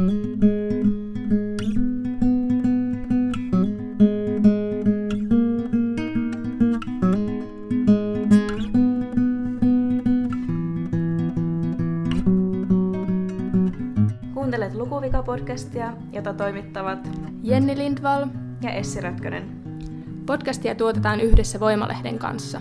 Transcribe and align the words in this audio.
Kuuntelet 0.00 0.14
Lukuvika-podcastia, 14.74 15.92
jota 16.12 16.34
toimittavat 16.34 17.08
Jenni 17.42 17.76
Lindvall. 17.76 18.26
ja 18.62 18.70
Essi 18.70 19.00
Rötkönen. 19.00 19.48
Podcastia 20.26 20.74
tuotetaan 20.74 21.20
yhdessä 21.20 21.60
Voimalehden 21.60 22.18
kanssa. 22.18 22.60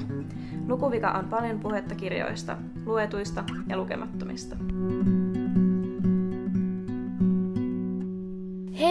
Lukuvika 0.67 1.11
on 1.11 1.25
paljon 1.25 1.59
puhetta 1.59 1.95
kirjoista, 1.95 2.57
luetuista 2.85 3.43
ja 3.67 3.77
lukemattomista. 3.77 4.55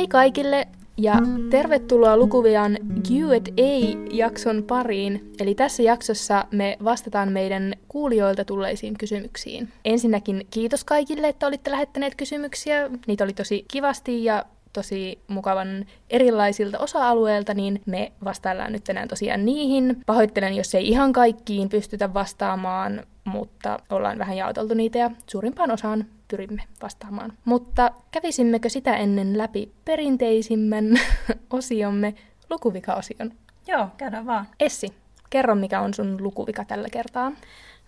Kaikille 0.09 0.69
ja 0.97 1.15
tervetuloa 1.51 2.17
Lukuvian 2.17 2.79
Q&A-jakson 3.09 4.63
pariin. 4.63 5.33
Eli 5.41 5.55
tässä 5.55 5.83
jaksossa 5.83 6.45
me 6.51 6.77
vastataan 6.85 7.33
meidän 7.33 7.75
kuulijoilta 7.89 8.45
tulleisiin 8.45 8.99
kysymyksiin. 8.99 9.69
Ensinnäkin 9.85 10.47
kiitos 10.51 10.85
kaikille, 10.85 11.29
että 11.29 11.47
olitte 11.47 11.71
lähettäneet 11.71 12.15
kysymyksiä. 12.15 12.91
Niitä 13.07 13.25
oli 13.25 13.33
tosi 13.33 13.65
kivasti 13.73 14.25
ja 14.25 14.45
tosi 14.73 15.19
mukavan 15.29 15.87
erilaisilta 16.11 16.79
osa-alueilta, 16.79 17.55
niin 17.55 17.83
me 17.87 18.13
vastaillaan 18.25 18.73
nyt 18.73 18.85
tänään 18.85 19.09
tosiaan 19.09 19.45
niihin. 19.45 20.03
Pahoittelen, 20.07 20.55
jos 20.55 20.75
ei 20.75 20.89
ihan 20.89 21.13
kaikkiin 21.13 21.69
pystytä 21.69 22.15
vastaamaan, 22.15 23.03
mutta 23.25 23.79
ollaan 23.91 24.19
vähän 24.19 24.37
jaoteltu 24.37 24.75
niitä 24.75 24.99
ja 24.99 25.11
suurimpaan 25.27 25.71
osaan 25.71 26.05
pyrimme 26.29 26.63
vastaamaan. 26.83 27.33
Mutta 27.45 27.91
kävisimmekö 28.11 28.69
sitä 28.69 28.97
ennen 28.97 29.39
läpi 29.39 29.73
perinteisimmän 29.85 31.01
osiomme, 31.51 32.15
lukuvika-osion? 32.51 33.33
Joo, 33.67 33.89
käydään 33.97 34.27
vaan. 34.27 34.47
Essi, 34.61 34.95
kerro 35.31 35.55
mikä 35.55 35.81
on 35.81 35.95
sun 35.95 36.23
lukuvika 36.23 36.65
tällä 36.65 36.89
kertaa. 36.93 37.33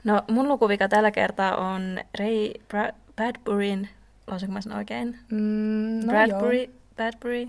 No, 0.05 0.22
mun 0.31 0.48
lukuvika 0.48 0.89
tällä 0.89 1.11
kertaa 1.11 1.56
on 1.56 1.98
Ray 2.19 2.53
Bra- 2.59 2.94
Bradburyn, 3.17 3.89
lausunko 4.31 4.53
mä 4.53 4.61
sen 4.61 4.73
oikein? 4.73 5.19
Mm, 5.31 6.06
no 6.06 6.06
Bradbury, 6.06 6.62
joo. 6.62 6.73
Bradbury, 6.97 7.48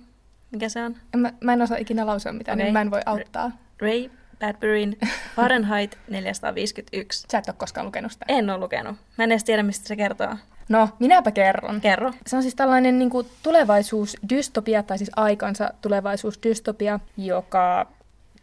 mikä 0.52 0.70
se 0.70 0.84
on? 0.84 0.96
Mä, 1.18 1.34
mä 1.42 1.54
en 1.54 1.62
osaa 1.62 1.78
ikinä 1.78 2.06
lausua 2.06 2.32
mitään, 2.32 2.56
Okei. 2.56 2.64
niin 2.64 2.74
mä 2.74 2.82
en 2.82 2.92
voi 2.92 3.02
auttaa. 3.06 3.52
Ray 3.82 4.10
Bradburyn 4.40 4.98
Fahrenheit 5.36 5.98
451. 6.10 7.26
Sä 7.32 7.38
et 7.38 7.48
ole 7.48 7.56
koskaan 7.58 7.86
lukenut 7.86 8.12
sitä. 8.12 8.26
En 8.28 8.50
ole 8.50 8.58
lukenut. 8.58 8.98
Mä 9.18 9.24
en 9.24 9.32
edes 9.32 9.44
tiedä, 9.44 9.64
mistä 9.64 9.88
se 9.88 9.96
kertoo. 9.96 10.36
No, 10.70 10.90
minäpä 11.00 11.32
kerron. 11.32 11.82
Kerro. 11.82 12.14
Se 12.28 12.36
on 12.36 12.42
siis 12.42 12.56
tällainen 12.56 13.00
niin 13.00 13.10
kuin 13.10 13.28
tulevaisuusdystopia, 13.44 14.84
tai 14.84 14.98
siis 14.98 15.12
aikansa 15.16 15.74
tulevaisuusdystopia, 15.82 17.00
joka 17.18 17.88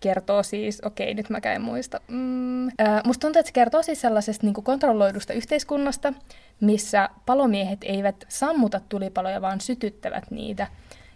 kertoo 0.00 0.42
siis, 0.42 0.80
okei, 0.80 1.14
nyt 1.14 1.30
mä 1.30 1.38
en 1.44 1.62
muista. 1.62 2.00
Mm, 2.08 2.68
ää, 2.78 3.02
musta 3.04 3.20
tuntuu, 3.20 3.40
että 3.40 3.48
se 3.48 3.52
kertoo 3.52 3.82
siis 3.82 4.00
sellaisesta 4.00 4.46
niin 4.46 4.54
kontrolloidusta 4.54 5.32
yhteiskunnasta, 5.32 6.12
missä 6.60 7.08
palomiehet 7.26 7.78
eivät 7.82 8.24
sammuta 8.28 8.80
tulipaloja, 8.88 9.40
vaan 9.40 9.60
sytyttävät 9.60 10.30
niitä. 10.30 10.66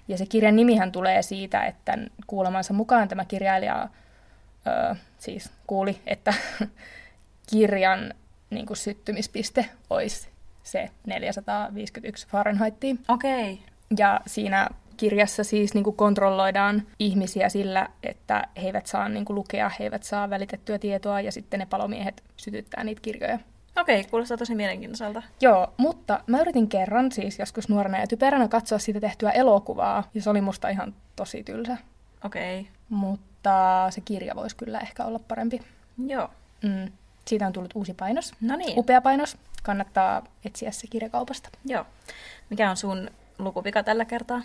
Ja 0.08 0.18
se 0.18 0.26
kirjan 0.26 0.56
nimihän 0.56 0.92
tulee 0.92 1.22
siitä, 1.22 1.64
että 1.64 1.98
kuulemansa 2.26 2.74
mukaan 2.74 3.08
tämä 3.08 3.24
kirjailija 3.24 3.88
öö, 4.66 4.94
siis 5.18 5.50
kuuli, 5.66 5.98
että 6.06 6.34
kirjan 7.50 8.14
niin 8.50 8.66
kuin 8.66 8.76
syttymispiste 8.76 9.66
olisi 9.90 10.28
se 10.62 10.90
451 11.06 12.26
Fahrenheitia. 12.28 12.94
Okei. 13.08 13.52
Okay. 13.52 13.64
Ja 13.98 14.20
siinä 14.26 14.68
kirjassa 14.96 15.44
siis 15.44 15.74
niin 15.74 15.84
kuin 15.84 15.96
kontrolloidaan 15.96 16.82
ihmisiä 16.98 17.48
sillä, 17.48 17.88
että 18.02 18.44
he 18.56 18.66
eivät 18.66 18.86
saa 18.86 19.08
niin 19.08 19.24
kuin 19.24 19.34
lukea, 19.34 19.68
he 19.68 19.84
eivät 19.84 20.02
saa 20.02 20.30
välitettyä 20.30 20.78
tietoa 20.78 21.20
ja 21.20 21.32
sitten 21.32 21.60
ne 21.60 21.66
palomiehet 21.66 22.22
sytyttää 22.36 22.84
niitä 22.84 23.00
kirjoja. 23.00 23.38
Okei, 23.80 24.04
kuulostaa 24.04 24.36
tosi 24.36 24.54
mielenkiintoiselta. 24.54 25.22
Joo, 25.40 25.72
mutta 25.76 26.20
mä 26.26 26.40
yritin 26.40 26.68
kerran 26.68 27.12
siis 27.12 27.38
joskus 27.38 27.68
nuorena 27.68 27.98
ja 27.98 28.06
typeränä 28.06 28.48
katsoa 28.48 28.78
siitä 28.78 29.00
tehtyä 29.00 29.30
elokuvaa, 29.30 30.10
ja 30.14 30.22
se 30.22 30.30
oli 30.30 30.40
musta 30.40 30.68
ihan 30.68 30.94
tosi 31.16 31.42
tylsä. 31.44 31.76
Okei. 32.24 32.68
Mutta 32.88 33.86
se 33.90 34.00
kirja 34.00 34.36
voisi 34.36 34.56
kyllä 34.56 34.78
ehkä 34.78 35.04
olla 35.04 35.18
parempi. 35.28 35.60
Joo. 36.06 36.30
Mm. 36.62 36.92
Siitä 37.26 37.46
on 37.46 37.52
tullut 37.52 37.72
uusi 37.74 37.94
painos. 37.94 38.32
No 38.40 38.56
niin. 38.56 38.78
Upea 38.78 39.00
painos. 39.00 39.36
Kannattaa 39.62 40.26
etsiä 40.44 40.70
se 40.70 40.86
kirjakaupasta. 40.86 41.48
Joo. 41.64 41.86
Mikä 42.50 42.70
on 42.70 42.76
sun 42.76 43.10
lukuvika 43.38 43.82
tällä 43.82 44.04
kertaa? 44.04 44.42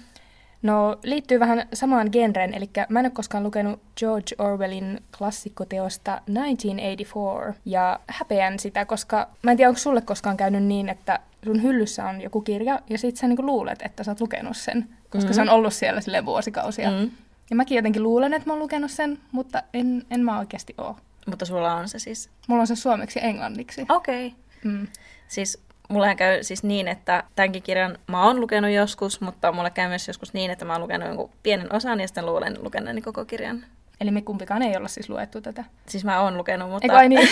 No, 0.68 1.00
liittyy 1.04 1.40
vähän 1.40 1.68
samaan 1.74 2.10
genreen, 2.12 2.54
eli 2.54 2.70
mä 2.90 3.00
en 3.00 3.06
ole 3.06 3.12
koskaan 3.12 3.44
lukenut 3.44 3.80
George 3.98 4.36
Orwellin 4.38 5.04
klassikkoteosta 5.18 6.22
1984, 6.34 7.54
ja 7.66 8.00
häpeän 8.08 8.60
sitä, 8.60 8.86
koska 8.86 9.28
mä 9.44 9.52
en 9.52 9.58
tiedä, 9.58 9.70
onko 9.70 9.80
sulle 9.80 10.02
koskaan 10.02 10.38
käynyt 10.38 10.64
niin, 10.64 10.90
että 10.90 11.20
sun 11.46 11.64
hyllyssä 11.64 12.06
on 12.06 12.22
joku 12.22 12.42
kirja, 12.42 12.80
ja 12.90 12.98
sit 12.98 13.18
sä 13.18 13.28
niinku 13.28 13.46
luulet, 13.46 13.82
että 13.82 14.04
sä 14.04 14.12
oot 14.12 14.22
lukenut 14.22 14.58
sen, 14.58 14.90
koska 15.10 15.30
Mm. 15.30 15.34
se 15.34 15.42
on 15.42 15.50
ollut 15.50 15.74
siellä 15.74 16.02
sille 16.02 16.26
vuosikausia. 16.26 16.92
Mm. 16.92 17.12
Ja 17.50 17.56
mäkin 17.56 17.76
jotenkin 17.76 18.04
luulen, 18.04 18.34
että 18.34 18.50
mä 18.50 18.54
oon 18.54 18.60
lukenut 18.62 18.92
sen, 18.92 19.20
mutta 19.32 19.64
en, 19.74 20.04
en 20.12 20.20
mä 20.22 20.40
oikeasti 20.40 20.76
oo. 20.78 20.98
Mutta 21.28 21.46
sulla 21.46 21.74
on 21.74 21.90
se 21.90 22.00
siis. 22.00 22.30
Mulla 22.48 22.62
on 22.62 22.68
se 22.68 22.76
suomeksi 22.76 23.20
ja 23.20 23.26
englanniksi. 23.26 23.86
Okei. 23.90 24.28
Okay. 24.28 24.40
Mm. 24.74 24.88
Siis 25.28 25.64
mullahan 25.88 26.18
käy 26.18 26.44
siis 26.44 26.64
niin, 26.64 26.88
että 26.88 27.24
tämänkin 27.36 27.64
kirjan 27.64 27.98
mä 28.08 28.24
oon 28.24 28.42
lukenut 28.42 28.72
joskus, 28.72 29.22
mutta 29.22 29.52
mulle 29.52 29.70
käy 29.70 29.88
myös 29.88 30.08
joskus 30.08 30.34
niin, 30.34 30.52
että 30.52 30.66
mä 30.66 30.74
oon 30.74 30.82
lukenut 30.82 31.08
jonkun 31.08 31.32
pienen 31.44 31.74
osan 31.74 32.00
ja 32.00 32.08
sitten 32.08 32.26
luulen 32.26 32.58
lukeneeni 32.62 33.02
koko 33.02 33.26
kirjan. 33.26 33.66
Eli 34.02 34.12
me 34.12 34.22
kumpikaan 34.22 34.62
ei 34.62 34.78
olla 34.78 34.88
siis 34.88 35.10
luettu 35.10 35.42
tätä. 35.42 35.64
Siis 35.88 36.06
mä 36.06 36.22
oon 36.22 36.38
lukenut, 36.38 36.70
mutta, 36.70 36.86
Eikö 36.86 36.96
ai 36.96 37.10
niin? 37.10 37.30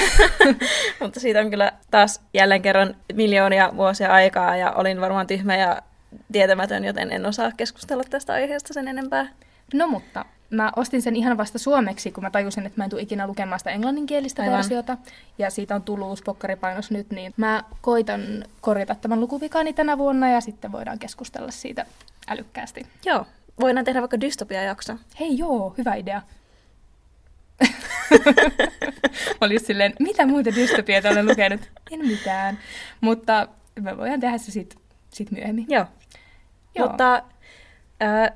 mutta 1.02 1.20
siitä 1.20 1.40
on 1.40 1.50
kyllä 1.50 1.72
taas 1.92 2.22
jälleen 2.34 2.62
kerran 2.62 2.96
miljoonia 3.14 3.72
vuosia 3.76 4.14
aikaa 4.14 4.56
ja 4.56 4.72
olin 4.72 5.02
varmaan 5.02 5.28
tyhmä 5.28 5.56
ja 5.56 5.82
tietämätön, 6.32 6.86
joten 6.86 7.12
en 7.12 7.26
osaa 7.26 7.52
keskustella 7.58 8.04
tästä 8.10 8.34
aiheesta 8.34 8.74
sen 8.74 8.88
enempää. 8.88 9.28
No 9.74 9.88
mutta, 9.88 10.26
mä 10.50 10.72
ostin 10.76 11.02
sen 11.02 11.16
ihan 11.16 11.38
vasta 11.38 11.60
suomeksi, 11.60 12.12
kun 12.12 12.24
mä 12.24 12.30
tajusin, 12.32 12.66
että 12.66 12.82
mä 12.82 12.84
en 12.84 12.90
tule 12.90 13.02
ikinä 13.02 13.28
lukemaan 13.28 13.60
sitä 13.60 13.72
englanninkielistä 13.72 14.42
Aivan. 14.42 14.58
versiota. 14.58 14.98
Ja 15.38 15.50
siitä 15.50 15.76
on 15.76 15.82
tullut 15.82 16.08
uusi 16.08 16.24
pokkaripainos 16.24 16.92
nyt, 16.92 17.12
niin 17.12 17.34
mä 17.38 17.64
koitan 17.82 18.22
korjata 18.62 18.96
tämän 18.96 19.20
lukuvikaani 19.20 19.74
tänä 19.74 19.98
vuonna 19.98 20.30
ja 20.30 20.42
sitten 20.42 20.72
voidaan 20.72 21.00
keskustella 21.00 21.52
siitä 21.52 21.86
älykkäästi. 22.28 22.86
Joo, 23.06 23.26
voidaan 23.60 23.86
tehdä 23.86 24.02
vaikka 24.02 24.22
dystopia-jakso. 24.22 24.94
Hei 25.20 25.38
joo, 25.38 25.76
hyvä 25.78 25.96
idea. 25.96 26.22
just 29.54 29.66
silleen, 29.66 29.94
mitä 30.00 30.26
muita 30.26 30.56
dystopioita 30.56 31.10
olen 31.10 31.28
lukenut? 31.28 31.62
En 31.92 32.08
mitään. 32.08 32.60
Mutta 33.02 33.48
me 33.80 33.98
voidaan 33.98 34.20
tehdä 34.20 34.38
se 34.38 34.52
sitten 34.52 34.80
sit 35.10 35.32
myöhemmin. 35.32 35.66
Joo. 35.70 35.86
Joo. 36.76 36.88
Mutta 36.88 37.24
ää, 38.00 38.32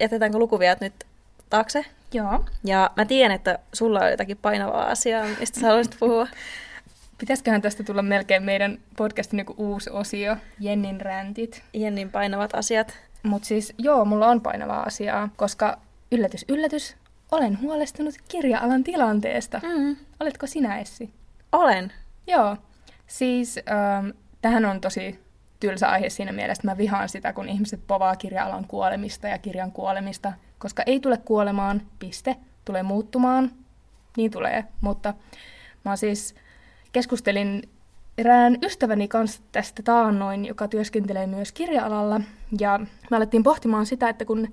jätetäänkö 0.00 0.38
lukuviat 0.38 0.80
nyt 0.80 0.94
taakse? 1.54 1.84
Joo. 2.12 2.44
Ja 2.64 2.90
mä 2.96 3.04
tiedän, 3.04 3.34
että 3.34 3.58
sulla 3.72 4.00
on 4.00 4.10
jotakin 4.10 4.36
painavaa 4.36 4.86
asiaa, 4.86 5.26
mistä 5.40 5.60
sä 5.60 5.66
haluaisit 5.66 5.96
puhua. 6.00 6.26
Pitäisiköhän 7.18 7.62
tästä 7.62 7.82
tulla 7.82 8.02
melkein 8.02 8.42
meidän 8.42 8.78
podcastin 8.96 9.38
joku 9.38 9.54
uusi 9.56 9.90
osio, 9.90 10.36
Jennin 10.60 11.00
räntit. 11.00 11.62
Jennin 11.72 12.10
painavat 12.10 12.54
asiat. 12.54 12.98
Mutta 13.22 13.48
siis 13.48 13.74
joo, 13.78 14.04
mulla 14.04 14.28
on 14.28 14.40
painavaa 14.40 14.82
asiaa, 14.82 15.28
koska 15.36 15.78
yllätys, 16.12 16.44
yllätys, 16.48 16.96
olen 17.30 17.60
huolestunut 17.60 18.14
kirja-alan 18.28 18.84
tilanteesta. 18.84 19.60
Mm. 19.62 19.96
Oletko 20.20 20.46
sinä, 20.46 20.78
Essi? 20.78 21.10
Olen. 21.52 21.92
Joo. 22.26 22.56
Siis 23.06 23.60
ähm, 23.70 24.08
tähän 24.42 24.64
on 24.64 24.80
tosi 24.80 25.20
tylsä 25.60 25.88
aihe 25.88 26.10
siinä 26.10 26.32
mielessä, 26.32 26.60
että 26.60 26.68
mä 26.68 26.78
vihaan 26.78 27.08
sitä, 27.08 27.32
kun 27.32 27.48
ihmiset 27.48 27.80
povaa 27.86 28.16
kirja-alan 28.16 28.64
kuolemista 28.68 29.28
ja 29.28 29.38
kirjan 29.38 29.72
kuolemista, 29.72 30.32
koska 30.64 30.82
ei 30.86 31.00
tule 31.00 31.18
kuolemaan, 31.24 31.82
piste, 31.98 32.36
tulee 32.64 32.82
muuttumaan, 32.82 33.50
niin 34.16 34.30
tulee, 34.30 34.64
mutta 34.80 35.14
mä 35.84 35.96
siis 35.96 36.34
keskustelin 36.92 37.62
erään 38.18 38.58
ystäväni 38.62 39.08
kanssa 39.08 39.42
tästä 39.52 39.82
taannoin, 39.82 40.44
joka 40.44 40.68
työskentelee 40.68 41.26
myös 41.26 41.52
kirja-alalla, 41.52 42.20
ja 42.60 42.80
me 43.10 43.16
alettiin 43.16 43.42
pohtimaan 43.42 43.86
sitä, 43.86 44.08
että 44.08 44.24
kun 44.24 44.48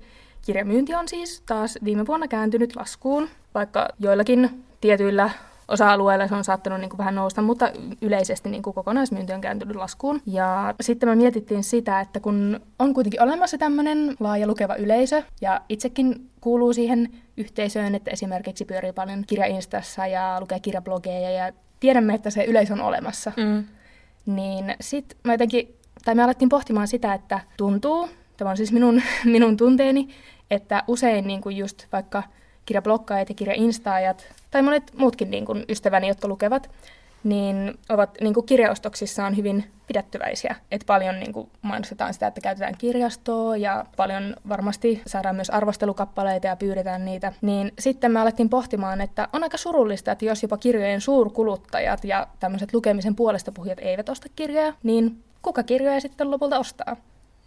kirjamyynti 0.46 0.94
on 0.94 1.08
siis 1.08 1.42
taas 1.46 1.78
viime 1.84 2.06
vuonna 2.06 2.28
kääntynyt 2.28 2.76
laskuun, 2.76 3.28
vaikka 3.54 3.88
joillakin 3.98 4.64
tietyillä 4.80 5.30
osa-alueilla 5.68 6.28
se 6.28 6.34
on 6.34 6.44
saattanut 6.44 6.80
niin 6.80 6.90
kuin 6.90 6.98
vähän 6.98 7.14
nousta, 7.14 7.42
mutta 7.42 7.72
yleisesti 8.02 8.48
niin 8.48 8.62
kuin 8.62 8.74
kokonaismyynti 8.74 9.32
on 9.32 9.40
kääntynyt 9.40 9.76
laskuun. 9.76 10.20
Ja 10.26 10.74
sitten 10.80 11.08
me 11.08 11.14
mietittiin 11.14 11.64
sitä, 11.64 12.00
että 12.00 12.20
kun 12.20 12.60
on 12.78 12.94
kuitenkin 12.94 13.22
olemassa 13.22 13.58
tämmöinen 13.58 14.16
laaja 14.20 14.46
lukeva 14.46 14.74
yleisö, 14.74 15.22
ja 15.40 15.60
itsekin 15.68 16.30
kuuluu 16.40 16.72
siihen 16.72 17.08
yhteisöön, 17.36 17.94
että 17.94 18.10
esimerkiksi 18.10 18.64
pyörii 18.64 18.92
paljon 18.92 19.24
kirjainstassa 19.26 20.06
ja 20.06 20.36
lukee 20.40 20.60
kirjablogeja, 20.60 21.30
ja 21.30 21.52
tiedämme, 21.80 22.14
että 22.14 22.30
se 22.30 22.44
yleisö 22.44 22.72
on 22.72 22.80
olemassa, 22.80 23.32
Mm. 23.36 23.64
niin 24.26 24.74
sitten 24.80 25.18
me 25.24 25.32
jotenkin, 25.34 25.76
tai 26.04 26.14
me 26.14 26.22
alettiin 26.22 26.48
pohtimaan 26.48 26.88
sitä, 26.88 27.14
että 27.14 27.40
tuntuu, 27.56 28.08
tämä 28.36 28.50
on 28.50 28.56
siis 28.56 28.72
minun, 28.72 29.02
minun 29.24 29.56
tunteeni, 29.56 30.08
että 30.50 30.82
usein 30.88 31.26
niin 31.26 31.40
kuin 31.40 31.56
just 31.56 31.86
vaikka 31.92 32.22
kirjablokkaajat 32.66 33.28
ja 33.28 33.34
kirjainstaajat, 33.34 34.26
tai 34.50 34.62
monet 34.62 34.92
muutkin 34.96 35.30
niin 35.30 35.44
kuin 35.44 35.64
ystäväni, 35.68 36.08
jotka 36.08 36.28
lukevat, 36.28 36.70
niin 37.24 37.78
ovat 37.88 38.10
niin 38.20 38.34
kuin 38.34 38.46
kirjaostoksissaan 38.46 39.36
hyvin 39.36 39.64
pidättyväisiä. 39.86 40.56
Et 40.70 40.84
paljon 40.86 41.20
niin 41.20 41.32
kuin 41.32 41.50
mainostetaan 41.62 42.14
sitä, 42.14 42.26
että 42.26 42.40
käytetään 42.40 42.76
kirjastoa 42.78 43.56
ja 43.56 43.84
paljon 43.96 44.36
varmasti 44.48 45.02
saadaan 45.06 45.36
myös 45.36 45.50
arvostelukappaleita 45.50 46.46
ja 46.46 46.56
pyydetään 46.56 47.04
niitä. 47.04 47.32
Niin 47.40 47.72
sitten 47.78 48.12
me 48.12 48.20
alettiin 48.20 48.48
pohtimaan, 48.48 49.00
että 49.00 49.28
on 49.32 49.42
aika 49.42 49.56
surullista, 49.56 50.12
että 50.12 50.24
jos 50.24 50.42
jopa 50.42 50.56
kirjojen 50.56 51.00
suurkuluttajat 51.00 52.04
ja 52.04 52.26
tämmöiset 52.40 52.74
lukemisen 52.74 53.16
puolesta 53.16 53.52
puhujat 53.52 53.78
eivät 53.80 54.08
osta 54.08 54.28
kirjoja, 54.36 54.72
niin 54.82 55.24
kuka 55.42 55.62
kirjoja 55.62 56.00
sitten 56.00 56.30
lopulta 56.30 56.58
ostaa? 56.58 56.96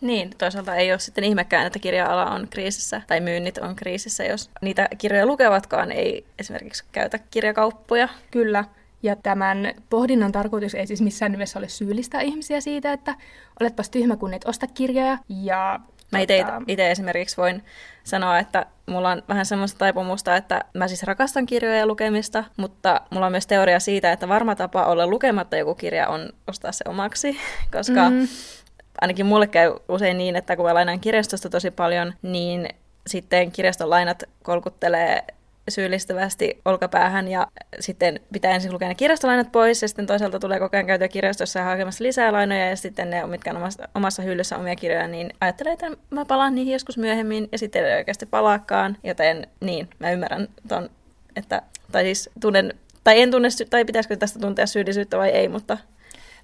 Niin, 0.01 0.29
toisaalta 0.37 0.75
ei 0.75 0.91
ole 0.91 0.99
sitten 0.99 1.23
ihmekään, 1.23 1.67
että 1.67 1.79
kirja-ala 1.79 2.25
on 2.31 2.47
kriisissä 2.49 3.01
tai 3.07 3.19
myynnit 3.19 3.57
on 3.57 3.75
kriisissä, 3.75 4.23
jos 4.23 4.49
niitä 4.61 4.87
kirjoja 4.97 5.25
lukevatkaan 5.25 5.91
ei 5.91 6.25
esimerkiksi 6.39 6.83
käytä 6.91 7.19
kirjakauppoja. 7.31 8.09
Kyllä, 8.31 8.63
ja 9.03 9.15
tämän 9.15 9.73
pohdinnan 9.89 10.31
tarkoitus 10.31 10.75
ei 10.75 10.87
siis 10.87 11.01
missään 11.01 11.31
nimessä 11.31 11.59
ole 11.59 11.69
syyllistää 11.69 12.21
ihmisiä 12.21 12.61
siitä, 12.61 12.93
että 12.93 13.15
oletpas 13.59 13.89
tyhmä, 13.89 14.15
kun 14.17 14.33
et 14.33 14.47
osta 14.47 14.67
kirjoja. 14.67 15.17
Ja, 15.29 15.79
mä 16.11 16.19
itse, 16.19 16.43
tota... 16.43 16.83
esimerkiksi 16.83 17.37
voin 17.37 17.63
sanoa, 18.03 18.39
että 18.39 18.65
mulla 18.85 19.11
on 19.11 19.23
vähän 19.29 19.45
semmoista 19.45 19.77
taipumusta, 19.77 20.35
että 20.35 20.65
mä 20.73 20.87
siis 20.87 21.03
rakastan 21.03 21.45
kirjoja 21.45 21.77
ja 21.77 21.87
lukemista, 21.87 22.43
mutta 22.57 23.01
mulla 23.09 23.25
on 23.25 23.31
myös 23.31 23.47
teoria 23.47 23.79
siitä, 23.79 24.11
että 24.11 24.27
varma 24.27 24.55
tapa 24.55 24.85
olla 24.85 25.07
lukematta 25.07 25.57
joku 25.57 25.75
kirja 25.75 26.07
on 26.07 26.29
ostaa 26.47 26.71
se 26.71 26.83
omaksi, 26.87 27.37
koska 27.77 28.09
mm. 28.09 28.27
Ainakin 29.01 29.25
mulle 29.25 29.47
käy 29.47 29.73
usein 29.89 30.17
niin, 30.17 30.35
että 30.35 30.55
kun 30.55 30.65
mä 30.65 30.73
lainaan 30.73 30.99
kirjastosta 30.99 31.49
tosi 31.49 31.71
paljon, 31.71 32.13
niin 32.21 32.69
sitten 33.07 33.51
kirjaston 33.51 33.89
lainat 33.89 34.23
kolkuttelee 34.43 35.23
syyllistävästi 35.69 36.61
olkapäähän 36.65 37.27
ja 37.27 37.47
sitten 37.79 38.19
pitää 38.33 38.51
ensin 38.51 38.73
lukea 38.73 38.87
ne 38.87 38.95
kirjastolainat 38.95 39.51
pois 39.51 39.81
ja 39.81 39.87
sitten 39.87 40.07
toisaalta 40.07 40.39
tulee 40.39 40.59
koko 40.59 40.77
ajan 40.77 40.87
käytyä 40.87 41.07
kirjastossa 41.07 41.59
ja 41.59 41.65
hakemassa 41.65 42.03
lisää 42.03 42.33
lainoja 42.33 42.69
ja 42.69 42.75
sitten 42.75 43.09
ne, 43.09 43.25
mitkä 43.25 43.51
on 43.51 43.57
omassa, 43.57 43.87
omassa 43.95 44.21
hyllyssä 44.23 44.57
omia 44.57 44.75
kirjoja, 44.75 45.07
niin 45.07 45.33
ajattelen, 45.41 45.73
että 45.73 45.91
mä 46.09 46.25
palaan 46.25 46.55
niihin 46.55 46.73
joskus 46.73 46.97
myöhemmin 46.97 47.49
ja 47.51 47.57
sitten 47.57 47.85
ei 47.85 47.95
oikeasti 47.97 48.25
palaakaan, 48.25 48.97
joten 49.03 49.47
niin, 49.59 49.89
mä 49.99 50.11
ymmärrän 50.11 50.47
ton, 50.67 50.89
että, 51.35 51.61
tai 51.91 52.03
siis 52.03 52.29
tunnen, 52.41 52.73
tai 53.03 53.21
en 53.21 53.31
tunne, 53.31 53.49
tai 53.69 53.85
pitäisikö 53.85 54.15
tästä 54.15 54.39
tuntea 54.39 54.67
syyllisyyttä 54.67 55.17
vai 55.17 55.29
ei, 55.29 55.47
mutta 55.47 55.77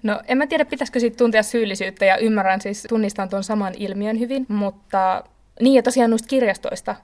No 0.02 0.20
en 0.28 0.38
mä 0.38 0.46
tiedä, 0.46 0.64
pitäisikö 0.64 1.00
siitä 1.00 1.16
tuntea 1.16 1.42
syyllisyyttä 1.42 2.04
ja 2.04 2.16
ymmärrän 2.16 2.60
siis, 2.60 2.86
tunnistan 2.88 3.28
tuon 3.28 3.44
saman 3.44 3.74
ilmiön 3.76 4.18
hyvin, 4.18 4.46
mutta 4.48 5.24
niin 5.60 5.74
ja 5.74 5.82
tosiaan 5.82 6.10
noista 6.10 6.28
kirjastoista, 6.28 6.94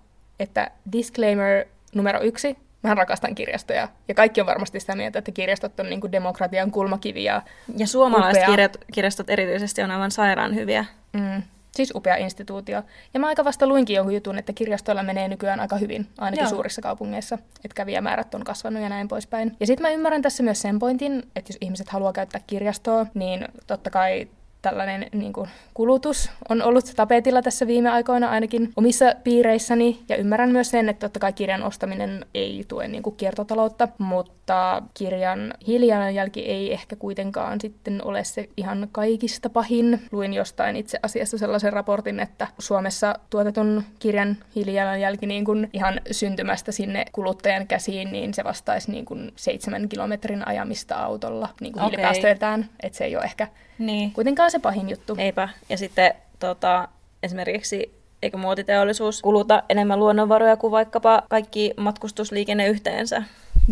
että 0.40 0.70
disclaimer, 0.92 1.64
numero 1.94 2.22
yksi, 2.22 2.56
mä 2.82 2.94
rakastan 2.94 3.34
kirjastoja. 3.34 3.88
Ja 4.08 4.14
kaikki 4.14 4.40
on 4.40 4.46
varmasti 4.46 4.80
sitä 4.80 4.94
mieltä, 4.94 5.18
että 5.18 5.32
kirjastot 5.32 5.80
on 5.80 5.90
niin 5.90 6.00
kuin 6.00 6.12
demokratian 6.12 6.70
kulmakivi. 6.70 7.24
Ja, 7.24 7.42
ja 7.76 7.86
suomalaiset 7.86 8.44
kirjat, 8.46 8.76
kirjastot 8.92 9.30
erityisesti 9.30 9.82
on 9.82 9.90
aivan 9.90 10.10
sairaan 10.10 10.54
hyviä. 10.54 10.84
Mm, 11.12 11.42
siis 11.74 11.92
upea 11.94 12.16
instituutio. 12.16 12.82
Ja 13.14 13.20
mä 13.20 13.26
aika 13.26 13.44
vasta 13.44 13.66
luinkin 13.66 13.96
jonkun 13.96 14.14
jutun, 14.14 14.38
että 14.38 14.52
kirjastoilla 14.52 15.02
menee 15.02 15.28
nykyään 15.28 15.60
aika 15.60 15.76
hyvin, 15.76 16.06
ainakin 16.18 16.42
Joo. 16.42 16.50
suurissa 16.50 16.82
kaupungeissa. 16.82 17.38
Että 17.64 17.74
kävijämäärät 17.74 18.34
on 18.34 18.44
kasvanut 18.44 18.82
ja 18.82 18.88
näin 18.88 19.08
poispäin. 19.08 19.56
Ja 19.60 19.66
sitten 19.66 19.82
mä 19.86 19.90
ymmärrän 19.90 20.22
tässä 20.22 20.42
myös 20.42 20.60
sen 20.60 20.78
pointin, 20.78 21.22
että 21.36 21.50
jos 21.52 21.58
ihmiset 21.60 21.88
haluaa 21.88 22.12
käyttää 22.12 22.40
kirjastoa, 22.46 23.06
niin 23.14 23.48
totta 23.66 23.90
kai 23.90 24.28
tällainen 24.62 25.06
niin 25.12 25.32
kuin, 25.32 25.48
kulutus 25.74 26.30
on 26.48 26.62
ollut 26.62 26.92
tapetilla 26.96 27.42
tässä 27.42 27.66
viime 27.66 27.90
aikoina 27.90 28.30
ainakin 28.30 28.72
omissa 28.76 29.04
piireissäni. 29.24 30.00
Ja 30.08 30.16
ymmärrän 30.16 30.50
myös 30.50 30.70
sen, 30.70 30.88
että 30.88 31.06
totta 31.06 31.20
kai 31.20 31.32
kirjan 31.32 31.62
ostaminen 31.62 32.26
ei 32.34 32.64
tue 32.68 32.88
niin 32.88 33.02
kuin, 33.02 33.16
kiertotaloutta, 33.16 33.88
mutta 33.98 34.82
kirjan 34.94 35.54
hiilijalanjälki 35.66 36.40
ei 36.40 36.72
ehkä 36.72 36.96
kuitenkaan 36.96 37.60
sitten 37.60 38.04
ole 38.04 38.24
se 38.24 38.48
ihan 38.56 38.88
kaikista 38.92 39.50
pahin. 39.50 40.02
Luin 40.12 40.34
jostain 40.34 40.76
itse 40.76 40.98
asiassa 41.02 41.38
sellaisen 41.38 41.72
raportin, 41.72 42.20
että 42.20 42.46
Suomessa 42.58 43.14
tuotetun 43.30 43.82
kirjan 43.98 44.36
hiilijalanjälki 44.54 45.26
niin 45.26 45.44
kuin 45.44 45.70
ihan 45.72 46.00
syntymästä 46.10 46.72
sinne 46.72 47.04
kuluttajan 47.12 47.66
käsiin, 47.66 48.12
niin 48.12 48.34
se 48.34 48.44
vastaisi 48.44 48.90
niin 48.90 49.04
kuin 49.04 49.32
seitsemän 49.36 49.88
kilometrin 49.88 50.48
ajamista 50.48 50.94
autolla 50.94 51.48
niin 51.60 51.72
kuin 51.72 51.82
okay. 51.82 51.90
hiilipäästöiltään. 51.90 52.68
Että 52.82 52.98
se 52.98 53.04
ei 53.04 53.16
ole 53.16 53.24
ehkä 53.24 53.48
niin. 53.78 54.12
kuitenkaan 54.12 54.50
se 54.50 54.58
pahin 54.58 54.90
juttu. 54.90 55.14
Eipä. 55.18 55.48
Ja 55.68 55.78
sitten 55.78 56.14
tota, 56.38 56.88
esimerkiksi 57.22 57.98
eikö 58.22 58.36
muotiteollisuus 58.36 59.22
kuluta 59.22 59.62
enemmän 59.68 59.98
luonnonvaroja 59.98 60.56
kuin 60.56 60.70
vaikkapa 60.70 61.22
kaikki 61.28 61.74
matkustusliikenne 61.76 62.66
yhteensä? 62.66 63.22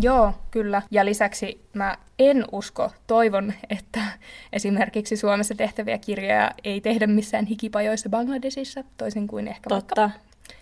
Joo, 0.01 0.33
kyllä. 0.51 0.81
Ja 0.91 1.05
lisäksi 1.05 1.61
mä 1.73 1.97
en 2.19 2.45
usko, 2.51 2.91
toivon, 3.07 3.53
että 3.69 3.99
esimerkiksi 4.53 5.17
Suomessa 5.17 5.55
tehtäviä 5.55 5.97
kirjoja 5.97 6.51
ei 6.63 6.81
tehdä 6.81 7.07
missään 7.07 7.45
hikipajoissa 7.45 8.09
Bangladesissa, 8.09 8.83
toisin 8.97 9.27
kuin 9.27 9.47
ehkä 9.47 9.69
Totta. 9.69 10.01
vaikka 10.01 10.19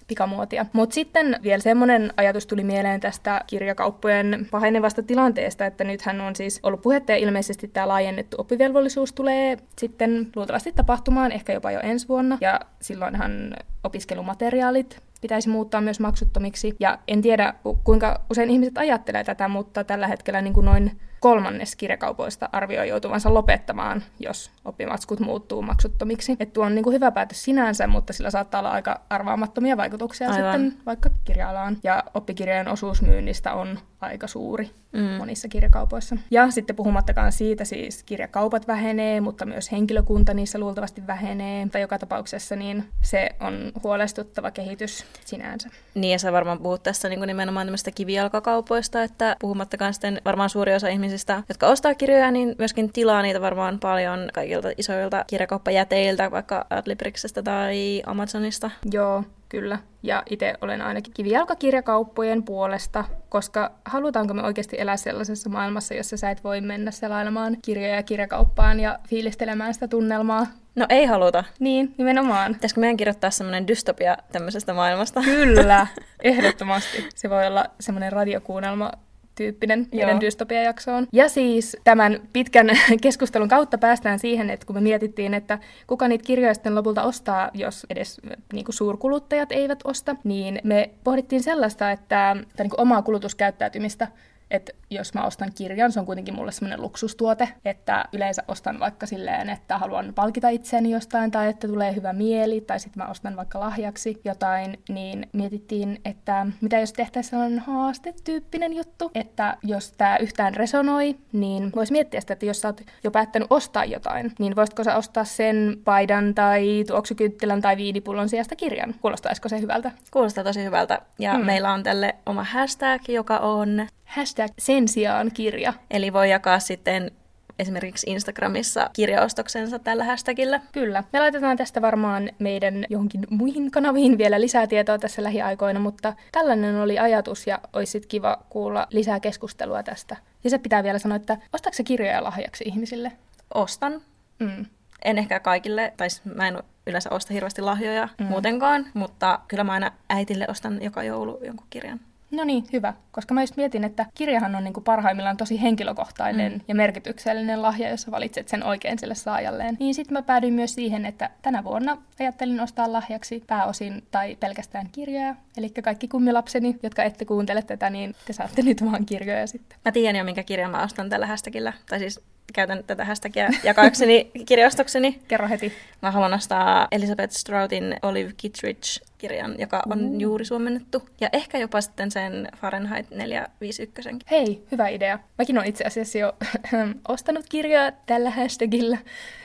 pikamuotia. 0.07 0.65
Mutta 0.73 0.93
sitten 0.93 1.39
vielä 1.43 1.61
semmoinen 1.61 2.13
ajatus 2.17 2.47
tuli 2.47 2.63
mieleen 2.63 2.99
tästä 2.99 3.41
kirjakauppojen 3.47 4.47
pahenevasta 4.51 5.03
tilanteesta, 5.03 5.65
että 5.65 5.83
nythän 5.83 6.21
on 6.21 6.35
siis 6.35 6.59
ollut 6.63 6.81
puhetta 6.81 7.11
ja 7.11 7.17
ilmeisesti 7.17 7.67
tämä 7.67 7.87
laajennettu 7.87 8.37
oppivelvollisuus 8.39 9.13
tulee 9.13 9.57
sitten 9.77 10.27
luultavasti 10.35 10.71
tapahtumaan 10.71 11.31
ehkä 11.31 11.53
jopa 11.53 11.71
jo 11.71 11.79
ensi 11.79 12.07
vuonna. 12.07 12.37
Ja 12.41 12.59
silloinhan 12.81 13.53
opiskelumateriaalit 13.83 15.01
pitäisi 15.21 15.49
muuttaa 15.49 15.81
myös 15.81 15.99
maksuttomiksi. 15.99 16.75
Ja 16.79 16.99
en 17.07 17.21
tiedä, 17.21 17.53
kuinka 17.83 18.21
usein 18.29 18.49
ihmiset 18.49 18.77
ajattelee 18.77 19.23
tätä, 19.23 19.47
mutta 19.47 19.83
tällä 19.83 20.07
hetkellä 20.07 20.41
niin 20.41 20.53
kuin 20.53 20.65
noin 20.65 20.99
kolmannes 21.19 21.75
kirjakaupoista 21.75 22.49
arvioi 22.51 22.89
joutuvansa 22.89 23.33
lopettamaan, 23.33 24.03
jos 24.19 24.51
oppimatskut 24.65 25.19
muuttuu 25.19 25.61
maksuttomiksi. 25.61 26.35
Et 26.39 26.53
tuo 26.53 26.65
on 26.65 26.75
niin 26.75 26.83
kuin 26.83 26.93
hyvä 26.93 27.11
päätös 27.11 27.43
sinänsä, 27.43 27.87
mutta 27.87 28.13
sillä 28.13 28.29
saattaa 28.29 28.59
olla 28.59 28.71
aika 28.71 29.01
arvaamattomia 29.09 29.77
vaikutuksia 29.77 29.94
Aivan. 30.31 30.61
sitten 30.61 30.85
vaikka 30.85 31.09
kirja-alaan. 31.23 31.77
Ja 31.83 32.03
oppikirjojen 32.13 32.67
osuus 32.67 33.01
myynnistä 33.01 33.53
on 33.53 33.79
aika 34.01 34.27
suuri 34.27 34.71
mm. 34.93 35.01
monissa 35.01 35.47
kirjakaupoissa. 35.47 36.17
Ja 36.31 36.51
sitten 36.51 36.75
puhumattakaan 36.75 37.31
siitä, 37.31 37.65
siis 37.65 38.03
kirjakaupat 38.03 38.67
vähenee, 38.67 39.21
mutta 39.21 39.45
myös 39.45 39.71
henkilökunta 39.71 40.33
niissä 40.33 40.59
luultavasti 40.59 41.07
vähenee. 41.07 41.67
Tai 41.71 41.81
joka 41.81 41.99
tapauksessa 41.99 42.55
niin 42.55 42.83
se 43.01 43.29
on 43.39 43.71
huolestuttava 43.83 44.51
kehitys 44.51 45.05
sinänsä. 45.25 45.69
Niin 45.95 46.11
ja 46.11 46.19
sä 46.19 46.31
varmaan 46.31 46.59
puhut 46.59 46.83
tässä 46.83 47.09
niin 47.09 47.19
kuin 47.19 47.27
nimenomaan 47.27 47.67
tämmöistä 47.67 47.91
kivijalkakaupoista, 47.91 49.03
että 49.03 49.35
puhumattakaan 49.39 49.93
sitten 49.93 50.21
varmaan 50.25 50.49
suuri 50.49 50.75
osa 50.75 50.87
ihmisistä, 50.87 51.43
jotka 51.49 51.67
ostaa 51.67 51.95
kirjoja, 51.95 52.31
niin 52.31 52.55
myöskin 52.57 52.93
tilaa 52.93 53.21
niitä 53.21 53.41
varmaan 53.41 53.79
paljon 53.79 54.29
kaikilta 54.33 54.69
isoilta 54.77 55.25
kirjakauppajäteiltä, 55.27 56.31
vaikka 56.31 56.65
Adlibrixestä 56.69 57.43
tai 57.43 58.01
Amazonista. 58.05 58.71
Joo, 58.91 59.23
kyllä. 59.55 59.79
Ja 60.03 60.23
itse 60.29 60.53
olen 60.61 60.81
ainakin 60.81 61.13
kivijalkakirjakauppojen 61.13 62.43
puolesta, 62.43 63.05
koska 63.29 63.71
halutaanko 63.85 64.33
me 64.33 64.43
oikeasti 64.43 64.75
elää 64.79 64.97
sellaisessa 64.97 65.49
maailmassa, 65.49 65.93
jossa 65.93 66.17
sä 66.17 66.31
et 66.31 66.43
voi 66.43 66.61
mennä 66.61 66.91
selailemaan 66.91 67.57
kirjoja 67.61 68.03
kirjakauppaan 68.03 68.79
ja 68.79 68.99
fiilistelemään 69.07 69.73
sitä 69.73 69.87
tunnelmaa. 69.87 70.47
No 70.75 70.85
ei 70.89 71.05
haluta. 71.05 71.43
Niin, 71.59 71.93
nimenomaan. 71.97 72.53
Pitäisikö 72.53 72.81
meidän 72.81 72.97
kirjoittaa 72.97 73.31
semmoinen 73.31 73.67
dystopia 73.67 74.17
tämmöisestä 74.31 74.73
maailmasta? 74.73 75.21
Kyllä, 75.21 75.87
ehdottomasti. 76.23 77.09
Se 77.15 77.29
voi 77.29 77.47
olla 77.47 77.65
semmoinen 77.79 78.11
radiokuunnelma 78.11 78.91
tyyppinen 79.35 79.87
meidän 79.93 80.21
dystopia-jaksoon. 80.21 81.07
Ja 81.13 81.29
siis 81.29 81.77
tämän 81.83 82.19
pitkän 82.33 82.67
keskustelun 83.01 83.47
kautta 83.47 83.77
päästään 83.77 84.19
siihen, 84.19 84.49
että 84.49 84.65
kun 84.65 84.75
me 84.75 84.81
mietittiin, 84.81 85.33
että 85.33 85.59
kuka 85.87 86.07
niitä 86.07 86.25
kirjoja 86.25 86.53
sitten 86.53 86.75
lopulta 86.75 87.03
ostaa, 87.03 87.51
jos 87.53 87.85
edes 87.89 88.21
niin 88.53 88.65
kuin 88.65 88.75
suurkuluttajat 88.75 89.51
eivät 89.51 89.79
osta, 89.83 90.15
niin 90.23 90.59
me 90.63 90.89
pohdittiin 91.03 91.43
sellaista, 91.43 91.91
että 91.91 92.35
tai 92.55 92.63
niin 92.63 92.69
kuin 92.69 92.81
omaa 92.81 93.01
kulutuskäyttäytymistä 93.01 94.07
että 94.51 94.71
jos 94.95 95.13
mä 95.13 95.25
ostan 95.25 95.51
kirjan, 95.55 95.91
se 95.91 95.99
on 95.99 96.05
kuitenkin 96.05 96.35
mulle 96.35 96.51
semmoinen 96.51 96.81
luksustuote, 96.81 97.49
että 97.65 98.05
yleensä 98.13 98.43
ostan 98.47 98.79
vaikka 98.79 99.05
silleen, 99.05 99.49
että 99.49 99.77
haluan 99.77 100.13
palkita 100.15 100.49
itseäni 100.49 100.91
jostain 100.91 101.31
tai 101.31 101.49
että 101.49 101.67
tulee 101.67 101.95
hyvä 101.95 102.13
mieli 102.13 102.61
tai 102.61 102.79
sitten 102.79 103.03
mä 103.03 103.09
ostan 103.09 103.35
vaikka 103.35 103.59
lahjaksi 103.59 104.21
jotain, 104.25 104.79
niin 104.89 105.27
mietittiin, 105.33 106.01
että 106.05 106.47
mitä 106.61 106.79
jos 106.79 106.93
tehtäisiin 106.93 107.29
sellainen 107.29 107.59
haastetyyppinen 107.59 108.73
juttu, 108.73 109.11
että 109.15 109.57
jos 109.63 109.91
tämä 109.91 110.17
yhtään 110.17 110.55
resonoi, 110.55 111.15
niin 111.33 111.71
voisi 111.75 111.91
miettiä 111.91 112.21
sitä, 112.21 112.33
että 112.33 112.45
jos 112.45 112.61
sä 112.61 112.67
oot 112.67 112.81
jo 113.03 113.11
päättänyt 113.11 113.47
ostaa 113.51 113.85
jotain, 113.85 114.31
niin 114.39 114.55
voisitko 114.55 114.83
sä 114.83 114.95
ostaa 114.95 115.23
sen 115.23 115.77
paidan 115.83 116.35
tai 116.35 116.83
tuoksukynttilän 116.87 117.61
tai 117.61 117.77
viinipullon 117.77 118.29
sijasta 118.29 118.55
kirjan? 118.55 118.95
Kuulostaisiko 119.01 119.49
se 119.49 119.61
hyvältä? 119.61 119.91
Kuulostaa 120.11 120.43
tosi 120.43 120.63
hyvältä. 120.63 121.01
Ja 121.19 121.33
hmm. 121.33 121.45
meillä 121.45 121.73
on 121.73 121.83
tälle 121.83 122.15
oma 122.25 122.43
hashtag, 122.43 123.09
joka 123.09 123.37
on 123.37 123.87
Hashtag 124.05 124.51
sen 124.59 124.84
sijaan 124.87 125.31
kirja. 125.33 125.73
Eli 125.91 126.13
voi 126.13 126.29
jakaa 126.29 126.59
sitten 126.59 127.11
esimerkiksi 127.59 128.09
Instagramissa 128.09 128.89
kirjaostoksensa 128.93 129.79
tällä 129.79 130.03
hashtagillä. 130.03 130.61
Kyllä. 130.71 131.03
Me 131.13 131.19
laitetaan 131.19 131.57
tästä 131.57 131.81
varmaan 131.81 132.29
meidän 132.39 132.85
johonkin 132.89 133.27
muihin 133.29 133.71
kanaviin 133.71 134.17
vielä 134.17 134.41
lisää 134.41 134.67
tietoa 134.67 134.97
tässä 134.97 135.23
lähiaikoina, 135.23 135.79
mutta 135.79 136.13
tällainen 136.31 136.75
oli 136.75 136.99
ajatus 136.99 137.47
ja 137.47 137.59
olisi 137.73 138.01
kiva 138.07 138.37
kuulla 138.49 138.87
lisää 138.89 139.19
keskustelua 139.19 139.83
tästä. 139.83 140.17
Ja 140.43 140.49
se 140.49 140.57
pitää 140.57 140.83
vielä 140.83 140.99
sanoa, 140.99 141.15
että 141.15 141.37
ostatko 141.53 141.83
kirjoja 141.83 142.23
lahjaksi 142.23 142.63
ihmisille? 142.67 143.11
Ostan. 143.53 144.01
Mm. 144.39 144.65
En 145.05 145.17
ehkä 145.17 145.39
kaikille, 145.39 145.93
tai 145.97 146.07
mä 146.35 146.47
en 146.47 146.63
yleensä 146.87 147.09
osta 147.09 147.33
hirveästi 147.33 147.61
lahjoja 147.61 148.09
mm. 148.19 148.25
muutenkaan, 148.25 148.85
mutta 148.93 149.39
kyllä 149.47 149.63
mä 149.63 149.71
aina 149.71 149.91
äitille 150.09 150.45
ostan 150.49 150.81
joka 150.81 151.03
joulu 151.03 151.39
jonkun 151.43 151.67
kirjan. 151.69 151.99
No 152.35 152.43
niin, 152.43 152.63
hyvä. 152.73 152.93
Koska 153.11 153.33
mä 153.33 153.43
just 153.43 153.57
mietin, 153.57 153.83
että 153.83 154.05
kirjahan 154.15 154.55
on 154.55 154.63
niin 154.63 154.73
kuin 154.73 154.83
parhaimmillaan 154.83 155.37
tosi 155.37 155.61
henkilökohtainen 155.61 156.51
mm. 156.51 156.61
ja 156.67 156.75
merkityksellinen 156.75 157.61
lahja, 157.61 157.89
jos 157.89 158.11
valitset 158.11 158.47
sen 158.47 158.63
oikein 158.63 158.99
sille 158.99 159.15
saajalleen. 159.15 159.77
Niin 159.79 159.95
sitten 159.95 160.13
mä 160.13 160.21
päädyin 160.21 160.53
myös 160.53 160.75
siihen, 160.75 161.05
että 161.05 161.29
tänä 161.41 161.63
vuonna 161.63 161.97
ajattelin 162.19 162.59
ostaa 162.59 162.91
lahjaksi 162.91 163.43
pääosin 163.47 164.03
tai 164.11 164.37
pelkästään 164.39 164.89
kirjoja. 164.91 165.35
Eli 165.57 165.69
kaikki 165.69 166.07
kummilapseni, 166.07 166.79
jotka 166.83 167.03
ette 167.03 167.25
kuuntele 167.25 167.61
tätä, 167.61 167.89
niin 167.89 168.15
te 168.25 168.33
saatte 168.33 168.61
nyt 168.61 168.85
vaan 168.85 169.05
kirjoja 169.05 169.47
sitten. 169.47 169.79
Mä 169.85 169.91
tiedän 169.91 170.15
jo, 170.15 170.23
minkä 170.23 170.43
kirjan 170.43 170.71
mä 170.71 170.83
ostan 170.83 171.09
tällä 171.09 171.27
hashtagillä. 171.27 171.73
Tai 171.89 171.99
siis 171.99 172.21
käytän 172.53 172.83
tätä 172.87 173.05
hashtagia 173.05 173.49
jakaakseni 173.63 174.31
kirjaostokseni. 174.47 175.19
Kerro 175.27 175.47
heti. 175.47 175.73
Mä 176.01 176.11
haluan 176.11 176.33
ostaa 176.33 176.87
Elizabeth 176.91 177.33
Stroutin 177.33 177.95
Olive 178.01 178.31
Kittredge-kirjan, 178.37 179.55
joka 179.59 179.83
on 179.89 179.99
mm. 179.99 180.19
juuri 180.19 180.45
suomennettu. 180.45 181.09
Ja 181.21 181.29
ehkä 181.33 181.57
jopa 181.57 181.81
sitten 181.81 182.11
sen 182.11 182.47
Fahrenheit 182.57 183.09
451. 183.11 184.25
Hei, 184.31 184.63
hyvä 184.71 184.87
idea. 184.87 185.19
Mäkin 185.37 185.57
olen 185.57 185.69
itse 185.69 185.83
asiassa 185.83 186.17
jo 186.17 186.33
ostanut 187.07 187.45
kirjaa 187.49 187.91
tällä 187.91 188.29
hashtagilla, 188.29 188.97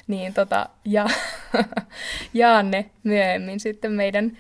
niin 0.07 0.35
tota, 0.35 0.69
ja 0.85 1.07
jaan 2.35 2.71
ne 2.71 2.91
myöhemmin 3.03 3.61
sitten 3.61 3.93
meidän 3.93 4.39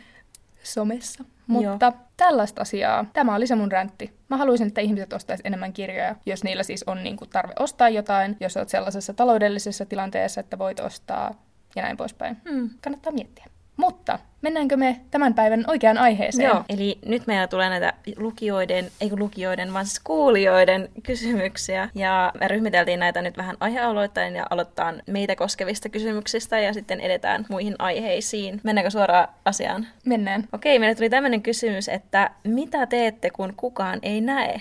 somessa. 0.63 1.25
Mutta 1.51 1.87
Joo. 1.87 1.93
tällaista 2.17 2.63
asiaa. 2.63 3.05
Tämä 3.13 3.35
oli 3.35 3.47
se 3.47 3.55
mun 3.55 3.73
räntti. 3.73 4.15
Mä 4.29 4.37
haluaisin, 4.37 4.67
että 4.67 4.81
ihmiset 4.81 5.13
ostaisivat 5.13 5.47
enemmän 5.47 5.73
kirjoja, 5.73 6.17
jos 6.27 6.45
niillä 6.45 6.63
siis 6.63 6.85
on 6.87 7.03
niin 7.03 7.17
kuin 7.17 7.31
tarve 7.31 7.53
ostaa 7.59 7.89
jotain, 7.89 8.37
jos 8.41 8.57
olet 8.57 8.69
sellaisessa 8.69 9.15
taloudellisessa 9.15 9.87
tilanteessa, 9.87 10.41
että 10.41 10.59
voit 10.59 10.81
ostaa 10.81 11.35
ja 11.77 11.83
näin 11.83 11.97
poispäin. 11.97 12.37
Hmm. 12.51 12.71
Kannattaa 12.83 13.13
miettiä. 13.13 13.47
Mutta 13.81 14.19
mennäänkö 14.43 14.77
me 14.77 15.01
tämän 15.11 15.35
päivän 15.35 15.65
oikeaan 15.67 15.99
aiheeseen? 15.99 16.49
Joo, 16.49 16.65
eli 16.69 16.99
nyt 17.07 17.27
meillä 17.27 17.47
tulee 17.47 17.69
näitä 17.69 17.93
lukijoiden, 18.17 18.91
ei 19.01 19.11
lukijoiden, 19.19 19.73
vaan 19.73 19.87
siis 19.87 20.01
kuulijoiden 20.01 20.89
kysymyksiä. 21.03 21.89
Ja 21.95 22.33
me 22.41 22.49
ryhmiteltiin 22.49 23.01
näitä 23.01 23.23
nyt 23.23 23.37
vähän 23.37 23.57
aihealoittain 23.61 24.37
ja 24.37 24.47
aloittaa 24.51 24.95
meitä 25.07 25.37
koskevista 25.37 25.89
kysymyksistä 25.89 26.61
ja 26.61 26.75
sitten 26.75 27.01
edetään 27.01 27.47
muihin 27.49 27.75
aiheisiin. 27.79 28.61
Mennäänkö 28.63 28.91
suoraan 28.91 29.29
asiaan? 29.45 29.87
Mennään. 30.05 30.49
Okei, 30.53 30.79
meille 30.79 30.95
tuli 30.95 31.11
tämmöinen 31.11 31.43
kysymys, 31.43 31.89
että 31.89 32.31
mitä 32.45 32.87
teette, 32.87 33.31
kun 33.31 33.55
kukaan 33.57 33.99
ei 34.03 34.21
näe? 34.21 34.61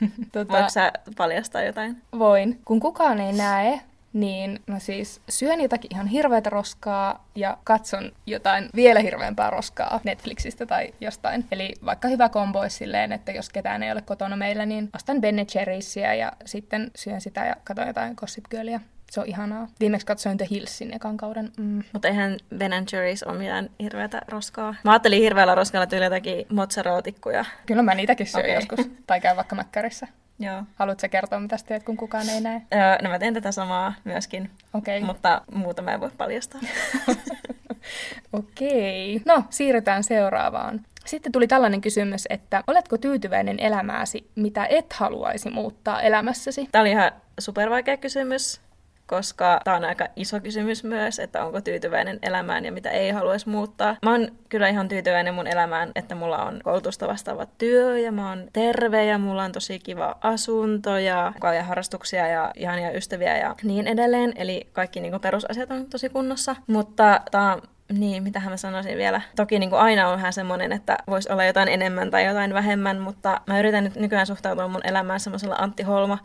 tota, 0.32 0.52
Voitko 0.52 0.70
sä 0.70 0.92
paljastaa 1.16 1.62
jotain? 1.62 1.96
Voin. 2.18 2.60
Kun 2.64 2.80
kukaan 2.80 3.20
ei 3.20 3.32
näe, 3.32 3.80
niin 4.12 4.60
mä 4.66 4.78
siis 4.78 5.20
syön 5.28 5.60
jotakin 5.60 5.94
ihan 5.94 6.06
hirveätä 6.06 6.50
roskaa 6.50 7.28
ja 7.34 7.58
katson 7.64 8.12
jotain 8.26 8.68
vielä 8.74 9.00
hirveämpää 9.00 9.50
roskaa 9.50 10.00
Netflixistä 10.04 10.66
tai 10.66 10.94
jostain. 11.00 11.44
Eli 11.52 11.74
vaikka 11.84 12.08
hyvä 12.08 12.28
kombo 12.28 12.60
olisi 12.60 12.76
silleen, 12.76 13.12
että 13.12 13.32
jos 13.32 13.50
ketään 13.50 13.82
ei 13.82 13.92
ole 13.92 14.02
kotona 14.02 14.36
meillä, 14.36 14.66
niin 14.66 14.90
ostan 14.94 15.20
Ben 15.20 15.46
Cherrysia 15.46 16.14
ja 16.14 16.32
sitten 16.44 16.90
syön 16.96 17.20
sitä 17.20 17.44
ja 17.44 17.56
katson 17.64 17.86
jotain 17.86 18.14
Gossip 18.16 18.44
Girlia. 18.50 18.80
Se 19.10 19.20
on 19.20 19.26
ihanaa. 19.26 19.68
Viimeksi 19.80 20.06
katsoin 20.06 20.38
The 20.38 20.46
Hillsin 20.50 20.94
ekan 20.94 21.16
kauden. 21.16 21.52
Mm. 21.58 21.82
Mutta 21.92 22.08
eihän 22.08 22.36
Ben 22.56 22.72
Jerry's 22.72 23.30
ole 23.30 23.38
mitään 23.38 23.70
hirveätä 23.82 24.22
roskaa. 24.28 24.74
Mä 24.84 24.90
ajattelin 24.90 25.22
hirveällä 25.22 25.54
roskalla 25.54 25.86
tyyli 25.86 26.04
jotakin 26.04 26.46
mozzarella-tikkuja. 26.48 27.44
Kyllä 27.66 27.82
mä 27.82 27.94
niitäkin 27.94 28.26
syön 28.26 28.44
okay. 28.44 28.54
joskus. 28.54 28.90
Tai 29.06 29.20
käy 29.20 29.36
vaikka 29.36 29.56
mäkkärissä. 29.56 30.08
Joo. 30.38 30.62
Haluatko 30.74 31.08
kertoa, 31.10 31.40
mitä 31.40 31.56
teet, 31.66 31.82
kun 31.82 31.96
kukaan 31.96 32.28
ei 32.28 32.40
näe? 32.40 32.62
Öö, 32.74 33.02
no 33.02 33.10
mä 33.10 33.18
teen 33.18 33.34
tätä 33.34 33.52
samaa 33.52 33.94
myöskin, 34.04 34.50
okay. 34.74 35.00
mutta 35.00 35.42
muuta 35.52 35.82
mä 35.82 35.94
en 35.94 36.00
voi 36.00 36.10
paljastaa. 36.18 36.60
Okei. 38.32 39.16
Okay. 39.16 39.36
No, 39.36 39.44
siirrytään 39.50 40.04
seuraavaan. 40.04 40.80
Sitten 41.04 41.32
tuli 41.32 41.48
tällainen 41.48 41.80
kysymys, 41.80 42.26
että 42.30 42.64
oletko 42.66 42.98
tyytyväinen 42.98 43.60
elämääsi, 43.60 44.30
mitä 44.34 44.66
et 44.66 44.92
haluaisi 44.92 45.50
muuttaa 45.50 46.02
elämässäsi? 46.02 46.68
Tämä 46.72 46.82
oli 46.82 46.90
ihan 46.90 47.12
supervaikea 47.38 47.96
kysymys 47.96 48.60
koska 49.08 49.60
tämä 49.64 49.76
on 49.76 49.84
aika 49.84 50.08
iso 50.16 50.40
kysymys 50.40 50.84
myös, 50.84 51.18
että 51.18 51.44
onko 51.44 51.60
tyytyväinen 51.60 52.18
elämään 52.22 52.64
ja 52.64 52.72
mitä 52.72 52.90
ei 52.90 53.10
haluaisi 53.10 53.48
muuttaa. 53.48 53.96
Mä 54.02 54.10
oon 54.10 54.28
kyllä 54.48 54.68
ihan 54.68 54.88
tyytyväinen 54.88 55.34
mun 55.34 55.46
elämään, 55.46 55.92
että 55.94 56.14
mulla 56.14 56.44
on 56.44 56.60
koulutusta 56.64 57.08
vastaava 57.08 57.46
työ 57.58 57.98
ja 57.98 58.12
mä 58.12 58.28
oon 58.28 58.48
terve 58.52 59.04
ja 59.04 59.18
mulla 59.18 59.44
on 59.44 59.52
tosi 59.52 59.78
kiva 59.78 60.16
asunto 60.20 60.98
ja 60.98 61.32
paljon 61.40 61.64
harrastuksia 61.64 62.26
ja 62.26 62.50
ihania 62.56 62.90
ystäviä 62.90 63.38
ja 63.38 63.54
niin 63.62 63.86
edelleen. 63.86 64.32
Eli 64.36 64.68
kaikki 64.72 65.00
niin 65.00 65.20
perusasiat 65.20 65.70
on 65.70 65.86
tosi 65.86 66.08
kunnossa. 66.08 66.56
Mutta 66.66 67.20
tämä 67.30 67.58
niin, 67.92 68.22
mitähän 68.22 68.52
mä 68.52 68.56
sanoisin 68.56 68.98
vielä. 68.98 69.20
Toki 69.36 69.58
niin 69.58 69.70
kuin 69.70 69.80
aina 69.80 70.08
on 70.08 70.16
vähän 70.16 70.32
semmoinen, 70.32 70.72
että 70.72 70.98
voisi 71.06 71.32
olla 71.32 71.44
jotain 71.44 71.68
enemmän 71.68 72.10
tai 72.10 72.26
jotain 72.26 72.54
vähemmän, 72.54 72.98
mutta 72.98 73.40
mä 73.46 73.58
yritän 73.58 73.84
nyt 73.84 73.96
nykyään 73.96 74.26
suhtautua 74.26 74.68
mun 74.68 74.86
elämään 74.86 75.20
semmoisella 75.20 75.56
Antti 75.58 75.82
Holma 75.82 76.18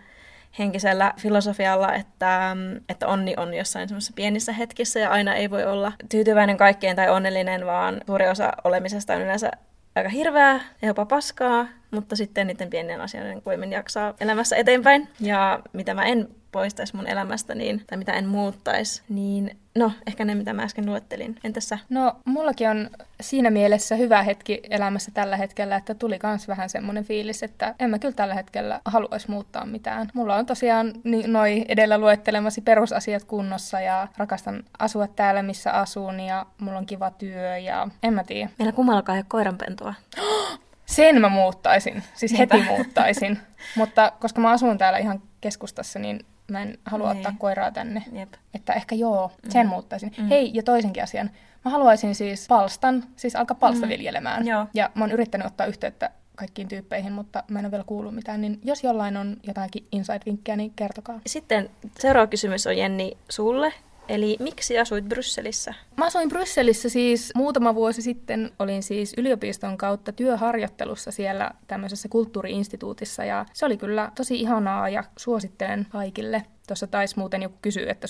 henkisellä 0.60 1.14
filosofialla, 1.20 1.94
että, 1.94 2.58
että 2.90 3.08
onni 3.08 3.34
on 3.38 3.54
jossain 3.54 3.88
semmoisessa 3.88 4.14
pienissä 4.16 4.54
hetkissä 4.54 5.00
ja 5.00 5.10
aina 5.10 5.36
ei 5.36 5.50
voi 5.50 5.66
olla 5.66 5.94
tyytyväinen 6.10 6.58
kaikkeen 6.58 6.96
tai 6.96 7.10
onnellinen, 7.10 7.66
vaan 7.66 8.02
suuri 8.06 8.28
osa 8.28 8.54
olemisesta 8.64 9.14
on 9.14 9.22
yleensä 9.22 9.52
aika 9.96 10.10
hirveää 10.10 10.60
ja 10.82 10.88
jopa 10.88 11.06
paskaa, 11.06 11.68
mutta 11.94 12.16
sitten 12.16 12.48
niiden 12.48 12.70
pienien 12.70 13.02
asioiden 13.02 13.42
voimin 13.46 13.72
jaksaa 13.72 14.14
elämässä 14.20 14.56
eteenpäin. 14.56 15.08
Ja 15.20 15.60
mitä 15.74 15.94
mä 15.94 16.06
en 16.06 16.28
poistaisi 16.54 16.96
mun 16.96 17.08
elämästä, 17.08 17.56
niin, 17.56 17.84
tai 17.88 17.98
mitä 17.98 18.14
en 18.14 18.28
muuttaisi, 18.28 19.02
niin 19.10 19.58
no, 19.76 19.92
ehkä 20.08 20.26
ne, 20.26 20.36
mitä 20.36 20.54
mä 20.54 20.64
äsken 20.64 20.86
luettelin. 20.86 21.36
Entäs 21.44 21.70
sä? 21.70 21.78
No, 21.90 22.16
mullakin 22.26 22.70
on 22.70 22.90
siinä 23.22 23.50
mielessä 23.50 23.96
hyvä 23.96 24.24
hetki 24.24 24.62
elämässä 24.70 25.12
tällä 25.14 25.38
hetkellä, 25.38 25.76
että 25.76 25.96
tuli 25.96 26.20
kans 26.20 26.48
vähän 26.48 26.70
semmoinen 26.70 27.04
fiilis, 27.06 27.44
että 27.44 27.76
en 27.80 27.90
mä 27.90 28.00
kyllä 28.00 28.14
tällä 28.14 28.34
hetkellä 28.34 28.82
haluaisi 28.86 29.32
muuttaa 29.32 29.66
mitään. 29.66 30.10
Mulla 30.14 30.36
on 30.36 30.46
tosiaan 30.46 30.94
niin, 31.04 31.34
noi 31.34 31.66
edellä 31.68 31.98
luettelemasi 31.98 32.62
perusasiat 32.62 33.24
kunnossa 33.24 33.80
ja 33.80 34.08
rakastan 34.18 34.64
asua 34.80 35.08
täällä, 35.08 35.44
missä 35.44 35.72
asun 35.72 36.20
ja 36.20 36.46
mulla 36.62 36.78
on 36.78 36.86
kiva 36.86 37.12
työ 37.12 37.58
ja 37.58 37.88
en 38.04 38.14
mä 38.14 38.24
tiedä. 38.24 38.50
Meillä 38.60 38.72
kummallakaan 38.72 39.16
ei 39.16 39.20
ole 39.20 39.26
koiranpentua. 39.30 39.94
Sen 40.96 41.22
mä 41.22 41.30
muuttaisin, 41.30 42.04
siis 42.14 42.32
Niinpä. 42.32 42.56
heti 42.56 42.68
muuttaisin. 42.68 43.40
Mutta 43.78 44.12
koska 44.20 44.42
mä 44.42 44.52
asun 44.52 44.78
täällä 44.78 45.00
ihan 45.00 45.22
keskustassa, 45.42 46.00
niin 46.00 46.26
mä 46.52 46.62
en 46.62 46.78
halua 46.86 47.14
niin. 47.14 47.18
ottaa 47.18 47.36
koiraa 47.40 47.72
tänne. 47.72 48.04
Jep. 48.12 48.34
Että 48.54 48.74
ehkä 48.74 48.96
joo, 48.96 49.32
sen 49.50 49.66
mm. 49.66 49.70
muuttaisin. 49.70 50.12
Mm. 50.18 50.28
Hei, 50.28 50.52
ja 50.54 50.64
toisenkin 50.64 51.04
asian. 51.04 51.30
Mä 51.66 51.72
haluaisin 51.72 52.16
siis 52.16 52.48
palstan, 52.48 53.04
siis 53.16 53.36
alkaa 53.36 53.58
palsta 53.60 53.86
mm. 53.86 53.90
viljelemään. 53.90 54.48
Joo. 54.48 54.68
Ja 54.74 54.90
mä 54.96 55.04
oon 55.04 55.12
yrittänyt 55.12 55.48
ottaa 55.48 55.66
yhteyttä 55.66 56.10
kaikkiin 56.36 56.68
tyyppeihin, 56.68 57.14
mutta 57.14 57.44
mä 57.48 57.60
en 57.60 57.66
ole 57.66 57.72
vielä 57.72 57.84
kuullut 57.84 58.16
mitään, 58.16 58.42
niin 58.42 58.60
jos 58.64 58.84
jollain 58.84 59.18
on 59.18 59.38
jotakin 59.44 59.88
inside-vinkkejä, 59.92 60.56
niin 60.56 60.74
kertokaa. 60.76 61.20
Sitten 61.26 61.70
seuraava 62.00 62.28
kysymys 62.28 62.68
on 62.68 62.78
Jenni 62.78 63.18
sulle. 63.30 63.74
Eli 64.10 64.38
miksi 64.40 64.80
asuit 64.80 65.06
Brysselissä? 65.06 65.74
Mä 65.98 66.06
asuin 66.06 66.30
Brysselissä 66.30 66.90
siis 66.90 67.32
muutama 67.36 67.76
vuosi 67.76 68.02
sitten. 68.02 68.52
Olin 68.60 68.84
siis 68.84 69.14
yliopiston 69.18 69.78
kautta 69.78 70.12
työharjoittelussa 70.12 71.12
siellä 71.12 71.52
tämmöisessä 71.68 72.10
kulttuuriinstituutissa 72.10 73.26
ja 73.26 73.46
se 73.54 73.66
oli 73.66 73.78
kyllä 73.78 74.12
tosi 74.16 74.36
ihanaa 74.40 74.90
ja 74.90 75.04
suosittelen 75.18 75.88
kaikille. 75.90 76.44
Tuossa 76.68 76.88
taisi 76.88 77.20
muuten 77.20 77.42
joku 77.42 77.58
kysyä, 77.62 77.92
että 77.92 78.08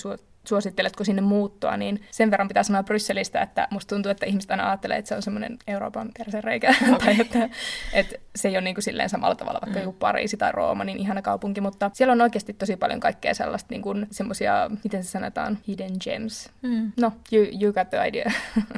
suositteletko 0.48 1.04
sinne 1.04 1.22
muuttoa, 1.22 1.76
niin 1.76 2.00
sen 2.10 2.30
verran 2.30 2.48
pitää 2.48 2.62
sanoa 2.62 2.82
Brysselistä, 2.82 3.42
että 3.42 3.68
musta 3.70 3.94
tuntuu, 3.94 4.10
että 4.10 4.26
ihmiset 4.26 4.50
aina 4.50 4.68
ajattelee, 4.68 4.98
että 4.98 5.08
se 5.08 5.14
on 5.14 5.22
semmoinen 5.22 5.58
Euroopan 5.66 6.10
persereikä, 6.18 6.74
okay. 6.82 6.98
tai 7.04 7.20
että, 7.20 7.48
että 7.92 8.14
se 8.36 8.48
ei 8.48 8.54
ole 8.54 8.64
niin 8.64 8.74
kuin 8.74 8.82
silleen 8.82 9.08
samalla 9.08 9.34
tavalla 9.34 9.60
vaikka 9.62 9.78
mm. 9.78 9.84
joku 9.84 9.98
Pariisi 9.98 10.36
tai 10.36 10.52
Rooma, 10.52 10.84
niin 10.84 10.98
ihana 10.98 11.22
kaupunki, 11.22 11.60
mutta 11.60 11.90
siellä 11.94 12.12
on 12.12 12.20
oikeasti 12.20 12.52
tosi 12.52 12.76
paljon 12.76 13.00
kaikkea 13.00 13.34
sellaista 13.34 13.68
niin 13.70 13.82
kuin 13.82 14.06
semmoisia, 14.10 14.70
miten 14.84 15.04
se 15.04 15.10
sanotaan, 15.10 15.58
hidden 15.68 15.92
gems. 16.04 16.50
Mm. 16.62 16.92
No, 17.00 17.12
you, 17.32 17.46
you 17.62 17.72
got 17.72 17.90
the 17.90 18.08
idea. 18.08 18.32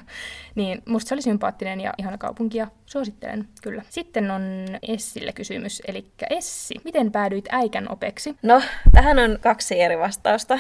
niin 0.54 0.82
musta 0.88 1.08
se 1.08 1.14
oli 1.14 1.23
sympaattinen 1.23 1.80
ja 1.80 1.94
ihana 1.99 2.18
kaupunki 2.18 2.58
ja 2.58 2.66
suosittelen 2.87 3.49
kyllä. 3.62 3.82
Sitten 3.88 4.30
on 4.30 4.42
Essille 4.88 5.32
kysymys, 5.32 5.82
eli 5.88 6.06
Essi, 6.30 6.75
miten 6.85 7.12
päädyit 7.12 7.49
äikän 7.50 7.92
opeksi? 7.92 8.37
No, 8.42 8.62
tähän 8.92 9.18
on 9.18 9.38
kaksi 9.40 9.80
eri 9.80 9.99
vastausta. 9.99 10.58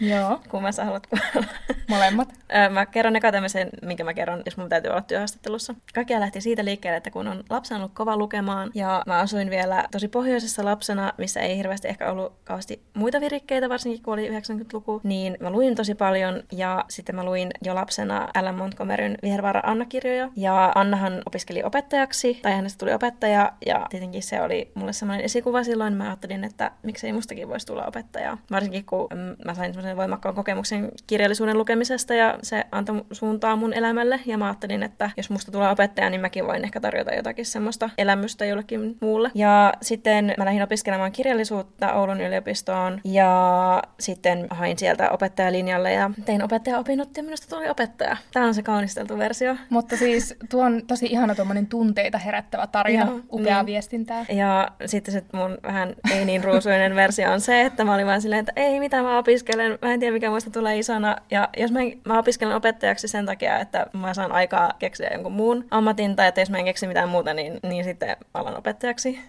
Joo, 0.00 0.40
Kumman 0.50 0.72
sä 0.72 0.84
haluat 0.84 1.06
kuulla? 1.06 1.46
molemmat. 1.88 2.28
Mä 2.70 2.86
kerron 2.86 3.16
eka 3.16 3.32
tämmöisen, 3.32 3.68
minkä 3.82 4.04
mä 4.04 4.14
kerron, 4.14 4.42
jos 4.44 4.56
mun 4.56 4.68
täytyy 4.68 4.90
olla 4.90 5.00
työhaastattelussa. 5.00 5.74
Kaikkea 5.94 6.20
lähti 6.20 6.40
siitä 6.40 6.64
liikkeelle, 6.64 6.96
että 6.96 7.10
kun 7.10 7.28
on 7.28 7.44
lapsena 7.50 7.80
ollut 7.80 7.94
kova 7.94 8.16
lukemaan 8.16 8.70
ja 8.74 9.02
mä 9.06 9.18
asuin 9.18 9.50
vielä 9.50 9.84
tosi 9.90 10.08
pohjoisessa 10.08 10.64
lapsena, 10.64 11.12
missä 11.18 11.40
ei 11.40 11.56
hirveästi 11.56 11.88
ehkä 11.88 12.10
ollut 12.10 12.32
kauheasti 12.44 12.82
muita 12.94 13.20
virikkeitä, 13.20 13.68
varsinkin 13.68 14.02
kun 14.02 14.14
oli 14.14 14.28
90-luku, 14.28 15.00
niin 15.02 15.36
mä 15.40 15.50
luin 15.50 15.74
tosi 15.74 15.94
paljon 15.94 16.42
ja 16.52 16.84
sitten 16.88 17.14
mä 17.14 17.24
luin 17.24 17.50
jo 17.62 17.74
lapsena 17.74 18.28
Alan 18.34 18.54
Montgomeryn 18.54 19.18
Vihervaara 19.22 19.60
Anna-kirjoja. 19.64 20.28
Ja 20.36 20.72
Annahan 20.74 21.22
opiskeli 21.26 21.62
opettajaksi, 21.62 22.38
tai 22.42 22.52
hänestä 22.52 22.78
tuli 22.78 22.92
opettaja 22.94 23.52
ja 23.66 23.86
tietenkin 23.90 24.22
se 24.22 24.42
oli 24.42 24.70
mulle 24.74 24.92
semmoinen 24.92 25.24
esikuva 25.24 25.64
silloin. 25.64 25.94
Mä 25.94 26.04
ajattelin, 26.04 26.44
että 26.44 26.70
miksei 26.82 27.12
mustakin 27.12 27.48
voisi 27.48 27.66
tulla 27.66 27.86
opettaja. 27.86 28.38
Varsinkin 28.50 28.84
kun 28.84 29.06
mm, 29.10 29.36
mä 29.44 29.54
sain 29.54 29.69
semmoisen 29.74 29.96
voimakkaan 29.96 30.34
kokemuksen 30.34 30.88
kirjallisuuden 31.06 31.58
lukemisesta 31.58 32.14
ja 32.14 32.38
se 32.42 32.64
antoi 32.72 33.04
suuntaa 33.12 33.56
mun 33.56 33.72
elämälle. 33.72 34.20
Ja 34.26 34.38
mä 34.38 34.46
ajattelin, 34.46 34.82
että 34.82 35.10
jos 35.16 35.30
musta 35.30 35.52
tulee 35.52 35.70
opettaja, 35.70 36.10
niin 36.10 36.20
mäkin 36.20 36.46
voin 36.46 36.64
ehkä 36.64 36.80
tarjota 36.80 37.14
jotakin 37.14 37.46
semmoista 37.46 37.90
elämystä 37.98 38.44
jollekin 38.44 38.96
muulle. 39.00 39.30
Ja 39.34 39.72
sitten 39.82 40.34
mä 40.38 40.44
lähdin 40.44 40.62
opiskelemaan 40.62 41.12
kirjallisuutta 41.12 41.92
Oulun 41.92 42.20
yliopistoon 42.20 43.00
ja 43.04 43.82
sitten 44.00 44.46
hain 44.50 44.78
sieltä 44.78 45.10
opettajalinjalle 45.10 45.92
ja 45.92 46.10
tein 46.24 46.42
opettajaopinnot 46.42 47.16
ja 47.16 47.22
minusta 47.22 47.56
tuli 47.56 47.68
opettaja. 47.68 48.16
Tämä 48.32 48.46
on 48.46 48.54
se 48.54 48.62
kaunisteltu 48.62 49.18
versio. 49.18 49.56
Mutta 49.70 49.96
siis 49.96 50.34
tuo 50.50 50.64
on 50.64 50.82
tosi 50.86 51.06
ihana 51.06 51.34
tuommoinen 51.34 51.66
tunteita 51.66 52.18
herättävä 52.18 52.66
tarina, 52.66 53.06
Joo, 53.06 53.20
upeaa 53.32 53.62
niin. 53.62 53.66
viestintää. 53.66 54.24
Ja 54.28 54.70
sitten 54.86 55.12
se 55.12 55.22
mun 55.32 55.58
vähän 55.62 55.94
ei 56.14 56.24
niin 56.24 56.44
ruusuinen 56.44 56.94
versio 56.94 57.32
on 57.32 57.40
se, 57.40 57.62
että 57.62 57.84
mä 57.84 57.94
olin 57.94 58.06
vaan 58.06 58.22
silleen, 58.22 58.40
että 58.40 58.52
ei 58.56 58.80
mitä 58.80 59.02
mä 59.02 59.18
opiskelen, 59.18 59.59
mä 59.82 59.92
en 59.92 60.00
tiedä 60.00 60.12
mikä 60.12 60.30
muista 60.30 60.50
tulee 60.50 60.78
isona. 60.78 61.16
Ja 61.30 61.48
jos 61.56 61.72
mä, 61.72 61.80
en- 61.80 62.00
mä 62.04 62.18
opiskelen 62.18 62.56
opettajaksi 62.56 63.08
sen 63.08 63.26
takia, 63.26 63.58
että 63.58 63.86
mä 63.92 64.14
saan 64.14 64.32
aikaa 64.32 64.72
keksiä 64.78 65.10
jonkun 65.12 65.32
muun 65.32 65.64
ammatin, 65.70 66.16
tai 66.16 66.28
että 66.28 66.40
jos 66.40 66.50
mä 66.50 66.58
en 66.58 66.64
keksi 66.64 66.86
mitään 66.86 67.08
muuta, 67.08 67.34
niin, 67.34 67.60
niin 67.62 67.84
sitten 67.84 68.16
alan 68.34 68.56
opettajaksi. 68.58 69.20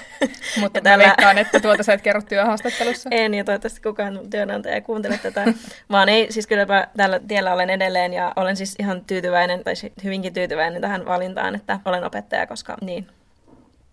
Mutta 0.60 0.80
tällä- 0.80 1.04
veikkaan, 1.04 1.38
että 1.38 1.60
tuota 1.60 1.82
sä 1.82 1.92
et 1.92 2.02
kerro 2.02 2.22
työhaastattelussa. 2.22 3.08
En, 3.16 3.34
ja 3.34 3.44
toivottavasti 3.44 3.80
kukaan 3.80 4.20
työnantaja 4.30 4.74
ei 4.74 4.80
kuuntele 4.80 5.18
tätä. 5.22 5.44
Vaan 5.90 6.08
ei, 6.08 6.32
siis 6.32 6.46
kyllä 6.46 6.66
mä 6.66 6.86
tällä 6.96 7.20
tiellä 7.28 7.52
olen 7.52 7.70
edelleen 7.70 8.12
ja 8.12 8.32
olen 8.36 8.56
siis 8.56 8.74
ihan 8.78 9.04
tyytyväinen, 9.04 9.64
tai 9.64 9.76
si- 9.76 9.92
hyvinkin 10.04 10.32
tyytyväinen 10.34 10.82
tähän 10.82 11.06
valintaan, 11.06 11.54
että 11.54 11.80
olen 11.84 12.04
opettaja, 12.04 12.46
koska 12.46 12.76
niin, 12.80 13.06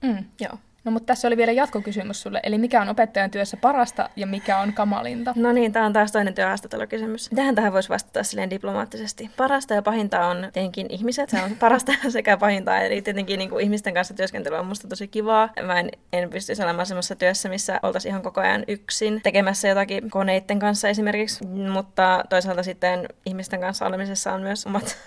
Mm. 0.01 0.25
joo. 0.41 0.53
No 0.83 0.91
mutta 0.91 1.07
tässä 1.07 1.27
oli 1.27 1.37
vielä 1.37 1.51
jatkokysymys 1.51 2.21
sulle, 2.21 2.39
eli 2.43 2.57
mikä 2.57 2.81
on 2.81 2.89
opettajan 2.89 3.31
työssä 3.31 3.57
parasta 3.57 4.09
ja 4.15 4.27
mikä 4.27 4.57
on 4.57 4.73
kamalinta? 4.73 5.33
No 5.35 5.51
niin, 5.51 5.73
tämä 5.73 5.85
on 5.85 5.93
taas 5.93 6.11
toinen 6.11 6.33
työhaastattelukysymys. 6.33 7.31
Mitähän 7.31 7.55
tähän 7.55 7.73
voisi 7.73 7.89
vastata 7.89 8.23
silleen 8.23 8.49
diplomaattisesti? 8.49 9.29
Parasta 9.37 9.73
ja 9.73 9.81
pahinta 9.81 10.27
on 10.27 10.37
tietenkin 10.53 10.87
ihmiset. 10.89 11.29
Se 11.29 11.43
on 11.43 11.55
parasta 11.59 11.91
sekä 12.09 12.37
pahinta. 12.37 12.79
Eli 12.79 13.01
tietenkin 13.01 13.37
niin 13.37 13.49
kuin 13.49 13.63
ihmisten 13.63 13.93
kanssa 13.93 14.13
työskentely 14.13 14.55
on 14.55 14.65
musta 14.65 14.87
tosi 14.87 15.07
kivaa. 15.07 15.49
Mä 15.63 15.79
en, 15.79 15.91
en 16.13 16.29
pystyisi 16.29 16.63
olemaan 16.63 16.85
semmoisessa 16.85 17.15
työssä, 17.15 17.49
missä 17.49 17.79
oltaisiin 17.83 18.09
ihan 18.09 18.23
koko 18.23 18.41
ajan 18.41 18.63
yksin 18.67 19.21
tekemässä 19.23 19.67
jotakin 19.67 20.09
koneiden 20.09 20.59
kanssa 20.59 20.89
esimerkiksi. 20.89 21.45
Mutta 21.47 22.23
toisaalta 22.29 22.63
sitten 22.63 23.05
ihmisten 23.25 23.59
kanssa 23.59 23.85
olemisessa 23.85 24.33
on 24.33 24.41
myös 24.41 24.67
omat 24.67 24.97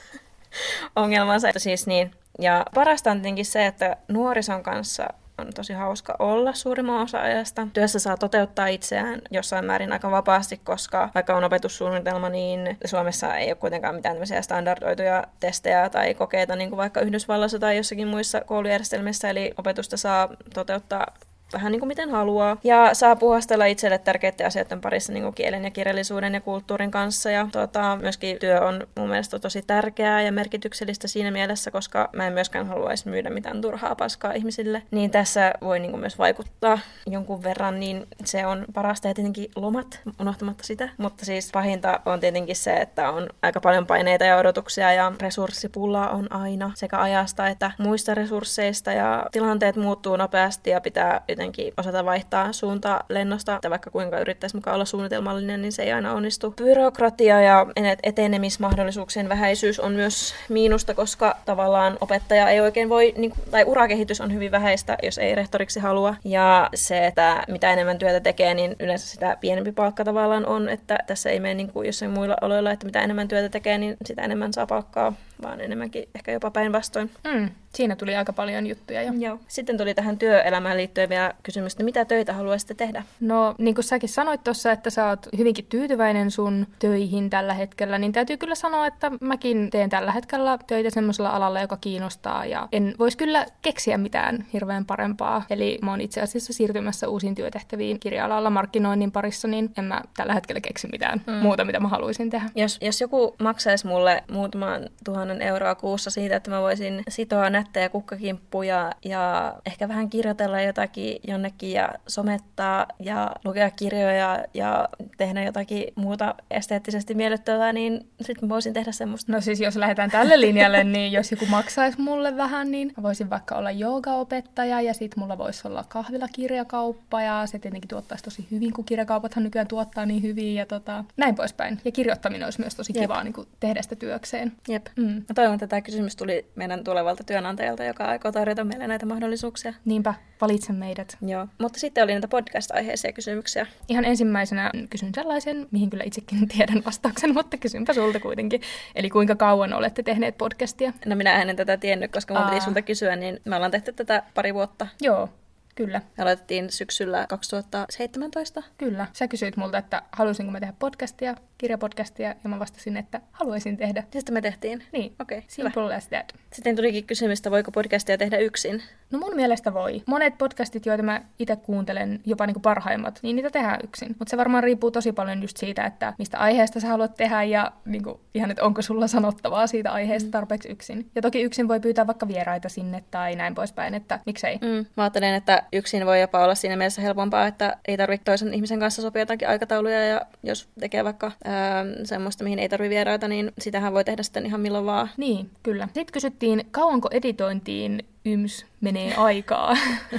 ongelmansa. 0.97 1.49
Että 1.49 1.59
Siis 1.59 1.87
niin. 1.87 2.11
Ja 2.41 2.67
parasta 2.75 3.11
on 3.11 3.17
tietenkin 3.17 3.45
se, 3.45 3.67
että 3.67 3.97
nuorison 4.09 4.63
kanssa 4.63 5.09
on 5.39 5.53
tosi 5.55 5.73
hauska 5.73 6.17
olla 6.19 6.55
suurimman 6.55 7.03
osa 7.03 7.19
ajasta. 7.21 7.69
Työssä 7.73 7.99
saa 7.99 8.17
toteuttaa 8.17 8.67
itseään 8.67 9.23
jossain 9.31 9.65
määrin 9.65 9.93
aika 9.93 10.11
vapaasti, 10.11 10.61
koska 10.65 11.11
vaikka 11.15 11.37
on 11.37 11.45
opetussuunnitelma, 11.45 12.29
niin 12.29 12.79
Suomessa 12.85 13.37
ei 13.37 13.49
ole 13.49 13.55
kuitenkaan 13.55 13.95
mitään 13.95 14.15
tämmöisiä 14.15 14.43
standardoituja 14.43 15.25
testejä 15.41 15.91
tai 15.91 16.15
kokeita, 16.15 16.57
niin 16.57 16.71
kuin 16.71 16.77
vaikka 16.77 17.01
Yhdysvalloissa 17.01 17.59
tai 17.59 17.77
jossakin 17.77 18.09
muissa 18.09 18.41
koulujärjestelmissä, 18.41 19.31
eli 19.31 19.55
opetusta 19.59 19.97
saa 19.97 20.29
toteuttaa 20.55 21.07
vähän 21.53 21.73
niin 21.73 21.81
kuin 21.81 21.89
miten 21.89 22.11
haluaa. 22.11 22.57
Ja 22.65 22.95
saa 22.95 23.17
puhastella 23.17 23.65
itselle 23.65 23.99
tärkeiden 23.99 24.47
asioiden 24.47 24.81
parissa 24.81 25.13
niin 25.13 25.23
kuin 25.23 25.35
kielen 25.35 25.65
ja 25.65 25.71
kirjallisuuden 25.71 26.35
ja 26.35 26.41
kulttuurin 26.41 26.91
kanssa. 26.91 27.31
Ja 27.31 27.49
tota, 27.53 27.99
myöskin 28.01 28.39
työ 28.39 28.61
on 28.61 28.87
mun 28.97 29.09
mielestä 29.09 29.39
tosi 29.39 29.63
tärkeää 29.67 30.23
ja 30.23 30.33
merkityksellistä 30.33 31.09
siinä 31.09 31.31
mielessä, 31.31 31.71
koska 31.71 32.11
mä 32.13 32.27
en 32.27 32.33
myöskään 32.33 32.67
haluaisi 32.67 33.09
myydä 33.09 33.31
mitään 33.31 33.61
turhaa 33.61 33.95
paskaa 33.95 34.33
ihmisille. 34.33 34.83
Niin 34.91 35.11
tässä 35.11 35.53
voi 35.61 35.79
niin 35.79 35.91
kuin 35.91 36.01
myös 36.01 36.19
vaikuttaa 36.19 36.79
jonkun 37.07 37.43
verran, 37.43 37.81
niin 37.81 38.07
se 38.25 38.47
on 38.47 38.65
parasta 38.75 39.09
ja 39.09 39.15
tietenkin 39.15 39.51
lomat, 39.57 40.01
unohtamatta 40.21 40.65
sitä. 40.65 40.89
Mutta 40.99 41.25
siis 41.25 41.51
pahinta 41.53 42.01
on 42.05 42.21
tietenkin 42.21 42.57
se, 42.57 42.77
että 42.77 43.11
on 43.11 43.29
aika 43.43 43.61
paljon 43.61 43.87
paineita 43.87 44.25
ja 44.25 44.37
odotuksia 44.37 44.93
ja 44.93 45.13
resurssipulaa 45.21 46.11
on 46.11 46.33
aina 46.33 46.73
sekä 46.75 47.01
ajasta 47.01 47.49
että 47.49 47.71
muista 47.79 48.15
resursseista 48.15 48.93
ja 48.93 49.27
tilanteet 49.33 49.77
muuttuu 49.77 50.17
nopeasti 50.17 50.71
ja 50.71 50.81
pitää 50.81 51.21
jotenkin 51.37 51.73
osata 51.77 52.05
vaihtaa 52.05 52.53
suuntaa 52.53 53.03
lennosta, 53.09 53.55
että 53.55 53.71
vaikka 53.71 53.91
kuinka 53.91 54.19
yrittäisi 54.19 54.57
mukaan 54.57 54.75
olla 54.75 54.85
suunnitelmallinen, 54.85 55.63
niin 55.63 55.73
se 55.73 55.83
ei 55.83 55.93
aina 55.93 56.13
onnistu. 56.13 56.51
Byrokratia 56.51 57.41
ja 57.41 57.67
etenemismahdollisuuksien 58.03 59.29
vähäisyys 59.29 59.81
on 59.81 59.93
myös 59.93 60.35
miinusta, 60.49 60.95
koska 60.95 61.37
tavallaan 61.45 61.99
opettaja 62.01 62.49
ei 62.49 62.61
oikein 62.61 62.89
voi, 62.89 63.15
niin 63.17 63.33
tai 63.51 63.65
urakehitys 63.65 64.21
on 64.21 64.33
hyvin 64.35 64.51
vähäistä, 64.51 64.99
jos 65.03 65.19
ei 65.19 65.35
rehtoriksi 65.35 65.81
halua. 65.81 66.15
Ja 66.25 66.71
se, 66.75 67.07
että 67.07 67.45
mitä 67.49 67.73
enemmän 67.73 67.99
työtä 67.99 68.21
tekee, 68.21 68.55
niin 68.55 68.77
yleensä 68.81 69.07
sitä 69.07 69.37
pienempi 69.41 69.73
palkka 69.73 70.05
tavallaan 70.05 70.47
on, 70.47 70.69
että 70.69 70.99
tässä 71.07 71.31
ei 71.31 71.41
mene 71.41 71.55
niin 71.55 71.73
kuin 71.73 71.87
jossain 71.87 72.11
muilla 72.11 72.37
oloilla, 72.41 72.71
että 72.71 72.87
mitä 72.87 73.03
enemmän 73.03 73.29
työtä 73.29 73.49
tekee, 73.49 73.79
niin 73.79 73.97
sitä 74.05 74.23
enemmän 74.23 74.53
saa 74.53 74.67
palkkaa, 74.67 75.13
vaan 75.43 75.61
enemmänkin 75.61 76.09
ehkä 76.15 76.33
jopa 76.33 76.51
päinvastoin. 76.51 77.11
Mm. 77.25 77.51
Siinä 77.75 77.97
tuli 77.97 78.17
aika 78.17 78.33
paljon 78.33 78.67
juttuja 78.67 79.03
jo. 79.03 79.13
Joo. 79.19 79.39
Sitten 79.49 79.79
tuli 79.79 79.95
tähän 79.95 80.19
työelämään 80.19 80.77
liittyen 80.77 81.09
vielä 81.09 81.33
kysymys, 81.43 81.73
että 81.73 81.85
mitä 81.85 82.05
töitä 82.05 82.33
haluaisitte 82.33 82.75
tehdä? 82.75 83.03
No, 83.21 83.55
niin 83.59 83.75
kuin 83.75 83.85
säkin 83.85 84.09
sanoit 84.09 84.45
tuossa, 84.45 84.73
että 84.73 84.91
sä 84.91 85.07
oot 85.07 85.27
hyvinkin 85.39 85.67
tyytyväinen 85.69 86.31
sun 86.31 86.67
töihin 86.79 87.31
tällä 87.31 87.55
hetkellä, 87.55 87.99
niin 87.99 88.13
täytyy 88.13 88.37
kyllä 88.37 88.55
sanoa, 88.55 88.87
että 88.87 89.13
mäkin 89.21 89.71
teen 89.71 89.91
tällä 89.91 90.13
hetkellä 90.13 90.59
töitä 90.67 90.91
semmoisella 90.91 91.31
alalla, 91.31 91.61
joka 91.61 91.77
kiinnostaa, 91.77 92.47
ja 92.47 92.69
en 92.73 92.95
voisi 92.99 93.19
kyllä 93.19 93.47
keksiä 93.63 93.99
mitään 93.99 94.47
hirveän 94.53 94.85
parempaa. 94.85 95.43
Eli 95.51 95.79
mä 95.83 95.91
oon 95.91 96.01
itse 96.01 96.21
asiassa 96.21 96.53
siirtymässä 96.53 97.09
uusiin 97.09 97.35
työtehtäviin 97.35 98.01
kirja-alalla 98.01 98.51
markkinoinnin 98.51 99.13
parissa, 99.13 99.49
niin 99.49 99.71
en 99.79 99.85
mä 99.85 100.01
tällä 100.17 100.35
hetkellä 100.35 100.61
keksi 100.61 100.89
mitään 100.93 101.23
mm. 101.27 101.33
muuta, 101.33 101.65
mitä 101.65 101.81
mä 101.81 101.89
haluaisin 101.89 102.31
tehdä. 102.31 102.51
Jos, 102.55 102.79
jos 102.81 103.01
joku 103.01 103.35
maksaisi 103.43 103.87
mulle 103.87 104.25
muutaman 104.31 104.91
tuhannen 105.27 105.49
euroa 105.49 105.75
kuussa 105.75 106.11
siitä, 106.11 106.37
että 106.37 106.51
mä 106.51 106.61
voisin 106.61 107.03
sitoa 107.09 107.51
nättejä 107.51 107.89
kukkakimppuja 107.89 108.93
ja 109.05 109.55
ehkä 109.67 109.89
vähän 109.89 110.11
kirjoitella 110.11 110.61
jotakin 110.61 111.21
jonnekin 111.29 111.73
ja 111.73 111.89
somettaa 112.07 112.87
ja 113.01 113.31
lukea 113.45 113.71
kirjoja 113.71 114.45
ja 114.55 114.89
tehdä 115.19 115.43
jotakin 115.43 115.93
muuta 115.95 116.35
esteettisesti 116.51 117.15
miellyttävää, 117.15 117.73
niin 117.73 118.07
sitten 118.21 118.49
mä 118.49 118.49
voisin 118.49 118.73
tehdä 118.73 118.93
semmoista. 118.93 119.33
No 119.33 119.41
siis 119.41 119.61
jos 119.61 119.77
lähdetään 119.77 120.11
tälle 120.11 120.41
linjalle, 120.41 120.85
niin 120.85 121.13
jos 121.13 121.31
joku 121.31 121.47
maksaisi 121.47 122.01
mulle 122.01 122.37
vähän, 122.37 122.71
niin 122.71 122.93
mä 122.97 123.03
voisin 123.03 123.31
vaikka 123.31 123.55
olla 123.55 123.71
joogaopettaja 123.71 124.81
ja 124.81 124.95
sitten 124.95 125.23
mulla 125.23 125.39
voisi 125.39 125.69
olla 125.69 125.85
kahvilakirjakauppa 125.89 127.23
ja 127.23 127.47
se 127.47 127.59
tietenkin 127.59 127.89
tuottaisi 127.89 128.25
tosi 128.25 128.47
hyvin, 128.51 128.73
kun 128.73 128.85
kirjakaupathan 128.85 129.45
nykyään 129.45 129.69
tuottaa 129.69 130.07
niin 130.07 130.23
hyvin 130.23 130.55
ja 130.55 130.67
tota, 130.67 131.05
näin 131.17 131.35
poispäin. 131.35 131.81
Ja 131.85 131.93
kirjoittaminen 131.93 132.45
olisi 132.45 132.61
myös 132.61 132.75
tosi 132.75 132.93
Jep. 132.95 133.03
kivaa 133.03 133.25
niin 133.25 133.33
kuin 133.35 133.49
tehdä 133.61 133.83
sitä 133.83 133.97
työkseen. 133.97 134.53
Jep. 134.69 134.87
Mm. 134.97 135.16
Mä 135.17 135.35
toivon, 135.35 135.55
että 135.55 135.67
tämä 135.67 135.81
kysymys 135.81 136.17
tuli 136.17 136.47
meidän 136.55 136.85
tulevalta 136.85 137.25
työnantajalta, 137.25 137.85
joka 137.85 138.05
aikoo 138.05 138.33
tarjota 138.33 138.65
meille 138.65 138.87
näitä 138.87 139.07
mahdollisuuksia. 139.07 139.75
Niinpä, 139.85 140.15
valitse 140.41 140.73
meidät. 140.73 141.17
Joo. 141.27 141.49
Mutta 141.59 141.81
sitten 141.81 142.05
oli 142.05 142.13
näitä 142.13 142.29
podcast-aiheisia 142.29 143.13
kysymyksiä. 143.13 143.67
Ihan 143.89 144.05
ensimmäisenä 144.05 144.71
kysyn 144.91 145.15
sellaisen, 145.15 145.67
mihin 145.71 145.91
kyllä 145.91 146.05
itsekin 146.05 146.49
tiedän 146.49 146.83
vastauksen, 146.85 147.35
mutta 147.35 147.57
kysynpä 147.57 147.93
sulta 147.93 148.21
kuitenkin. 148.21 148.61
Eli 148.95 149.11
kuinka 149.11 149.35
kauan 149.35 149.73
olette 149.73 150.03
tehneet 150.03 150.39
podcastia? 150.39 150.93
No 151.07 151.17
minä 151.17 151.43
en 151.43 151.57
tätä 151.57 151.77
tiennyt, 151.77 152.13
koska 152.13 152.35
mun 152.35 152.51
piti 152.51 152.65
sulta 152.65 152.83
kysyä, 152.83 153.17
niin 153.17 153.41
me 153.45 153.57
ollaan 153.57 153.71
tehty 153.71 153.93
tätä 153.93 154.23
pari 154.35 154.55
vuotta. 154.55 154.87
Joo, 155.01 155.29
kyllä. 155.77 156.01
Me 156.17 156.23
aloitettiin 156.23 156.73
syksyllä 156.73 157.27
2017. 157.29 158.63
Kyllä. 158.79 159.07
Sä 159.13 159.29
kysyit 159.29 159.57
multa, 159.57 159.79
että 159.79 160.03
haluaisinko 160.13 160.53
mä 160.53 160.61
tehdä 160.61 160.75
podcastia, 160.79 161.35
kirjapodcastia, 161.59 162.29
ja 162.45 162.51
mä 162.51 162.59
vastasin, 162.59 162.97
että 162.97 163.21
haluaisin 163.33 163.77
tehdä. 163.77 164.05
Ja 164.15 164.21
sitten 164.21 164.35
me 164.35 164.41
tehtiin. 164.41 164.83
Niin, 164.93 165.15
Okei, 165.21 165.39
okay, 165.39 165.49
hyvä. 165.59 165.71
simple 165.71 165.95
as 165.95 166.09
that. 166.09 166.33
Sitten 166.53 166.77
tulikin 166.77 167.05
kysymys, 167.05 167.39
että 167.39 167.51
voiko 167.51 167.71
podcastia 167.71 168.19
tehdä 168.19 168.39
yksin. 168.39 168.83
No 169.11 169.19
mun 169.19 169.37
mielestä 169.37 169.75
voi. 169.75 170.03
Monet 170.07 170.39
podcastit, 170.39 170.87
joita 170.87 171.03
mä 171.03 171.21
itse 171.39 171.57
kuuntelen, 171.57 172.21
jopa 172.27 172.47
niinku 172.47 172.61
parhaimmat, 172.61 173.19
niin 173.23 173.37
niitä 173.37 173.51
tehdään 173.51 173.81
yksin. 173.85 174.17
Mutta 174.19 174.31
se 174.31 174.37
varmaan 174.37 174.65
riippuu 174.65 174.91
tosi 174.91 175.13
paljon 175.13 175.43
just 175.43 175.57
siitä, 175.57 175.85
että 175.85 176.15
mistä 176.19 176.39
aiheesta 176.39 176.81
sä 176.81 176.89
haluat 176.89 177.15
tehdä 177.15 177.43
ja 177.43 177.73
niinku, 177.85 178.21
ihan, 178.35 178.51
että 178.51 178.65
onko 178.65 178.83
sulla 178.83 179.07
sanottavaa 179.07 179.67
siitä 179.67 179.93
aiheesta 179.93 180.31
tarpeeksi 180.31 180.69
yksin. 180.69 181.11
Ja 181.15 181.23
toki 181.23 181.43
yksin 181.43 181.69
voi 181.69 181.81
pyytää 181.81 182.07
vaikka 182.07 182.29
vieraita 182.29 182.69
sinne 182.69 183.05
tai 183.11 183.37
näin 183.37 183.55
poispäin, 183.55 183.95
että 183.95 184.21
miksei. 184.27 184.59
Mm. 184.59 184.87
Mä 184.97 185.03
ajattelen, 185.03 185.35
että 185.35 185.63
yksin 185.73 186.07
voi 186.07 186.21
jopa 186.21 186.45
olla 186.45 186.55
siinä 186.55 186.77
mielessä 186.77 187.03
helpompaa, 187.03 187.47
että 187.47 187.77
ei 187.89 187.97
tarvitse 187.97 188.25
toisen 188.25 188.55
ihmisen 188.55 188.81
kanssa 188.81 189.03
sopia 189.03 189.23
jotakin 189.23 189.49
aikatauluja 189.49 190.07
ja 190.07 190.21
jos 190.43 190.69
tekee 190.81 191.05
vaikka 191.05 191.33
ää, 191.45 191.85
semmoista, 192.05 192.45
mihin 192.45 192.59
ei 192.59 192.69
tarvitse 192.69 192.91
vieraita, 192.91 193.29
niin 193.29 193.53
sitähän 193.59 193.93
voi 193.93 194.05
tehdä 194.05 194.23
sitten 194.23 194.47
ihan 194.47 194.61
milloin 194.61 194.87
vaan. 194.87 195.11
Niin, 195.17 195.51
kyllä. 195.63 195.87
Sitten 195.87 196.13
kysyttiin, 196.13 196.67
kauanko 196.71 197.09
editointiin 197.13 198.05
yms 198.27 198.67
menee 198.81 199.15
aikaa? 199.15 199.77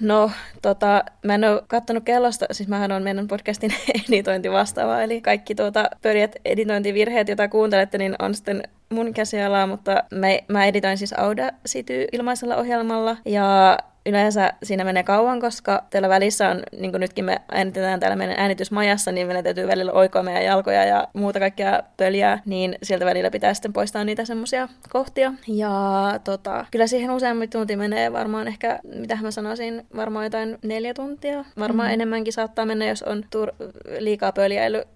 No, 0.00 0.30
tota, 0.62 1.04
mä 1.24 1.34
en 1.34 1.44
ole 1.44 1.62
kattonut 1.66 2.04
kellosta, 2.04 2.46
siis 2.50 2.68
mähän 2.68 2.92
on 2.92 3.02
meidän 3.02 3.28
podcastin 3.28 3.74
editointi 4.08 4.50
vastaava, 4.50 5.02
eli 5.02 5.20
kaikki 5.20 5.54
tuota 5.54 5.90
pörjät 6.02 6.36
editointivirheet, 6.44 7.28
joita 7.28 7.48
kuuntelette, 7.48 7.98
niin 7.98 8.14
on 8.18 8.34
sitten 8.34 8.62
mun 8.90 9.14
käsialaa, 9.14 9.66
mutta 9.66 10.04
mä, 10.10 10.26
mä 10.48 10.66
editoin 10.66 10.98
siis 10.98 11.18
Audacity 11.18 12.06
ilmaisella 12.12 12.56
ohjelmalla, 12.56 13.16
ja 13.24 13.78
yleensä 14.06 14.52
siinä 14.62 14.84
menee 14.84 15.02
kauan, 15.02 15.40
koska 15.40 15.84
tällä 15.90 16.08
välissä 16.08 16.48
on, 16.48 16.62
niin 16.78 16.90
kuin 16.90 17.00
nytkin 17.00 17.24
me 17.24 17.40
äänitetään 17.52 18.00
täällä 18.00 18.16
meidän 18.16 18.38
äänitysmajassa, 18.38 19.12
niin 19.12 19.26
meidän 19.26 19.44
täytyy 19.44 19.66
välillä 19.66 19.92
oikoa 19.92 20.22
meidän 20.22 20.44
jalkoja 20.44 20.84
ja 20.84 21.08
muuta 21.12 21.38
kaikkea 21.40 21.82
pöljää, 21.96 22.42
niin 22.44 22.78
sieltä 22.82 23.04
välillä 23.04 23.30
pitää 23.30 23.54
sitten 23.54 23.72
poistaa 23.72 24.04
niitä 24.04 24.24
semmoisia 24.24 24.68
kohtia. 24.90 25.32
Ja 25.46 25.74
tota, 26.24 26.66
kyllä 26.70 26.86
siihen 26.86 27.10
useammin 27.10 27.50
tunti 27.50 27.76
menee 27.76 28.12
varmaan 28.12 28.48
ehkä, 28.48 28.78
mitä 28.96 29.18
mä 29.22 29.30
sanoisin, 29.30 29.86
varmaan 29.96 30.24
jotain 30.24 30.58
neljä 30.62 30.94
tuntia. 30.94 31.44
Varmaan 31.58 31.88
mm. 31.88 31.94
enemmänkin 31.94 32.32
saattaa 32.32 32.66
mennä, 32.66 32.86
jos 32.86 33.02
on 33.02 33.24
tur- 33.36 33.54
liikaa 33.98 34.32
pöljäily 34.32 34.82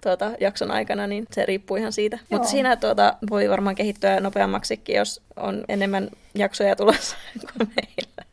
tuota, 0.00 0.32
jakson 0.40 0.70
aikana, 0.70 1.06
niin 1.06 1.26
se 1.32 1.46
riippuu 1.46 1.76
ihan 1.76 1.92
siitä. 1.92 2.18
Mutta 2.30 2.48
siinä 2.48 2.76
tuota, 2.76 3.14
voi 3.30 3.50
varmaan 3.50 3.76
kehittyä 3.76 4.20
nopeammaksikin, 4.20 4.96
jos 4.96 5.22
on 5.36 5.64
enemmän 5.68 6.10
jaksoja 6.34 6.76
tulossa 6.76 7.16
kuin 7.40 7.70
meillä. 7.76 8.24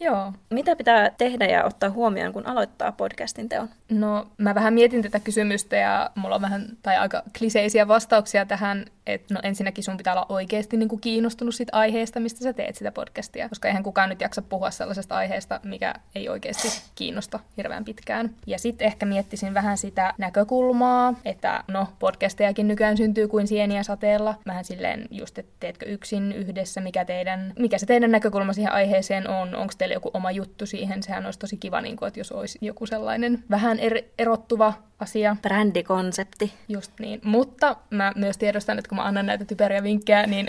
Joo. 0.00 0.32
Mitä 0.50 0.76
pitää 0.76 1.10
tehdä 1.10 1.46
ja 1.46 1.64
ottaa 1.64 1.90
huomioon, 1.90 2.32
kun 2.32 2.46
aloittaa 2.46 2.92
podcastin 2.92 3.48
teon? 3.48 3.68
No, 3.90 4.26
mä 4.38 4.54
vähän 4.54 4.74
mietin 4.74 5.02
tätä 5.02 5.20
kysymystä 5.20 5.76
ja 5.76 6.10
mulla 6.14 6.34
on 6.34 6.42
vähän, 6.42 6.66
tai 6.82 6.96
aika 6.96 7.22
kliseisiä 7.38 7.88
vastauksia 7.88 8.46
tähän, 8.46 8.84
että 9.14 9.34
no 9.34 9.40
ensinnäkin 9.42 9.84
sun 9.84 9.96
pitää 9.96 10.14
olla 10.14 10.26
oikeasti 10.28 10.76
niin 10.76 10.88
kuin 10.88 11.00
kiinnostunut 11.00 11.54
siitä 11.54 11.76
aiheesta, 11.76 12.20
mistä 12.20 12.40
sä 12.40 12.52
teet 12.52 12.76
sitä 12.76 12.92
podcastia, 12.92 13.48
koska 13.48 13.68
eihän 13.68 13.82
kukaan 13.82 14.08
nyt 14.08 14.20
jaksa 14.20 14.42
puhua 14.42 14.70
sellaisesta 14.70 15.16
aiheesta, 15.16 15.60
mikä 15.64 15.94
ei 16.14 16.28
oikeasti 16.28 16.68
kiinnosta 16.94 17.40
hirveän 17.56 17.84
pitkään. 17.84 18.34
Ja 18.46 18.58
sitten 18.58 18.86
ehkä 18.86 19.06
miettisin 19.06 19.54
vähän 19.54 19.78
sitä 19.78 20.14
näkökulmaa, 20.18 21.14
että 21.24 21.64
no, 21.68 21.88
podcastejakin 21.98 22.68
nykyään 22.68 22.96
syntyy 22.96 23.28
kuin 23.28 23.46
sieniä 23.46 23.82
sateella. 23.82 24.34
Vähän 24.46 24.64
silleen 24.64 25.06
just, 25.10 25.38
että 25.38 25.52
teetkö 25.60 25.86
yksin 25.86 26.32
yhdessä, 26.32 26.80
mikä, 26.80 27.04
teidän, 27.04 27.52
mikä 27.58 27.78
se 27.78 27.86
teidän 27.86 28.10
näkökulma 28.10 28.52
siihen 28.52 28.72
aiheeseen 28.72 29.28
on, 29.28 29.54
onko 29.54 29.72
teillä 29.78 29.94
joku 29.94 30.10
oma 30.14 30.30
juttu 30.30 30.66
siihen, 30.66 31.02
sehän 31.02 31.24
olisi 31.24 31.38
tosi 31.38 31.56
kiva, 31.56 31.80
niin 31.80 31.96
kuin, 31.96 32.06
että 32.06 32.20
jos 32.20 32.32
olisi 32.32 32.58
joku 32.62 32.86
sellainen 32.86 33.44
vähän 33.50 33.78
er- 33.78 34.04
erottuva 34.18 34.72
asia. 35.00 35.36
Brändikonsepti. 35.42 36.52
Just 36.68 36.92
niin. 36.98 37.20
Mutta 37.24 37.76
mä 37.90 38.12
myös 38.16 38.38
tiedostan, 38.38 38.78
että 38.78 38.88
kun 38.88 38.96
mä 39.00 39.06
annan 39.06 39.26
näitä 39.26 39.44
typeriä 39.44 39.82
vinkkejä, 39.82 40.26
niin... 40.26 40.46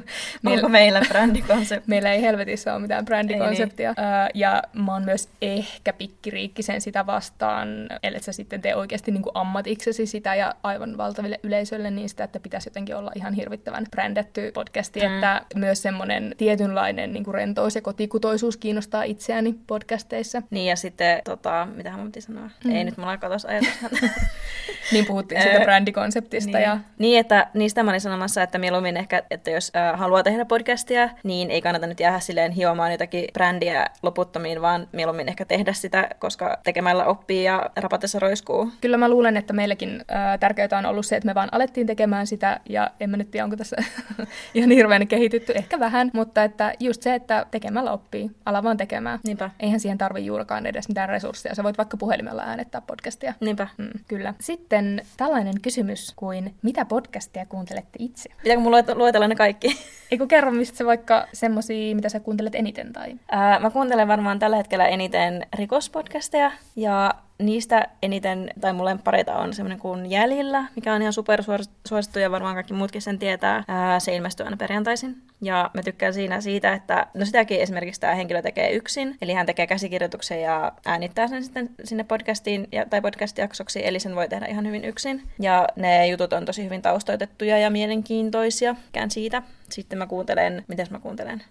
Onko 0.46 0.68
meillä 0.68 1.00
brändikonsepti? 1.08 1.90
meillä 1.92 2.12
ei 2.12 2.22
helvetissä 2.22 2.74
ole 2.74 2.82
mitään 2.82 3.04
brändikonseptia. 3.04 3.94
Niin. 3.96 4.06
Uh, 4.06 4.30
ja 4.34 4.62
mä 4.72 4.92
oon 4.92 5.04
myös 5.04 5.28
ehkä 5.42 5.92
pikkiriikkisen 5.92 6.80
sitä 6.80 7.06
vastaan, 7.06 7.68
ellei 8.02 8.22
sä 8.22 8.32
sitten 8.32 8.60
tee 8.60 8.76
oikeasti 8.76 9.10
niin 9.10 9.22
kuin 9.22 9.32
ammatiksesi 9.34 10.06
sitä 10.06 10.34
ja 10.34 10.54
aivan 10.62 10.96
valtaville 10.96 11.40
yleisölle 11.42 11.90
niin 11.90 12.08
sitä, 12.08 12.24
että 12.24 12.40
pitäisi 12.40 12.68
jotenkin 12.68 12.96
olla 12.96 13.12
ihan 13.14 13.34
hirvittävän 13.34 13.86
brändetty 13.90 14.50
podcasti, 14.52 15.00
mm. 15.00 15.14
että 15.14 15.42
myös 15.54 15.82
semmoinen 15.82 16.34
tietynlainen 16.38 17.12
niin 17.12 17.24
kuin 17.24 17.34
rentous 17.34 17.74
ja 17.74 17.82
kotikutoisuus 17.82 18.56
kiinnostaa 18.56 19.02
itseäni 19.02 19.54
podcasteissa. 19.66 20.42
Niin 20.50 20.66
ja 20.66 20.76
sitten, 20.76 21.22
tota, 21.24 21.68
mitä 21.74 21.90
mä 21.90 22.04
piti 22.04 22.20
sanoa? 22.20 22.50
Mm. 22.64 22.70
Ei 22.70 22.84
nyt 22.84 22.96
mulla 22.96 23.16
katos 23.16 23.44
ajatus 23.44 23.68
niin 24.92 25.06
puhuttiin 25.06 25.42
siitä 25.42 25.60
brändikonseptista. 25.60 26.58
niin. 26.58 26.62
Ja... 26.62 26.78
niin, 26.98 27.20
että 27.20 27.46
niistä 27.54 27.77
mä 27.82 27.90
olin 27.90 28.00
sanomassa, 28.00 28.42
että 28.42 28.58
mieluummin 28.58 28.96
ehkä, 28.96 29.22
että 29.30 29.50
jos 29.50 29.72
äh, 29.76 29.98
haluaa 29.98 30.22
tehdä 30.22 30.44
podcastia, 30.44 31.08
niin 31.22 31.50
ei 31.50 31.62
kannata 31.62 31.86
nyt 31.86 32.00
jäädä 32.00 32.20
silleen 32.20 32.52
hiomaan 32.52 32.92
jotakin 32.92 33.24
brändiä 33.32 33.86
loputtomiin, 34.02 34.62
vaan 34.62 34.88
mieluummin 34.92 35.28
ehkä 35.28 35.44
tehdä 35.44 35.72
sitä, 35.72 36.08
koska 36.18 36.58
tekemällä 36.64 37.04
oppii 37.04 37.44
ja 37.44 37.70
rapatessa 37.76 38.18
roiskuu. 38.18 38.72
Kyllä 38.80 38.96
mä 38.96 39.08
luulen, 39.08 39.36
että 39.36 39.52
meilläkin 39.52 39.90
äh, 39.90 40.38
tärkeää 40.40 40.68
on 40.78 40.86
ollut 40.86 41.06
se, 41.06 41.16
että 41.16 41.26
me 41.26 41.34
vaan 41.34 41.48
alettiin 41.52 41.86
tekemään 41.86 42.26
sitä, 42.26 42.60
ja 42.68 42.90
en 43.00 43.10
mä 43.10 43.16
nyt 43.16 43.30
tiedä, 43.30 43.44
onko 43.44 43.56
tässä 43.56 43.76
ihan 44.54 44.70
hirveän 44.70 45.06
kehitytty, 45.06 45.52
ehkä 45.52 45.80
vähän, 45.80 46.10
mutta 46.12 46.44
että 46.44 46.72
just 46.80 47.02
se, 47.02 47.14
että 47.14 47.46
tekemällä 47.50 47.92
oppii, 47.92 48.30
ala 48.46 48.62
vaan 48.62 48.76
tekemään. 48.76 49.18
Niinpä. 49.24 49.50
Eihän 49.60 49.80
siihen 49.80 49.98
tarvi 49.98 50.26
juurikaan 50.26 50.66
edes 50.66 50.88
mitään 50.88 51.08
resursseja, 51.08 51.54
sä 51.54 51.62
voit 51.62 51.78
vaikka 51.78 51.96
puhelimella 51.96 52.42
äänettää 52.42 52.80
podcastia. 52.80 53.34
Niinpä. 53.40 53.68
Mm, 53.78 53.88
kyllä. 54.08 54.34
Sitten 54.40 55.02
tällainen 55.16 55.60
kysymys 55.62 56.12
kuin, 56.16 56.54
mitä 56.62 56.84
podcastia 56.84 57.46
kuuntelette 57.68 57.96
itse? 57.98 58.28
Pitääkö 58.42 58.60
mun 58.60 58.72
luetella 58.94 59.28
ne 59.28 59.34
kaikki? 59.34 59.78
Eikö 60.10 60.26
kerro, 60.26 60.50
mistä 60.50 60.78
se 60.78 60.86
vaikka 60.86 61.26
semmosia, 61.32 61.94
mitä 61.94 62.08
sä 62.08 62.20
kuuntelet 62.20 62.54
eniten? 62.54 62.92
Tai? 62.92 63.14
Ää, 63.30 63.58
mä 63.58 63.70
kuuntelen 63.70 64.08
varmaan 64.08 64.38
tällä 64.38 64.56
hetkellä 64.56 64.86
eniten 64.86 65.46
rikospodcasteja 65.54 66.52
ja 66.76 67.14
niistä 67.38 67.88
eniten, 68.02 68.50
tai 68.60 68.72
mun 68.72 68.98
pareita 69.04 69.36
on 69.36 69.54
semmoinen 69.54 69.78
kuin 69.78 70.10
Jäljillä, 70.10 70.64
mikä 70.76 70.94
on 70.94 71.00
ihan 71.02 71.12
super 71.12 71.42
suosittu 71.88 72.18
ja 72.18 72.30
varmaan 72.30 72.54
kaikki 72.54 72.74
muutkin 72.74 73.02
sen 73.02 73.18
tietää. 73.18 73.64
Ää, 73.68 74.00
se 74.00 74.16
ilmestyy 74.16 74.44
aina 74.44 74.56
perjantaisin. 74.56 75.16
Ja 75.40 75.70
mä 75.74 75.82
tykkään 75.82 76.14
siinä 76.14 76.40
siitä, 76.40 76.72
että 76.72 77.06
no 77.14 77.24
sitäkin 77.24 77.60
esimerkiksi 77.60 78.00
tämä 78.00 78.14
henkilö 78.14 78.42
tekee 78.42 78.72
yksin, 78.72 79.16
eli 79.22 79.32
hän 79.32 79.46
tekee 79.46 79.66
käsikirjoituksen 79.66 80.42
ja 80.42 80.72
äänittää 80.86 81.28
sen 81.28 81.44
sitten 81.44 81.70
sinne 81.84 82.04
podcastiin 82.04 82.68
ja, 82.72 82.86
tai 82.86 83.00
podcast-jaksoksi, 83.00 83.86
eli 83.86 84.00
sen 84.00 84.16
voi 84.16 84.28
tehdä 84.28 84.46
ihan 84.46 84.66
hyvin 84.66 84.84
yksin. 84.84 85.22
Ja 85.38 85.68
ne 85.76 86.06
jutut 86.06 86.32
on 86.32 86.44
tosi 86.44 86.64
hyvin 86.64 86.82
taustoitettuja 86.82 87.58
ja 87.58 87.70
mielenkiintoisia. 87.70 88.76
Kään 88.92 89.10
siitä. 89.10 89.42
Sitten 89.70 89.98
mä 89.98 90.06
kuuntelen, 90.06 90.64
mitäs 90.68 90.90
mä 90.90 90.98
kuuntelen? 90.98 91.42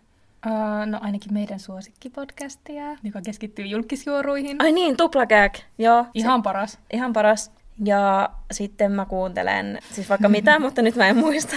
Uh, 0.46 0.86
no 0.86 1.00
ainakin 1.02 1.34
meidän 1.34 1.60
suosikkipodcastia, 1.60 2.84
joka 3.04 3.22
keskittyy 3.22 3.66
julkisjuoruihin. 3.66 4.62
Ai 4.62 4.72
niin, 4.72 4.98
tuplakääk. 4.98 5.58
Joo. 5.78 6.06
Ihan 6.14 6.40
se, 6.40 6.44
paras. 6.44 6.80
Ihan 6.94 7.14
paras. 7.14 7.52
Ja 7.86 8.30
sitten 8.52 8.92
mä 8.92 9.06
kuuntelen, 9.06 9.80
siis 9.92 10.10
vaikka 10.10 10.30
mitä, 10.38 10.60
mutta 10.60 10.82
nyt 10.82 10.96
mä 10.96 11.08
en 11.08 11.18
muista. 11.18 11.56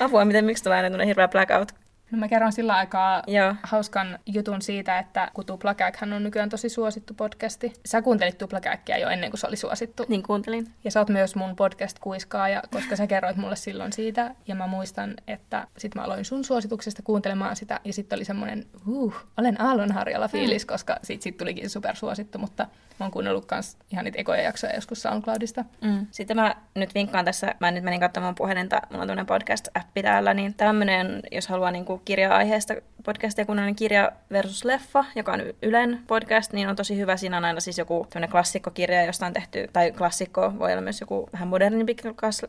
Apua, 0.00 0.24
miten 0.24 0.44
miksi 0.44 0.64
tulee 0.64 0.82
aina 0.82 1.04
hirveä 1.04 1.28
blackout 1.28 1.72
No 2.10 2.18
mä 2.18 2.28
kerron 2.28 2.52
sillä 2.52 2.74
aikaa 2.74 3.22
Joo. 3.26 3.54
hauskan 3.62 4.18
jutun 4.26 4.62
siitä, 4.62 4.98
että 4.98 5.30
kun 5.34 5.46
Tuplakäkhän 5.46 6.12
on 6.12 6.22
nykyään 6.24 6.48
tosi 6.48 6.68
suosittu 6.68 7.14
podcasti. 7.14 7.72
Sä 7.86 8.02
kuuntelit 8.02 8.38
Tuplakäkkiä 8.38 8.98
jo 8.98 9.08
ennen 9.08 9.30
kuin 9.30 9.40
se 9.40 9.46
oli 9.46 9.56
suosittu. 9.56 10.04
Niin 10.08 10.22
kuuntelin. 10.22 10.66
Ja 10.84 10.90
sä 10.90 11.00
oot 11.00 11.08
myös 11.08 11.36
mun 11.36 11.56
podcast-kuiskaaja, 11.56 12.62
koska 12.70 12.96
sä 12.96 13.06
kerroit 13.06 13.36
mulle 13.36 13.56
silloin 13.56 13.92
siitä. 13.92 14.34
Ja 14.46 14.54
mä 14.54 14.66
muistan, 14.66 15.14
että 15.26 15.66
sit 15.78 15.94
mä 15.94 16.02
aloin 16.02 16.24
sun 16.24 16.44
suosituksesta 16.44 17.02
kuuntelemaan 17.02 17.56
sitä. 17.56 17.80
Ja 17.84 17.92
sitten 17.92 18.16
oli 18.16 18.24
semmoinen, 18.24 18.66
uh, 18.86 19.14
olen 19.36 19.60
aallonharjalla 19.60 20.28
fiilis, 20.28 20.64
mm. 20.64 20.68
koska 20.68 20.96
sit, 21.02 21.22
sit 21.22 21.36
tulikin 21.36 21.70
supersuosittu. 21.70 22.38
Mutta 22.38 22.66
mä 23.00 23.04
oon 23.04 23.10
kuunnellut 23.10 23.46
kans 23.46 23.76
ihan 23.92 24.04
niitä 24.04 24.18
ekoja 24.18 24.42
jaksoja 24.42 24.74
joskus 24.74 25.02
SoundCloudista. 25.02 25.64
Mm. 25.80 26.06
Sitten 26.10 26.36
mä 26.36 26.56
nyt 26.74 26.94
vinkkaan 26.94 27.24
tässä, 27.24 27.54
mä 27.60 27.70
nyt 27.70 27.84
menin 27.84 28.00
katsomaan 28.00 28.34
puhelinta, 28.34 28.80
mulla 28.90 29.02
on 29.02 29.08
tämmöinen 29.08 29.26
podcast-appi 29.26 30.02
täällä, 30.02 30.34
niin 30.34 30.54
tämmöinen, 30.54 31.22
jos 31.32 31.48
haluaa 31.48 31.70
niinku 31.70 31.97
kirja-aiheesta 32.04 32.74
podcastia, 33.04 33.44
kun 33.46 33.58
on 33.58 33.74
kirja 33.74 34.12
versus 34.30 34.64
leffa, 34.64 35.04
joka 35.14 35.32
on 35.32 35.40
Ylen 35.62 36.00
podcast, 36.06 36.52
niin 36.52 36.68
on 36.68 36.76
tosi 36.76 36.98
hyvä. 36.98 37.16
Siinä 37.16 37.36
on 37.36 37.44
aina 37.44 37.60
siis 37.60 37.78
joku 37.78 38.06
klassikkokirja, 38.30 39.04
josta 39.04 39.26
on 39.26 39.32
tehty, 39.32 39.68
tai 39.72 39.92
klassikko, 39.92 40.52
voi 40.58 40.72
olla 40.72 40.82
myös 40.82 41.00
joku 41.00 41.28
vähän 41.32 41.48
modernimpi 41.48 41.94
klas, 41.94 42.42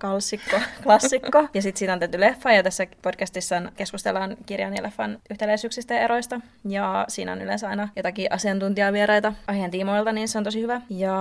klassikko, 0.00 0.56
klassikko. 0.84 1.48
ja 1.54 1.62
sitten 1.62 1.78
siitä 1.78 1.92
on 1.92 1.98
tehty 1.98 2.20
leffa, 2.20 2.52
ja 2.52 2.62
tässä 2.62 2.86
podcastissa 3.02 3.62
keskustellaan 3.76 4.36
kirjan 4.46 4.76
ja 4.76 4.82
leffan 4.82 5.18
yhtäläisyyksistä 5.30 5.94
ja 5.94 6.00
eroista. 6.00 6.40
Ja 6.68 7.04
siinä 7.08 7.32
on 7.32 7.42
yleensä 7.42 7.68
aina 7.68 7.88
jotakin 7.96 8.32
asiantuntijavieraita 8.32 9.32
aiheen 9.46 9.70
tiimoilta, 9.70 10.12
niin 10.12 10.28
se 10.28 10.38
on 10.38 10.44
tosi 10.44 10.60
hyvä. 10.62 10.80
Ja 10.90 11.16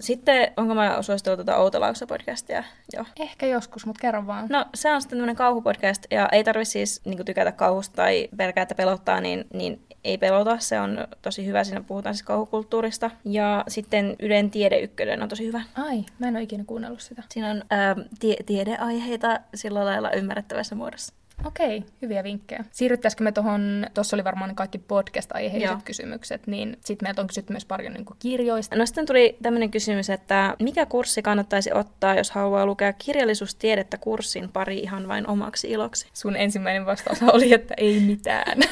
sitten, 0.00 0.52
onko 0.56 0.74
mä 0.74 1.02
suositellut 1.02 1.38
tuota 1.38 1.56
Outolauksa 1.56 2.06
podcastia? 2.06 2.64
Joo. 2.92 3.04
Ehkä 3.20 3.46
joskus, 3.46 3.86
mutta 3.86 4.00
kerro 4.00 4.26
vaan. 4.26 4.46
No, 4.48 4.66
se 4.74 4.92
on 4.92 5.00
sitten 5.02 5.18
tämmöinen 5.18 5.36
kauhupodcast, 5.36 6.06
ja 6.10 6.28
ei 6.32 6.44
tarvi 6.44 6.64
siis 6.64 6.99
niin 7.04 7.24
tykätä 7.24 7.52
kauhusta 7.52 7.96
tai 7.96 8.28
pelkää, 8.36 8.62
että 8.62 8.74
pelottaa, 8.74 9.20
niin, 9.20 9.44
niin 9.52 9.82
ei 10.04 10.18
pelota. 10.18 10.58
Se 10.58 10.80
on 10.80 10.98
tosi 11.22 11.46
hyvä. 11.46 11.64
Siinä 11.64 11.82
puhutaan 11.82 12.14
siis 12.14 12.22
kauhukulttuurista. 12.22 13.10
Ja 13.24 13.64
sitten 13.68 14.16
Ylen 14.18 14.50
Tiede 14.50 14.78
Ykkönen 14.80 15.22
on 15.22 15.28
tosi 15.28 15.46
hyvä. 15.46 15.62
Ai, 15.74 16.04
mä 16.18 16.28
en 16.28 16.36
ole 16.36 16.42
ikinä 16.42 16.64
kuunnellut 16.66 17.00
sitä. 17.00 17.22
Siinä 17.28 17.50
on 17.50 17.62
ää, 17.70 17.96
tie- 18.18 18.42
tiedeaiheita 18.46 19.40
sillä 19.54 19.84
lailla 19.84 20.10
ymmärrettävässä 20.10 20.74
muodossa. 20.74 21.14
Okei, 21.44 21.84
hyviä 22.02 22.24
vinkkejä. 22.24 22.64
Siirryttäisikö 22.70 23.24
me 23.24 23.32
tuohon, 23.32 23.86
tuossa 23.94 24.16
oli 24.16 24.24
varmaan 24.24 24.54
kaikki 24.54 24.78
podcast-aiheiset 24.78 25.70
Joo. 25.70 25.78
kysymykset, 25.84 26.46
niin 26.46 26.76
sitten 26.84 27.06
meiltä 27.06 27.20
on 27.20 27.26
kysytty 27.26 27.52
myös 27.52 27.64
paljon 27.64 27.92
niin 27.92 28.06
kirjoista. 28.18 28.76
No 28.76 28.86
sitten 28.86 29.06
tuli 29.06 29.36
tämmöinen 29.42 29.70
kysymys, 29.70 30.10
että 30.10 30.56
mikä 30.62 30.86
kurssi 30.86 31.22
kannattaisi 31.22 31.72
ottaa, 31.72 32.14
jos 32.14 32.30
haluaa 32.30 32.66
lukea 32.66 32.92
kirjallisuustiedettä 32.92 33.98
kurssin 33.98 34.48
pari 34.52 34.78
ihan 34.78 35.08
vain 35.08 35.28
omaksi 35.28 35.70
iloksi? 35.70 36.08
Sun 36.12 36.36
ensimmäinen 36.36 36.86
vastaus 36.86 37.22
oli, 37.22 37.52
että 37.52 37.74
ei 37.76 38.00
mitään. 38.00 38.58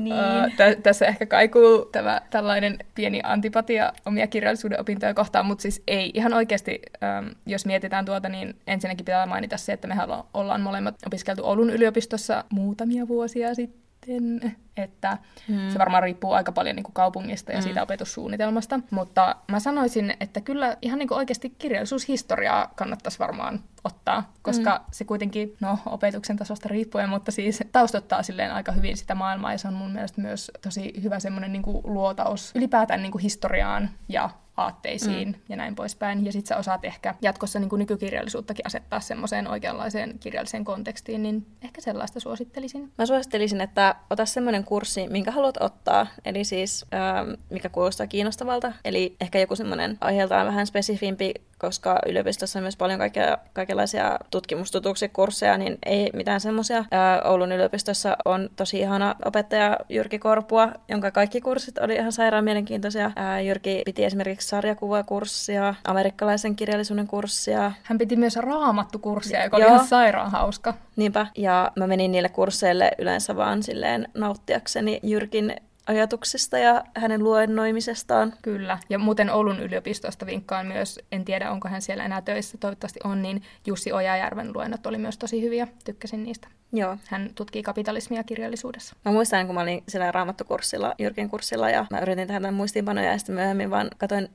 Niin. 0.00 0.14
Tä- 0.56 0.76
tässä 0.82 1.06
ehkä 1.06 1.26
kaikuu 1.26 1.84
tämä 1.84 2.20
tällainen 2.30 2.78
pieni 2.94 3.20
antipatia 3.22 3.92
omia 4.06 4.26
kirjallisuuden 4.26 4.80
opintoja 4.80 5.14
kohtaan, 5.14 5.46
mutta 5.46 5.62
siis 5.62 5.82
ei 5.86 6.10
ihan 6.14 6.32
oikeasti, 6.32 6.82
um, 7.22 7.30
jos 7.46 7.66
mietitään 7.66 8.04
tuota, 8.04 8.28
niin 8.28 8.56
ensinnäkin 8.66 9.04
pitää 9.04 9.26
mainita 9.26 9.56
se, 9.56 9.72
että 9.72 9.88
mehän 9.88 10.08
ollaan 10.34 10.60
molemmat 10.60 10.94
opiskeltu 11.06 11.44
Oulun 11.46 11.70
yliopistossa 11.70 12.44
muutamia 12.50 13.08
vuosia 13.08 13.54
sitten, 13.54 14.56
että 14.76 15.18
hmm. 15.48 15.70
se 15.70 15.78
varmaan 15.78 16.02
riippuu 16.02 16.32
aika 16.32 16.52
paljon 16.52 16.76
niin 16.76 16.84
kuin 16.84 16.94
kaupungista 16.94 17.52
ja 17.52 17.58
hmm. 17.58 17.62
siitä 17.62 17.82
opetussuunnitelmasta, 17.82 18.80
mutta 18.90 19.36
mä 19.50 19.60
sanoisin, 19.60 20.16
että 20.20 20.40
kyllä 20.40 20.76
ihan 20.82 20.98
niin 20.98 21.08
kuin 21.08 21.18
oikeasti 21.18 21.50
kirjallisuushistoriaa 21.58 22.72
kannattaisi 22.76 23.18
varmaan 23.18 23.60
ottaa, 23.84 24.32
koska 24.42 24.76
mm. 24.76 24.84
se 24.90 25.04
kuitenkin, 25.04 25.56
no 25.60 25.78
opetuksen 25.86 26.36
tasosta 26.36 26.68
riippuen, 26.68 27.08
mutta 27.08 27.32
siis 27.32 27.60
taustottaa 27.72 28.22
silleen 28.22 28.52
aika 28.52 28.72
hyvin 28.72 28.96
sitä 28.96 29.14
maailmaa 29.14 29.52
ja 29.52 29.58
se 29.58 29.68
on 29.68 29.74
mun 29.74 29.92
mielestä 29.92 30.20
myös 30.20 30.50
tosi 30.62 30.92
hyvä 31.02 31.20
semmoinen 31.20 31.52
niin 31.52 31.62
kuin 31.62 31.80
luotaus 31.84 32.52
ylipäätään 32.54 33.02
niin 33.02 33.12
kuin 33.12 33.22
historiaan 33.22 33.90
ja 34.08 34.30
aatteisiin 34.56 35.28
mm. 35.28 35.34
ja 35.48 35.56
näin 35.56 35.74
poispäin. 35.74 36.24
Ja 36.24 36.32
sit 36.32 36.46
sä 36.46 36.56
osaat 36.56 36.84
ehkä 36.84 37.14
jatkossa 37.22 37.58
niin 37.58 37.68
kuin 37.68 37.78
nykykirjallisuuttakin 37.78 38.66
asettaa 38.66 39.00
semmoiseen 39.00 39.48
oikeanlaiseen 39.48 40.18
kirjalliseen 40.18 40.64
kontekstiin, 40.64 41.22
niin 41.22 41.46
ehkä 41.62 41.80
sellaista 41.80 42.20
suosittelisin. 42.20 42.92
Mä 42.98 43.06
suosittelisin, 43.06 43.60
että 43.60 43.94
ota 44.10 44.26
semmoinen 44.26 44.63
kurssi, 44.64 45.08
minkä 45.08 45.30
haluat 45.30 45.56
ottaa, 45.60 46.06
eli 46.24 46.44
siis 46.44 46.86
ähm, 46.94 47.30
mikä 47.50 47.68
kuulostaa 47.68 48.06
kiinnostavalta, 48.06 48.72
eli 48.84 49.16
ehkä 49.20 49.38
joku 49.38 49.56
semmoinen 49.56 49.98
aiheeltaan 50.00 50.46
vähän 50.46 50.66
spesifimpi 50.66 51.34
koska 51.64 51.98
yliopistossa 52.06 52.58
on 52.58 52.62
myös 52.62 52.76
paljon 52.76 52.98
kaikkea, 52.98 53.38
kaikenlaisia 53.52 54.18
tutkimustutuksia, 54.30 55.08
kursseja, 55.08 55.58
niin 55.58 55.78
ei 55.86 56.10
mitään 56.12 56.40
semmoisia. 56.40 56.84
Oulun 57.24 57.52
yliopistossa 57.52 58.16
on 58.24 58.50
tosi 58.56 58.78
ihana 58.78 59.14
opettaja 59.24 59.76
Jyrki 59.88 60.18
Korpua, 60.18 60.68
jonka 60.88 61.10
kaikki 61.10 61.40
kurssit 61.40 61.78
oli 61.78 61.94
ihan 61.94 62.12
sairaan 62.12 62.44
mielenkiintoisia. 62.44 63.10
Jyrki 63.46 63.82
piti 63.84 64.04
esimerkiksi 64.04 64.48
sarjakuvakurssia, 64.48 65.74
amerikkalaisen 65.84 66.56
kirjallisuuden 66.56 67.06
kurssia. 67.06 67.72
Hän 67.82 67.98
piti 67.98 68.16
myös 68.16 68.36
raamattukurssia, 68.36 69.44
joka 69.44 69.56
oli 69.56 69.64
ihan 69.64 69.86
sairaan 69.86 70.30
hauska. 70.30 70.74
Niinpä, 70.96 71.26
ja 71.36 71.72
mä 71.76 71.86
menin 71.86 72.12
niille 72.12 72.28
kursseille 72.28 72.92
yleensä 72.98 73.36
vaan 73.36 73.62
silleen 73.62 74.08
nauttiakseni 74.14 75.00
Jyrkin 75.02 75.56
ajatuksista 75.86 76.58
ja 76.58 76.84
hänen 76.96 77.24
luennoimisestaan. 77.24 78.32
Kyllä, 78.42 78.78
ja 78.88 78.98
muuten 78.98 79.30
Oulun 79.30 79.60
yliopistosta 79.60 80.26
vinkkaan 80.26 80.66
myös, 80.66 81.00
en 81.12 81.24
tiedä 81.24 81.50
onko 81.50 81.68
hän 81.68 81.82
siellä 81.82 82.04
enää 82.04 82.22
töissä, 82.22 82.58
toivottavasti 82.58 83.00
on, 83.04 83.22
niin 83.22 83.42
Jussi 83.66 83.92
Ojajärven 83.92 84.52
luennot 84.54 84.86
oli 84.86 84.98
myös 84.98 85.18
tosi 85.18 85.42
hyviä, 85.42 85.68
tykkäsin 85.84 86.22
niistä. 86.22 86.48
Joo. 86.72 86.96
Hän 87.06 87.30
tutkii 87.34 87.62
kapitalismia 87.62 88.24
kirjallisuudessa. 88.24 88.96
Mä 89.04 89.12
muistan, 89.12 89.46
kun 89.46 89.54
mä 89.54 89.60
olin 89.60 89.82
siellä 89.88 90.12
raamattokurssilla, 90.12 90.94
Jyrkin 90.98 91.30
kurssilla, 91.30 91.70
ja 91.70 91.86
mä 91.90 91.98
yritin 91.98 92.28
tehdä 92.28 92.50
muistiinpanoja, 92.50 93.12
ja 93.12 93.18
sitten 93.18 93.34
myöhemmin 93.34 93.70
vaan 93.70 93.90
katoin 93.98 94.28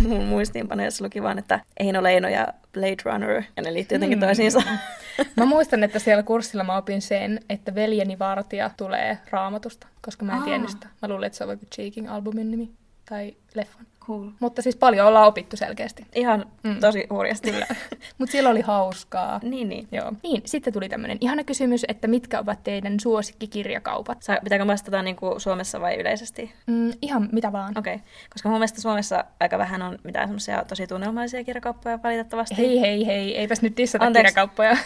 mun 0.08 0.24
muistiinpanoja, 0.24 0.86
jossa 0.86 1.04
luki 1.04 1.22
vaan, 1.22 1.38
että 1.38 1.60
Eino 1.80 2.02
Leino 2.02 2.28
ja 2.28 2.48
Blade 2.72 3.02
Runner, 3.04 3.42
ja 3.56 3.62
ne 3.62 3.72
liittyy 3.72 3.96
jotenkin 3.96 4.18
mm. 4.18 4.24
toisiinsa. 4.26 4.62
mä 5.36 5.44
muistan, 5.44 5.84
että 5.84 5.98
siellä 5.98 6.22
kurssilla 6.22 6.64
mä 6.64 6.76
opin 6.76 7.02
sen, 7.02 7.40
että 7.48 7.74
veljeni 7.74 8.18
vartija 8.18 8.70
tulee 8.76 9.18
raamatusta, 9.30 9.86
koska 10.02 10.24
mä 10.24 10.36
en 10.36 10.42
tiennyt 10.42 10.70
sitä. 10.70 10.86
Mä 11.02 11.08
luulin, 11.08 11.26
että 11.26 11.36
se 11.36 11.44
on 11.44 11.48
vaikka 11.48 11.66
Cheeking-albumin 11.74 12.50
nimi 12.50 12.70
tai 13.08 13.36
leffan. 13.54 13.86
Cool. 14.06 14.30
Mutta 14.40 14.62
siis 14.62 14.76
paljon 14.76 15.06
ollaan 15.06 15.26
opittu 15.26 15.56
selkeästi. 15.56 16.06
Ihan 16.14 16.46
mm. 16.62 16.80
tosi 16.80 17.06
hurjasti. 17.10 17.54
Mutta 18.18 18.32
siellä 18.32 18.50
oli 18.50 18.60
hauskaa. 18.60 19.40
Niin, 19.42 19.68
niin. 19.68 19.88
Joo. 19.92 20.12
Niin, 20.22 20.42
sitten 20.44 20.72
tuli 20.72 20.88
tämmöinen 20.88 21.18
ihana 21.20 21.44
kysymys, 21.44 21.84
että 21.88 22.08
mitkä 22.08 22.38
ovat 22.38 22.62
teidän 22.62 23.00
suosikkikirjakaupat? 23.00 24.22
Sa- 24.22 24.38
pitääkö 24.44 24.66
vastata 24.66 25.02
niin 25.02 25.16
kuin 25.16 25.40
Suomessa 25.40 25.80
vai 25.80 26.00
yleisesti? 26.00 26.52
Mm, 26.66 26.92
ihan 27.02 27.28
mitä 27.32 27.52
vaan. 27.52 27.78
Okei, 27.78 27.94
okay. 27.94 28.06
koska 28.32 28.48
mun 28.48 28.58
mielestä 28.58 28.80
Suomessa 28.80 29.24
aika 29.40 29.58
vähän 29.58 29.82
on 29.82 29.98
mitään 30.04 30.28
semmoisia 30.28 30.64
tosi 30.64 30.86
tunnelmaisia 30.86 31.44
kirjakauppoja 31.44 32.02
valitettavasti. 32.02 32.56
Hei, 32.58 32.80
hei, 32.80 33.06
hei, 33.06 33.36
eipäs 33.36 33.62
nyt 33.62 33.76
dissata 33.76 34.04
Anteeksi. 34.04 34.32
kirjakauppoja. 34.32 34.76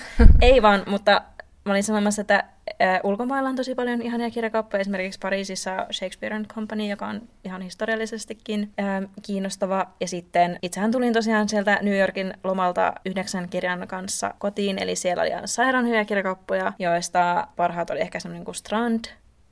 Ei 0.40 0.62
vaan, 0.62 0.83
mutta 0.87 1.22
mä 1.64 1.72
olin 1.72 1.83
sanomassa, 1.85 2.20
että 2.20 2.44
äh, 2.83 3.00
ulkomailla 3.05 3.48
on 3.48 3.57
tosi 3.57 3.74
paljon 3.74 4.03
ihania 4.03 4.31
kirjakauppoja. 4.31 4.81
Esimerkiksi 4.81 5.20
Pariisissa 5.20 5.87
Shakespeare 5.92 6.37
and 6.37 6.46
Company, 6.46 6.88
joka 6.88 7.07
on 7.07 7.22
ihan 7.44 7.62
historiallisestikin 7.62 8.72
äh, 8.81 9.11
kiinnostava. 9.22 9.87
Ja 10.00 10.09
sitten 10.09 10.59
itsehän 10.62 10.90
tulin 10.90 11.12
tosiaan 11.12 11.48
sieltä 11.48 11.79
New 11.83 11.98
Yorkin 11.98 12.35
lomalta 12.44 12.92
yhdeksän 13.05 13.48
kirjan 13.48 13.88
kanssa 13.88 14.35
kotiin. 14.38 14.83
Eli 14.83 14.96
siellä 14.96 15.20
oli 15.20 15.31
ihan 15.31 15.48
sairaan 15.48 15.87
hyviä 15.87 16.05
kirjakauppoja, 16.05 16.72
joista 16.79 17.48
parhaat 17.57 17.90
oli 17.90 18.00
ehkä 18.00 18.20
semmoinen 18.20 18.44
kuin 18.44 18.55
Strand, 18.55 19.05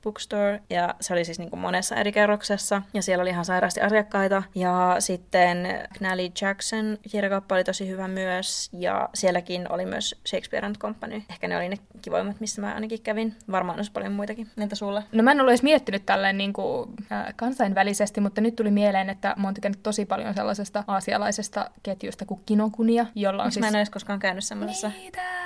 Bookstore, 0.03 0.61
ja 0.69 0.95
se 1.01 1.13
oli 1.13 1.25
siis 1.25 1.39
niin 1.39 1.49
kuin 1.49 1.59
monessa 1.59 1.95
eri 1.95 2.11
kerroksessa, 2.11 2.81
ja 2.93 3.01
siellä 3.01 3.21
oli 3.21 3.29
ihan 3.29 3.45
sairaasti 3.45 3.81
asiakkaita. 3.81 4.43
Ja 4.55 4.95
sitten 4.99 5.87
Knally 5.97 6.29
Jackson 6.41 6.97
kirjakauppa 7.11 7.55
oli 7.55 7.63
tosi 7.63 7.87
hyvä 7.87 8.07
myös, 8.07 8.69
ja 8.73 9.09
sielläkin 9.13 9.71
oli 9.71 9.85
myös 9.85 10.15
Shakespeare 10.27 10.65
and 10.65 10.75
Company. 10.75 11.23
Ehkä 11.29 11.47
ne 11.47 11.57
oli 11.57 11.69
ne 11.69 11.77
kivoimmat, 12.01 12.39
missä 12.39 12.61
mä 12.61 12.73
ainakin 12.73 13.01
kävin. 13.01 13.35
Varmaan 13.51 13.79
olisi 13.79 13.91
paljon 13.91 14.13
muitakin. 14.13 14.47
Entä 14.57 14.75
sulla? 14.75 15.03
No 15.11 15.23
mä 15.23 15.31
en 15.31 15.41
ole 15.41 15.51
edes 15.51 15.63
miettinyt 15.63 16.05
tälleen 16.05 16.37
niin 16.37 16.53
kuin, 16.53 16.89
äh, 17.11 17.33
kansainvälisesti, 17.35 18.21
mutta 18.21 18.41
nyt 18.41 18.55
tuli 18.55 18.71
mieleen, 18.71 19.09
että 19.09 19.33
mä 19.37 19.47
oon 19.47 19.53
tykännyt 19.53 19.83
tosi 19.83 20.05
paljon 20.05 20.33
sellaisesta 20.33 20.83
aasialaisesta 20.87 21.71
ketjusta 21.83 22.25
kuin 22.25 22.41
Kinokunia, 22.45 23.05
jolla 23.15 23.43
on 23.43 23.47
Miks 23.47 23.53
siis... 23.53 23.61
mä 23.61 23.67
en 23.67 23.75
ole 23.75 23.85
koskaan 23.91 24.19
käynyt 24.19 24.43
semmoisessa? 24.43 24.89
Niitä! 24.89 25.43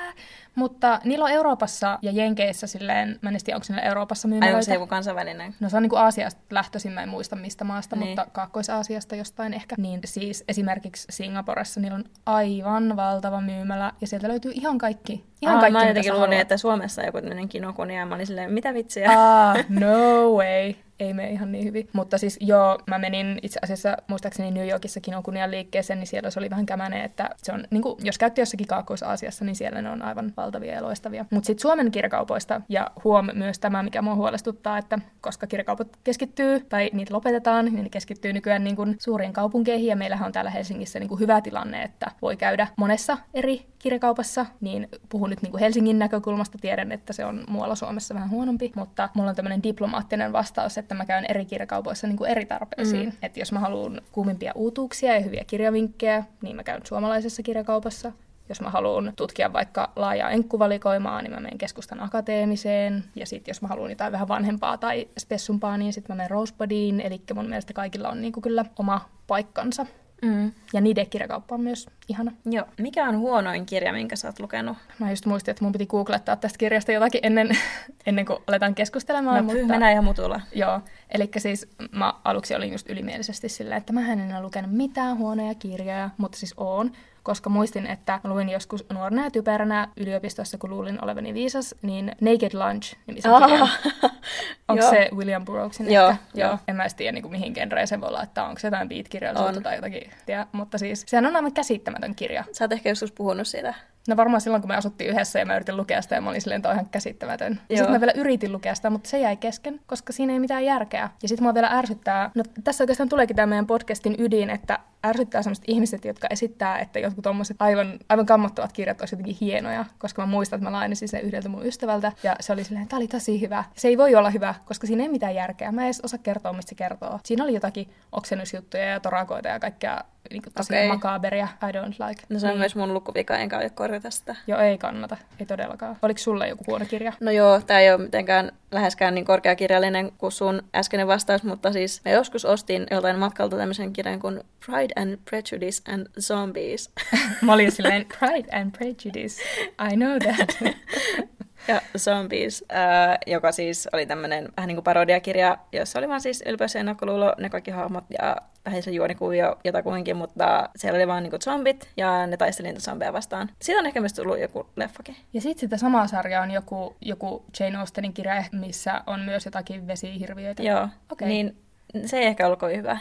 Mutta 0.58 1.00
niillä 1.04 1.26
on 1.26 1.32
Euroopassa 1.32 2.00
ja 2.02 2.12
Jenkeissä 2.12 2.68
silleen, 2.68 3.20
mä 3.22 3.30
en 3.30 3.38
tiedä, 3.46 3.58
onko 3.58 3.66
niillä 3.70 3.82
Euroopassa 3.82 4.28
myymälöitä. 4.28 4.58
Ai 4.58 4.64
se 4.64 4.74
joku 4.74 4.88
kansainvälinen? 4.88 5.56
No 5.60 5.70
se 5.70 5.78
on 5.78 5.84
niin 5.84 5.90
kuin 5.90 6.00
Aasiasta 6.00 6.42
lähtöisin, 6.50 6.92
mä 6.92 7.04
en 7.04 7.10
muista 7.10 7.36
mistä 7.36 7.64
maasta, 7.64 7.96
niin. 7.96 8.08
mutta 8.08 8.28
Kaakkois-Aasiasta 8.32 9.16
jostain 9.16 9.54
ehkä. 9.54 9.76
Niin 9.78 10.00
siis 10.06 10.44
esimerkiksi 10.48 11.08
Singaporessa 11.10 11.80
niillä 11.80 11.96
on 11.96 12.04
aivan 12.26 12.96
valtava 12.96 13.42
myymälä 13.42 13.92
ja 14.02 14.08
sieltä 14.08 14.28
löytyy 14.28 14.52
ihan 14.56 14.78
kaikki. 14.78 15.26
Ihan 15.42 15.56
Aa, 15.56 15.62
kaikki, 15.62 15.74
mä 15.80 15.88
jotenkin 15.88 16.14
luulin, 16.14 16.34
että 16.40 16.58
Suomessa 16.58 17.04
joku 17.04 17.18
tämmöinen 17.18 17.50
kinokunia, 17.50 18.00
ja 18.00 18.06
mä 18.06 18.16
olin 18.16 18.28
silleen, 18.28 18.54
mitä 18.54 18.74
vitsiä? 18.74 19.10
Ah, 19.12 19.56
no 19.70 20.32
way. 20.38 20.74
Ei 21.00 21.14
mene 21.14 21.30
ihan 21.30 21.52
niin 21.52 21.64
hyvin. 21.64 21.90
Mutta 21.94 22.18
siis 22.18 22.38
joo, 22.42 22.80
mä 22.88 22.98
menin 22.98 23.40
itse 23.42 23.60
asiassa 23.64 23.98
muistaakseni 24.08 24.52
New 24.52 24.70
Yorkissa 24.70 25.00
Kinokunian 25.00 25.52
liikkeeseen, 25.52 26.00
niin 26.00 26.08
siellä 26.08 26.30
se 26.30 26.40
oli 26.40 26.50
vähän 26.50 26.66
kämäne, 26.66 27.04
että 27.04 27.30
se 27.38 27.54
on, 27.54 27.64
niin 27.72 27.82
kuin, 27.82 27.96
jos 28.04 28.18
käytte 28.18 28.42
jossakin 28.42 28.68
Kaakkois-Aasiassa, 28.68 29.46
niin 29.46 29.56
siellä 29.56 29.82
ne 29.82 29.90
on 29.90 30.02
aivan 30.02 30.34
valtavia 30.38 30.74
ja 30.74 30.84
loistavia. 30.84 31.26
Mutta 31.30 31.48
sitten 31.48 31.62
Suomen 31.62 31.92
kirjakaupoista, 31.92 32.62
ja 32.70 32.92
huom 33.04 33.30
myös 33.34 33.60
tämä, 33.60 33.84
mikä 33.84 34.02
mua 34.02 34.16
huolestuttaa, 34.16 34.78
että 34.78 35.00
koska 35.22 35.48
kirjakaupat 35.48 35.88
keskittyy, 36.04 36.60
tai 36.60 36.90
niitä 36.94 37.14
lopetetaan, 37.14 37.66
niin 37.66 37.84
ne 37.84 37.90
keskittyy 37.90 38.34
nykyään 38.34 38.64
niin 38.64 38.76
kuin 38.76 38.96
suuriin 39.00 39.34
kaupunkeihin, 39.34 39.88
ja 39.88 39.96
meillähän 39.96 40.26
on 40.26 40.32
täällä 40.32 40.52
Helsingissä 40.52 41.00
niin 41.00 41.10
kuin 41.10 41.20
hyvä 41.20 41.42
tilanne, 41.42 41.84
että 41.84 42.12
voi 42.22 42.38
käydä 42.38 42.68
monessa 42.76 43.18
eri 43.34 43.66
kirjakaupassa, 43.80 44.46
niin 44.62 44.88
puhun 45.10 45.30
nyt 45.30 45.42
niin 45.42 45.52
kuin 45.52 45.60
Helsingin 45.60 46.00
näkökulmasta, 46.00 46.58
tiedän, 46.62 46.92
että 46.92 47.14
se 47.14 47.26
on 47.26 47.44
muualla 47.50 47.76
Suomessa 47.76 48.14
vähän 48.14 48.30
huonompi, 48.30 48.72
mutta 48.76 49.10
mulla 49.14 49.30
on 49.30 49.36
tämmöinen 49.36 49.64
diplomaattinen 49.64 50.34
vastaus, 50.34 50.78
että 50.78 50.87
mä 50.96 51.06
käyn 51.06 51.26
eri 51.30 51.46
kirjakaupoissa 51.46 52.08
niin 52.08 52.18
kuin 52.18 52.30
eri 52.30 52.46
tarpeisiin. 52.46 53.10
Mm. 53.10 53.18
Että 53.22 53.40
jos 53.40 53.52
mä 53.52 53.60
haluan 53.60 54.02
kuumimpia 54.12 54.52
uutuuksia 54.56 55.14
ja 55.14 55.20
hyviä 55.20 55.44
kirjavinkkejä, 55.48 56.24
niin 56.42 56.56
mä 56.56 56.64
käyn 56.64 56.82
suomalaisessa 56.84 57.44
kirjakaupassa. 57.44 58.12
Jos 58.50 58.62
mä 58.62 58.70
haluan 58.70 59.14
tutkia 59.16 59.54
vaikka 59.54 59.92
laajaa 59.96 60.30
enkkuvalikoimaa, 60.30 61.22
niin 61.22 61.32
mä 61.32 61.40
menen 61.40 61.58
keskustan 61.58 62.04
akateemiseen. 62.04 63.04
Ja 63.16 63.26
sitten 63.26 63.50
jos 63.52 63.62
mä 63.62 63.68
haluan 63.68 63.90
jotain 63.90 64.12
vähän 64.12 64.28
vanhempaa 64.28 64.78
tai 64.78 65.08
spessumpaa, 65.20 65.78
niin 65.78 65.94
sitten 65.94 66.16
mä 66.16 66.18
menen 66.18 66.30
Rosebudin. 66.30 67.02
Eli 67.02 67.22
mun 67.34 67.50
mielestä 67.50 67.74
kaikilla 67.74 68.10
on 68.10 68.22
niinku 68.22 68.42
kyllä 68.42 68.66
oma 68.80 69.10
paikkansa. 69.28 69.86
Mm. 70.22 70.52
Ja 70.74 70.82
niiden 70.82 71.10
kirjakauppa 71.10 71.56
on 71.56 71.62
myös 71.62 71.88
ihana. 72.10 72.32
Joo. 72.46 72.66
Mikä 72.78 73.10
on 73.10 73.18
huonoin 73.18 73.66
kirja, 73.66 73.94
minkä 73.94 74.16
sä 74.16 74.28
oot 74.28 74.40
lukenut? 74.40 74.78
Mä 75.00 75.10
just 75.10 75.26
muistin, 75.26 75.52
että 75.52 75.64
mun 75.64 75.72
piti 75.72 75.86
googlettaa 75.86 76.36
tästä 76.36 76.58
kirjasta 76.58 76.92
jotakin 76.92 77.20
ennen, 77.24 77.50
ennen 78.06 78.26
kuin 78.26 78.40
aletaan 78.48 78.76
keskustelemaan. 78.76 79.38
No, 79.38 79.54
mutta... 79.54 79.68
mennään 79.68 79.92
ihan 79.92 80.04
mutulla. 80.04 80.42
Joo. 80.56 80.82
Eli 81.10 81.30
siis 81.38 81.68
mä 81.92 82.14
aluksi 82.24 82.56
olin 82.56 82.72
just 82.72 82.90
ylimielisesti 82.90 83.50
silleen, 83.50 83.78
että 83.78 83.94
mä 83.94 84.12
en 84.14 84.36
ole 84.36 84.42
lukenut 84.42 84.72
mitään 84.72 85.18
huonoja 85.18 85.56
kirjoja, 85.56 86.10
mutta 86.18 86.38
siis 86.38 86.54
oon 86.58 86.92
koska 87.28 87.50
muistin, 87.50 87.88
että 87.88 88.20
luin 88.24 88.50
joskus 88.50 88.86
nuorena 88.94 89.24
ja 89.24 89.32
typeränä 89.32 89.88
yliopistossa, 89.98 90.58
kun 90.58 90.70
luulin 90.70 91.04
olevani 91.04 91.34
viisas, 91.34 91.76
niin 91.82 92.16
Naked 92.22 92.52
Lunch 92.54 92.96
nimisen 93.08 93.32
oh. 93.32 93.46
kirjan. 93.46 93.70
Onko 94.68 94.90
se 94.90 95.10
William 95.16 95.46
Burroughsin? 95.46 95.92
Joo, 95.92 96.10
ehkä? 96.10 96.24
joo. 96.34 96.58
En 96.68 96.76
mä 96.76 96.86
tiedä 96.98 97.12
niin 97.12 97.22
kuin 97.22 97.32
mihin 97.32 97.54
genreen 97.54 97.88
se 97.88 98.02
voi 98.02 98.12
laittaa, 98.12 98.48
onko 98.48 98.60
se 98.60 98.68
jotain 98.68 98.90
beat-kirjallisuutta 98.90 99.62
tai 99.62 99.76
jotakin. 99.76 100.12
Tiedä. 100.26 100.48
Mutta 100.52 100.78
siis 100.78 101.04
sehän 101.08 101.26
on 101.26 101.36
aivan 101.36 101.54
käsittämätön 101.54 102.16
kirja. 102.16 102.44
Sä 102.52 102.64
oot 102.64 102.72
ehkä 102.72 102.90
joskus 102.90 103.12
puhunut 103.12 103.48
siitä. 103.48 103.74
No 104.08 104.18
varmaan 104.18 104.42
silloin, 104.42 104.62
kun 104.62 104.70
me 104.70 104.76
asuttiin 104.76 105.10
yhdessä 105.10 105.40
ja 105.40 105.46
mä 105.46 105.56
yritin 105.56 105.78
lukea 105.78 106.02
sitä 106.02 106.16
ja 106.16 106.22
mä 106.22 106.30
olin 106.30 106.42
silleen, 106.42 106.60
että 106.60 106.70
on 106.70 106.76
ihan 106.76 106.90
käsittämätön. 106.90 107.60
Sitten 107.70 107.92
mä 107.92 108.00
vielä 108.00 108.14
yritin 108.16 108.52
lukea 108.52 108.76
sitä, 108.76 108.90
mutta 108.90 109.10
se 109.10 109.20
jäi 109.20 109.38
kesken, 109.38 109.80
koska 109.88 110.14
siinä 110.14 110.34
ei 110.34 110.40
mitään 110.40 110.66
järkeä. 110.66 111.10
Ja 111.22 111.28
sitten 111.28 111.44
mua 111.44 111.54
vielä 111.54 111.68
ärsyttää, 111.68 112.32
no 112.36 112.44
tässä 112.64 112.84
oikeastaan 112.84 113.10
tuleekin 113.10 113.36
tämä 113.36 113.46
meidän 113.46 113.68
podcastin 113.68 114.16
ydin, 114.20 114.50
että 114.50 114.80
ärsyttää 115.06 115.42
sellaiset 115.42 115.64
ihmiset, 115.68 116.06
jotka 116.06 116.28
esittää, 116.30 116.80
että 116.80 117.00
jotkut 117.00 117.24
tuommoiset 117.24 117.58
aivan, 117.60 118.00
aivan 118.10 118.26
kammottavat 118.26 118.74
kirjat 118.74 119.02
olisivat 119.02 119.20
jotenkin 119.20 119.48
hienoja, 119.48 119.86
koska 119.98 120.22
mä 120.22 120.26
muistan, 120.26 120.58
että 120.58 120.70
mä 120.70 120.78
lainasin 120.78 121.08
sen 121.08 121.22
yhdeltä 121.22 121.50
mun 121.50 121.66
ystävältä, 121.66 122.12
ja 122.24 122.36
se 122.40 122.54
oli 122.54 122.64
silleen, 122.64 122.88
tämä 122.88 122.98
oli 122.98 123.08
tosi 123.08 123.42
hyvä. 123.42 123.64
Se 123.76 123.88
ei 123.88 123.98
voi 123.98 124.16
olla 124.16 124.30
hyvä, 124.30 124.56
koska 124.66 124.88
siinä 124.88 125.04
ei 125.04 125.10
mitään 125.10 125.36
järkeä. 125.36 125.72
Mä 125.72 125.82
en 125.82 125.86
edes 125.86 126.02
osaa 126.04 126.20
kertoa, 126.24 126.54
mistä 126.54 126.70
se 126.70 126.76
kertoo. 126.76 127.20
Siinä 127.24 127.44
oli 127.44 127.54
jotakin 127.54 127.90
oksennusjuttuja 128.12 128.86
ja 128.86 129.00
torakoita 129.00 129.48
ja 129.48 129.60
kaikkea 129.60 130.04
niin 130.30 130.42
kuin 130.42 130.54
tosi 130.54 130.74
okay. 130.74 130.88
makaberia. 130.88 131.48
I 131.64 131.72
don't 131.72 132.08
like. 132.08 132.24
No 132.30 132.40
se 132.40 132.46
on 132.46 132.52
niin. 132.52 132.60
myös 132.60 132.76
mun 132.76 132.94
lukuvika, 132.94 133.38
enkä 133.38 133.58
ole 133.58 133.70
korjata 133.70 134.12
sitä. 134.12 134.36
Joo, 134.48 134.60
ei 134.60 134.78
kannata. 134.78 135.18
Ei 135.40 135.46
todellakaan. 135.46 135.98
Oliko 136.02 136.18
sulle 136.18 136.48
joku 136.48 136.64
huono 136.68 136.86
kirja? 136.86 137.14
No 137.20 137.32
joo, 137.32 137.62
tämä 137.62 137.80
ei 137.80 137.92
ole 137.92 138.04
mitenkään 138.04 138.52
läheskään 138.72 139.16
niin 139.16 139.26
korkeakirjallinen 139.26 140.12
kuin 140.18 140.32
sun 140.32 140.64
äskeinen 140.76 141.08
vastaus, 141.08 141.44
mutta 141.44 141.74
siis 141.74 142.02
mä 142.06 142.12
joskus 142.12 142.46
ostin 142.46 142.88
joltain 142.92 143.20
matkalta 143.20 143.58
tämmöisen 143.58 143.94
kirjan 143.94 144.20
kuin 144.20 144.44
Pride 144.66 144.87
and 144.96 145.18
Prejudice 145.30 145.92
and 145.94 146.08
Zombies. 146.20 146.92
mä 147.42 147.54
olin 147.54 147.72
silleen, 147.72 148.06
Pride 148.20 148.58
and 148.58 148.72
Prejudice, 148.72 149.44
I 149.92 149.96
know 149.96 150.18
that. 150.18 150.58
ja 151.68 151.82
Zombies, 151.98 152.66
äh, 152.72 153.18
joka 153.28 153.52
siis 153.52 153.90
oli 153.94 154.06
tämmöinen 154.06 154.50
vähän 154.58 154.68
niin 154.68 154.76
kuin 154.76 154.84
parodiakirja, 154.84 155.58
jossa 155.72 156.00
oli 156.00 156.10
vaan 156.10 156.22
siis 156.22 156.44
ylpeys 156.46 156.74
ja 156.74 156.80
ennakkoluulo, 156.80 157.34
ne 157.38 157.50
kaikki 157.50 157.72
hahmot 157.72 158.04
ja 158.22 158.36
vähän 158.66 158.84
se 158.84 158.92
juonikuvio 158.92 159.58
jotakuinkin, 159.64 160.18
mutta 160.18 160.70
siellä 160.76 160.98
oli 160.98 161.08
vaan 161.08 161.24
niin 161.24 161.32
kuin 161.32 161.42
zombit 161.42 161.90
ja 161.98 162.28
ne 162.28 162.38
taisteli 162.38 162.68
niitä 162.68 162.82
zombeja 162.82 163.14
vastaan. 163.14 163.50
Siitä 163.62 163.80
on 163.80 163.86
ehkä 163.86 164.00
myös 164.00 164.14
tullut 164.14 164.40
joku 164.40 164.70
leffakin. 164.76 165.16
Ja 165.34 165.42
sitten 165.42 165.60
sitä 165.60 165.78
samaa 165.78 166.08
sarjaa 166.08 166.44
on 166.44 166.52
joku, 166.52 166.96
joku 167.02 167.46
Jane 167.60 167.78
Austenin 167.78 168.14
kirja, 168.14 168.44
missä 168.52 169.02
on 169.08 169.20
myös 169.20 169.46
jotakin 169.46 169.88
vesihirviöitä. 169.88 170.64
Joo, 170.64 170.88
okay. 171.12 171.28
niin 171.28 171.58
se 172.06 172.18
ei 172.18 172.26
ehkä 172.26 172.46
ollut 172.46 172.60
kovin 172.60 172.78
hyvä. 172.78 172.98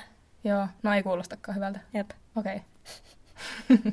Joo, 0.47 0.69
no 0.83 0.95
ei 0.95 1.03
kuulostakaan 1.03 1.57
hyvältä. 1.57 1.81
Jep. 1.95 2.11
Okei. 2.37 2.61
Okay. 3.71 3.93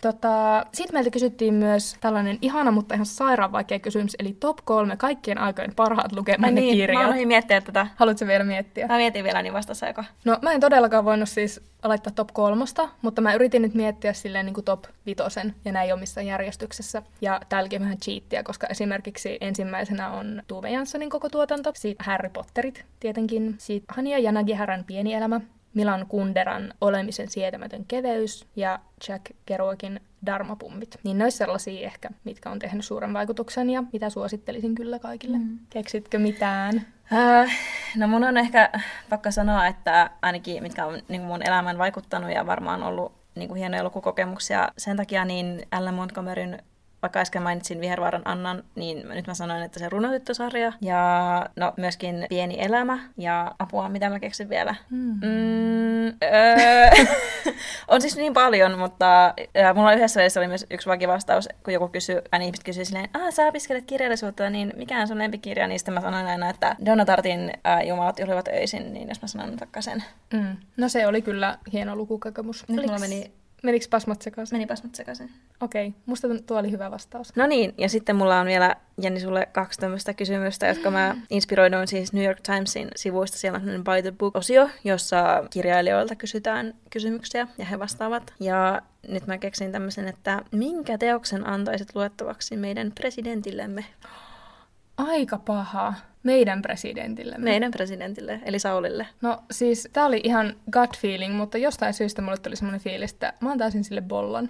Tota, 0.00 0.66
Sitten 0.72 0.94
meiltä 0.94 1.10
kysyttiin 1.10 1.54
myös 1.54 1.96
tällainen 2.00 2.38
ihana, 2.42 2.70
mutta 2.70 2.94
ihan 2.94 3.06
sairaan 3.06 3.52
vaikea 3.52 3.78
kysymys, 3.78 4.16
eli 4.18 4.36
top 4.40 4.58
kolme 4.64 4.96
kaikkien 4.96 5.38
aikojen 5.38 5.74
parhaat 5.74 6.12
lukemanne 6.12 6.60
niin, 6.60 6.74
kirjat. 6.74 7.08
Mä 7.08 7.26
miettiä 7.26 7.60
tätä. 7.60 7.86
Haluatko 7.96 8.26
vielä 8.26 8.44
miettiä? 8.44 8.86
Mä 8.86 8.96
mietin 8.96 9.24
vielä, 9.24 9.42
niin 9.42 9.52
vastassa 9.52 9.86
aika. 9.86 10.04
No 10.24 10.38
mä 10.42 10.52
en 10.52 10.60
todellakaan 10.60 11.04
voinut 11.04 11.28
siis 11.28 11.60
laittaa 11.84 12.12
top 12.12 12.28
kolmosta, 12.32 12.88
mutta 13.02 13.20
mä 13.20 13.34
yritin 13.34 13.62
nyt 13.62 13.74
miettiä 13.74 14.12
silleen 14.12 14.46
niin 14.46 14.54
kuin 14.54 14.64
top 14.64 14.84
vitosen, 15.06 15.54
ja 15.64 15.72
näin 15.72 15.86
ei 15.86 15.92
ole 15.92 16.00
missään 16.00 16.26
järjestyksessä. 16.26 17.02
Ja 17.20 17.40
täälläkin 17.48 17.82
vähän 17.82 17.98
cheattiä, 17.98 18.42
koska 18.42 18.66
esimerkiksi 18.66 19.38
ensimmäisenä 19.40 20.10
on 20.10 20.42
Tuve 20.48 20.70
Janssonin 20.70 21.10
koko 21.10 21.28
tuotanto, 21.28 21.72
siitä 21.74 22.04
Harry 22.04 22.28
Potterit 22.28 22.84
tietenkin, 23.00 23.54
siitä 23.58 23.94
Hania 23.96 24.18
Janagiharan 24.18 24.84
Pieni 24.84 25.14
elämä, 25.14 25.40
Milan 25.78 26.06
Kunderan 26.06 26.74
Olemisen 26.80 27.28
sietämätön 27.30 27.84
keveys 27.84 28.46
ja 28.56 28.78
Jack 29.08 29.24
Kerouacin 29.46 30.00
Darmapummit. 30.26 30.98
Niin 31.04 31.18
ne 31.18 31.24
olisi 31.24 31.36
sellaisia 31.36 31.86
ehkä, 31.86 32.10
mitkä 32.24 32.50
on 32.50 32.58
tehnyt 32.58 32.84
suuren 32.84 33.12
vaikutuksen 33.12 33.70
ja 33.70 33.84
mitä 33.92 34.10
suosittelisin 34.10 34.74
kyllä 34.74 34.98
kaikille. 34.98 35.38
Mm. 35.38 35.58
Keksitkö 35.70 36.18
mitään? 36.18 36.86
Äh, 37.12 37.58
no 37.96 38.08
mun 38.08 38.24
on 38.24 38.36
ehkä 38.36 38.72
pakko 39.08 39.30
sanoa, 39.30 39.66
että 39.66 40.10
ainakin 40.22 40.62
mitkä 40.62 40.86
on 40.86 41.02
niin 41.08 41.22
mun 41.22 41.46
elämän 41.46 41.78
vaikuttanut 41.78 42.30
ja 42.30 42.46
varmaan 42.46 42.82
ollut 42.82 43.12
niin 43.34 43.48
kuin 43.48 43.58
hienoja 43.58 43.84
lukukokemuksia. 43.84 44.68
Sen 44.78 44.96
takia 44.96 45.24
niin 45.24 45.62
Ellen 45.78 45.94
Montgomeryn 45.94 46.62
vaikka 47.02 47.20
äsken 47.20 47.42
mainitsin 47.42 47.80
Vihervaaran 47.80 48.22
Annan, 48.24 48.64
niin 48.74 49.08
nyt 49.08 49.26
mä 49.26 49.34
sanoin, 49.34 49.62
että 49.62 49.78
se 49.78 49.88
runotyttösarja 49.88 50.72
ja 50.80 51.46
no 51.56 51.72
myöskin 51.76 52.26
Pieni 52.28 52.56
elämä 52.58 52.98
ja 53.16 53.54
apua, 53.58 53.88
mitä 53.88 54.10
mä 54.10 54.20
keksin 54.20 54.48
vielä. 54.48 54.74
Mm. 54.90 55.20
Mm, 55.22 56.06
öö, 56.06 57.04
on 57.88 58.00
siis 58.00 58.16
niin 58.16 58.32
paljon, 58.32 58.78
mutta 58.78 59.34
ja 59.54 59.74
mulla 59.74 59.92
yhdessä 59.92 60.20
välissä 60.20 60.40
oli 60.40 60.48
myös 60.48 60.66
yksi 60.70 60.88
vakivastaus, 60.88 61.48
kun 61.64 61.74
joku 61.74 61.88
kysyy, 61.88 62.20
ja 62.32 62.38
ihmiset 62.38 62.64
kysyy 62.64 62.84
silleen, 62.84 63.08
ah, 63.14 63.32
sä 63.32 63.46
opiskelet 63.46 63.84
kirjallisuutta, 63.84 64.50
niin 64.50 64.72
mikä 64.76 65.00
on 65.00 65.08
sun 65.08 65.18
lempikirja? 65.18 65.66
Niin 65.66 65.78
sitten 65.78 65.94
mä 65.94 66.00
sanoin 66.00 66.26
aina, 66.26 66.50
että 66.50 66.76
Donna 66.84 67.04
Tartin 67.04 67.52
äh, 67.66 67.86
Jumalat 67.86 68.18
juhlivat 68.18 68.48
öisin, 68.48 68.92
niin 68.92 69.08
jos 69.08 69.22
mä 69.22 69.28
sanon 69.28 69.60
vaikka 69.60 69.82
sen. 69.82 70.04
Mm. 70.32 70.56
No 70.76 70.88
se 70.88 71.06
oli 71.06 71.22
kyllä 71.22 71.58
hieno 71.72 71.96
lukukokemus. 71.96 72.64
Nyt 72.68 72.86
mulla 72.86 72.98
meni 72.98 73.32
Menikö 73.62 73.86
pasmat 73.90 74.22
sekaisin? 74.22 74.54
Meni 74.54 74.66
pasmat 74.66 74.94
sekaisin. 74.94 75.30
Okei, 75.60 75.88
okay. 75.88 76.00
musta 76.06 76.28
tuo 76.46 76.58
oli 76.58 76.70
hyvä 76.70 76.90
vastaus. 76.90 77.36
No 77.36 77.46
niin, 77.46 77.74
ja 77.78 77.88
sitten 77.88 78.16
mulla 78.16 78.40
on 78.40 78.46
vielä, 78.46 78.76
Jenni, 79.02 79.20
sulle 79.20 79.48
kaksi 79.52 79.80
tämmöistä 79.80 80.14
kysymystä, 80.14 80.66
jotka 80.66 80.90
mä 80.90 81.16
inspiroiduin 81.30 81.88
siis 81.88 82.12
New 82.12 82.24
York 82.24 82.40
Timesin 82.40 82.88
sivuista. 82.96 83.38
Siellä 83.38 83.56
on 83.56 83.84
By 83.84 84.02
the 84.02 84.12
Book-osio, 84.18 84.68
jossa 84.84 85.44
kirjailijoilta 85.50 86.14
kysytään 86.14 86.74
kysymyksiä 86.90 87.48
ja 87.58 87.64
he 87.64 87.78
vastaavat. 87.78 88.34
Ja 88.40 88.82
nyt 89.08 89.26
mä 89.26 89.38
keksin 89.38 89.72
tämmöisen, 89.72 90.08
että 90.08 90.42
minkä 90.52 90.98
teoksen 90.98 91.46
antaisit 91.46 91.94
luettavaksi 91.94 92.56
meidän 92.56 92.92
presidentillemme? 93.00 93.84
Aika 94.96 95.38
paha. 95.38 95.94
Meidän 96.28 96.62
presidentille. 96.62 97.34
Meidän 97.38 97.70
presidentille, 97.70 98.40
eli 98.44 98.58
Saulille. 98.58 99.06
No 99.20 99.42
siis, 99.50 99.88
tää 99.92 100.06
oli 100.06 100.20
ihan 100.24 100.56
gut 100.72 100.98
feeling, 100.98 101.36
mutta 101.36 101.58
jostain 101.58 101.94
syystä 101.94 102.22
mulle 102.22 102.36
tuli 102.36 102.56
semmoinen 102.56 102.80
fiilis, 102.80 103.12
että 103.12 103.32
mä 103.40 103.50
antaisin 103.50 103.84
sille 103.84 104.00
bollon. 104.00 104.48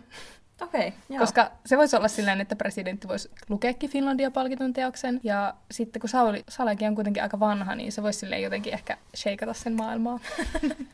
Okei, 0.62 0.88
okay, 0.88 1.18
Koska 1.18 1.50
se 1.66 1.76
voisi 1.76 1.96
olla 1.96 2.08
silleen, 2.08 2.40
että 2.40 2.56
presidentti 2.56 3.08
voisi 3.08 3.30
lukeekin 3.48 3.90
Finlandia-palkitun 3.90 4.72
teoksen. 4.72 5.20
Ja 5.22 5.54
sitten 5.70 6.00
kun 6.00 6.08
Sauli, 6.08 6.44
Salekin 6.48 6.88
on 6.88 6.94
kuitenkin 6.94 7.22
aika 7.22 7.40
vanha, 7.40 7.74
niin 7.74 7.92
se 7.92 8.02
voisi 8.02 8.18
silleen 8.18 8.42
jotenkin 8.42 8.74
ehkä 8.74 8.96
sheikata 9.16 9.54
sen 9.54 9.72
maailmaa. 9.72 10.18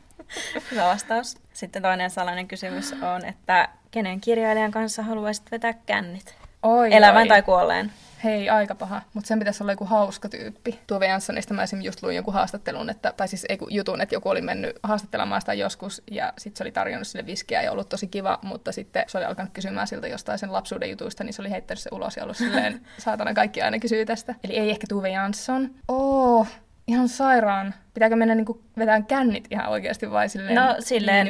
Hyvä 0.71 0.85
vastaus. 0.85 1.37
Sitten 1.53 1.81
toinen 1.81 2.09
salainen 2.09 2.47
kysymys 2.47 2.93
on, 2.93 3.25
että 3.25 3.69
kenen 3.91 4.21
kirjailijan 4.21 4.71
kanssa 4.71 5.03
haluaisit 5.03 5.51
vetää 5.51 5.73
kännit? 5.73 6.35
Oi, 6.63 6.93
Elävän 6.93 7.21
oi. 7.21 7.27
tai 7.27 7.41
kuolleen? 7.41 7.91
Hei, 8.23 8.49
aika 8.49 8.75
paha, 8.75 9.01
mutta 9.13 9.27
sen 9.27 9.39
pitäisi 9.39 9.63
olla 9.63 9.71
joku 9.71 9.85
hauska 9.85 10.29
tyyppi. 10.29 10.79
Tuve 10.87 11.07
Janssonista 11.07 11.53
mä 11.53 11.63
esimerkiksi 11.63 11.87
just 11.87 12.03
luin 12.03 12.15
jonkun 12.15 12.33
haastattelun, 12.33 12.89
että, 12.89 13.13
tai 13.17 13.27
siis 13.27 13.45
jutun, 13.69 14.01
että 14.01 14.15
joku 14.15 14.29
oli 14.29 14.41
mennyt 14.41 14.79
haastattelemaan 14.83 15.41
sitä 15.41 15.53
joskus, 15.53 16.03
ja 16.11 16.33
sitten 16.37 16.57
se 16.57 16.63
oli 16.63 16.71
tarjonnut 16.71 17.07
sille 17.07 17.25
viskiä 17.25 17.61
ja 17.61 17.71
ollut 17.71 17.89
tosi 17.89 18.07
kiva, 18.07 18.39
mutta 18.41 18.71
sitten 18.71 19.03
se 19.07 19.17
oli 19.17 19.25
alkanut 19.25 19.53
kysymään 19.53 19.87
siltä 19.87 20.07
jostain 20.07 20.39
sen 20.39 20.53
lapsuuden 20.53 20.89
jutuista, 20.89 21.23
niin 21.23 21.33
se 21.33 21.41
oli 21.41 21.51
heittänyt 21.51 21.81
se 21.81 21.89
ulos 21.93 22.17
ja 22.17 22.23
ollut 22.23 22.37
silleen, 22.37 22.81
saatana 22.97 23.33
kaikki 23.33 23.61
aina 23.61 23.79
kysyy 23.79 24.05
tästä. 24.05 24.35
Eli 24.43 24.57
ei 24.57 24.69
ehkä 24.69 24.87
Tuve 24.89 25.09
Jansson. 25.09 25.69
Oh, 25.87 26.47
ihan 26.87 27.09
sairaan. 27.09 27.73
Pitääkö 27.93 28.15
mennä 28.15 28.35
niinku 28.35 28.61
vetään 28.77 29.05
kännit 29.05 29.47
ihan 29.51 29.67
oikeasti 29.69 30.11
vai 30.11 30.29
silleen, 30.29 30.55
no, 30.55 30.75
silleen 30.79 31.27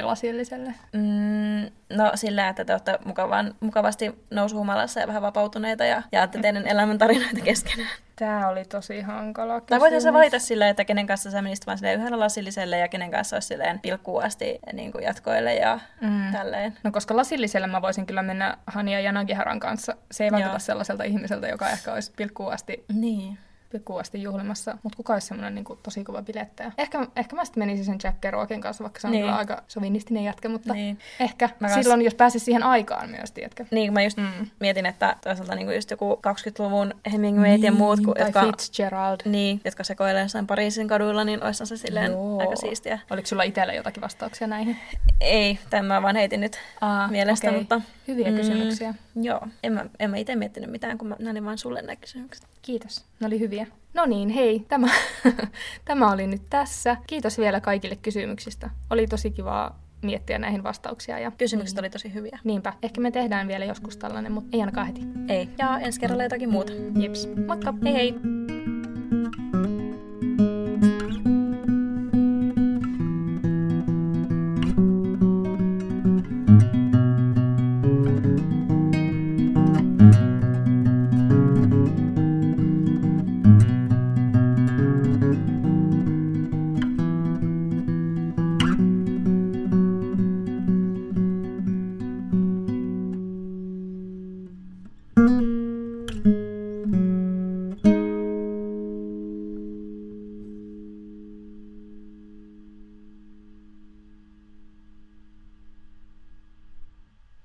Mm, 0.93 1.71
no 1.97 2.11
silleen, 2.15 2.47
että 2.47 2.65
te 2.65 2.73
olette 2.73 2.99
mukavan, 3.05 3.55
mukavasti 3.59 4.15
nousuhumalassa 4.29 4.99
ja 4.99 5.07
vähän 5.07 5.21
vapautuneita 5.21 5.85
ja 5.85 6.03
jaatte 6.11 6.39
teidän 6.39 6.67
elämäntarinoita 6.67 7.41
keskenään. 7.43 7.89
Tämä 8.15 8.47
oli 8.47 8.65
tosi 8.65 9.01
hankala 9.01 9.53
kysymys. 9.53 9.69
Tai 9.69 9.79
voitaisiin 9.79 10.13
valita 10.13 10.39
silleen, 10.39 10.71
että 10.71 10.85
kenen 10.85 11.07
kanssa 11.07 11.31
sä 11.31 11.41
menisit 11.41 11.67
vaan 11.67 11.77
yhdellä 11.99 12.19
lasilliselle 12.19 12.77
ja 12.77 12.87
kenen 12.87 13.11
kanssa 13.11 13.35
olisi 13.35 13.47
silleen 13.47 13.79
pilkkuasti 13.79 14.59
niin 14.73 14.91
kuin 14.91 15.03
jatkoille 15.03 15.55
ja 15.55 15.79
mm. 16.01 16.31
tälleen. 16.31 16.77
No 16.83 16.91
koska 16.91 17.15
lasilliselle 17.15 17.67
mä 17.67 17.81
voisin 17.81 18.05
kyllä 18.05 18.21
mennä 18.21 18.57
Hania 18.67 18.99
ja 18.99 19.11
Nagiharan 19.11 19.59
kanssa. 19.59 19.95
Se 20.11 20.23
ei 20.23 20.31
vaikuta 20.31 20.59
sellaiselta 20.59 21.03
ihmiseltä, 21.03 21.47
joka 21.47 21.69
ehkä 21.69 21.93
olisi 21.93 22.13
pilkkuasti 22.17 22.85
niin 22.93 23.37
pilkkuasti 23.75 24.23
juhlimassa, 24.23 24.77
mutta 24.83 24.97
kuka 24.97 25.13
olisi 25.13 25.27
semmoinen 25.27 25.55
niin 25.55 25.65
tosi 25.83 26.03
kova 26.03 26.21
bilettäjä. 26.21 26.71
Ehkä, 26.77 27.07
ehkä 27.15 27.35
mä 27.35 27.45
sitten 27.45 27.61
menisin 27.61 27.85
sen 27.85 27.97
Jack 28.03 28.21
Kerouacin 28.21 28.61
kanssa, 28.61 28.83
vaikka 28.83 28.99
se 28.99 29.07
on 29.07 29.13
niin. 29.13 29.29
aika 29.29 29.63
sovinnistinen 29.67 30.23
jätkä, 30.23 30.49
mutta 30.49 30.73
niin. 30.73 30.99
ehkä 31.19 31.49
mä 31.59 31.67
kans... 31.67 31.81
silloin, 31.81 32.01
jos 32.01 32.15
pääsisi 32.15 32.45
siihen 32.45 32.63
aikaan 32.63 33.09
myös, 33.09 33.31
tiedätkö? 33.31 33.65
Niin, 33.71 33.93
mä 33.93 34.01
just 34.03 34.17
mm. 34.17 34.47
mietin, 34.59 34.85
että 34.85 35.15
toisaalta 35.23 35.55
niin 35.55 35.75
just 35.75 35.91
joku 35.91 36.21
20-luvun 36.27 36.93
Hemingway 37.11 37.49
niin, 37.49 37.63
ja 37.63 37.71
muut, 37.71 37.99
kun, 38.05 38.15
jotka, 38.19 38.41
Fitzgerald. 38.45 39.17
Niin, 39.25 39.61
jotka 39.65 39.83
sekoilee 39.83 40.21
jossain 40.21 40.47
Pariisin 40.47 40.87
kaduilla, 40.87 41.23
niin 41.23 41.43
olisi 41.43 41.65
se 41.65 41.77
silleen 41.77 42.11
Joo. 42.11 42.39
aika 42.39 42.55
siistiä. 42.55 42.99
Oliko 43.09 43.27
sulla 43.27 43.43
itsellä 43.43 43.73
jotakin 43.73 44.01
vastauksia 44.01 44.47
näihin? 44.47 44.77
Ei, 45.21 45.59
tämä 45.69 46.01
vaan 46.01 46.15
heitin 46.15 46.41
nyt 46.41 46.59
Aa, 46.81 47.07
mielestä, 47.07 47.47
okay. 47.47 47.59
mutta... 47.59 47.81
Hyviä 48.07 48.31
mm, 48.31 48.37
kysymyksiä. 48.37 48.93
Joo, 49.21 49.41
en 49.63 49.73
mä, 49.73 49.85
en 49.99 50.09
mä 50.09 50.17
itse 50.17 50.35
miettinyt 50.35 50.71
mitään, 50.71 50.97
kun 50.97 51.07
mä 51.07 51.15
näin 51.19 51.45
vaan 51.45 51.57
sulle 51.57 51.81
nämä 51.81 51.95
kysymykset. 51.95 52.47
Kiitos, 52.61 53.05
ne 53.19 53.27
oli 53.27 53.39
hyviä. 53.39 53.67
No 53.93 54.05
niin, 54.05 54.29
hei, 54.29 54.65
tämä, 54.67 54.87
tämä 55.85 56.11
oli 56.11 56.27
nyt 56.27 56.41
tässä. 56.49 56.97
Kiitos 57.07 57.37
vielä 57.37 57.61
kaikille 57.61 57.95
kysymyksistä. 57.95 58.69
Oli 58.89 59.07
tosi 59.07 59.31
kivaa 59.31 59.79
miettiä 60.01 60.39
näihin 60.39 60.63
vastauksia. 60.63 61.19
Ja, 61.19 61.31
Kysymykset 61.31 61.75
niin, 61.75 61.81
oli 61.81 61.89
tosi 61.89 62.13
hyviä. 62.13 62.39
Niinpä. 62.43 62.73
Ehkä 62.83 63.01
me 63.01 63.11
tehdään 63.11 63.47
vielä 63.47 63.65
joskus 63.65 63.97
tällainen, 63.97 64.31
mutta 64.31 64.49
ei 64.53 64.59
ainakaan 64.59 64.87
heti. 64.87 65.01
Ei. 65.27 65.49
Ja 65.57 65.79
ensi 65.79 65.99
kerralla 65.99 66.23
jotakin 66.23 66.49
muuta. 66.49 66.73
Jeps. 66.99 67.29
Moikka. 67.47 67.73
Hei 67.83 67.93
hei. 67.93 68.15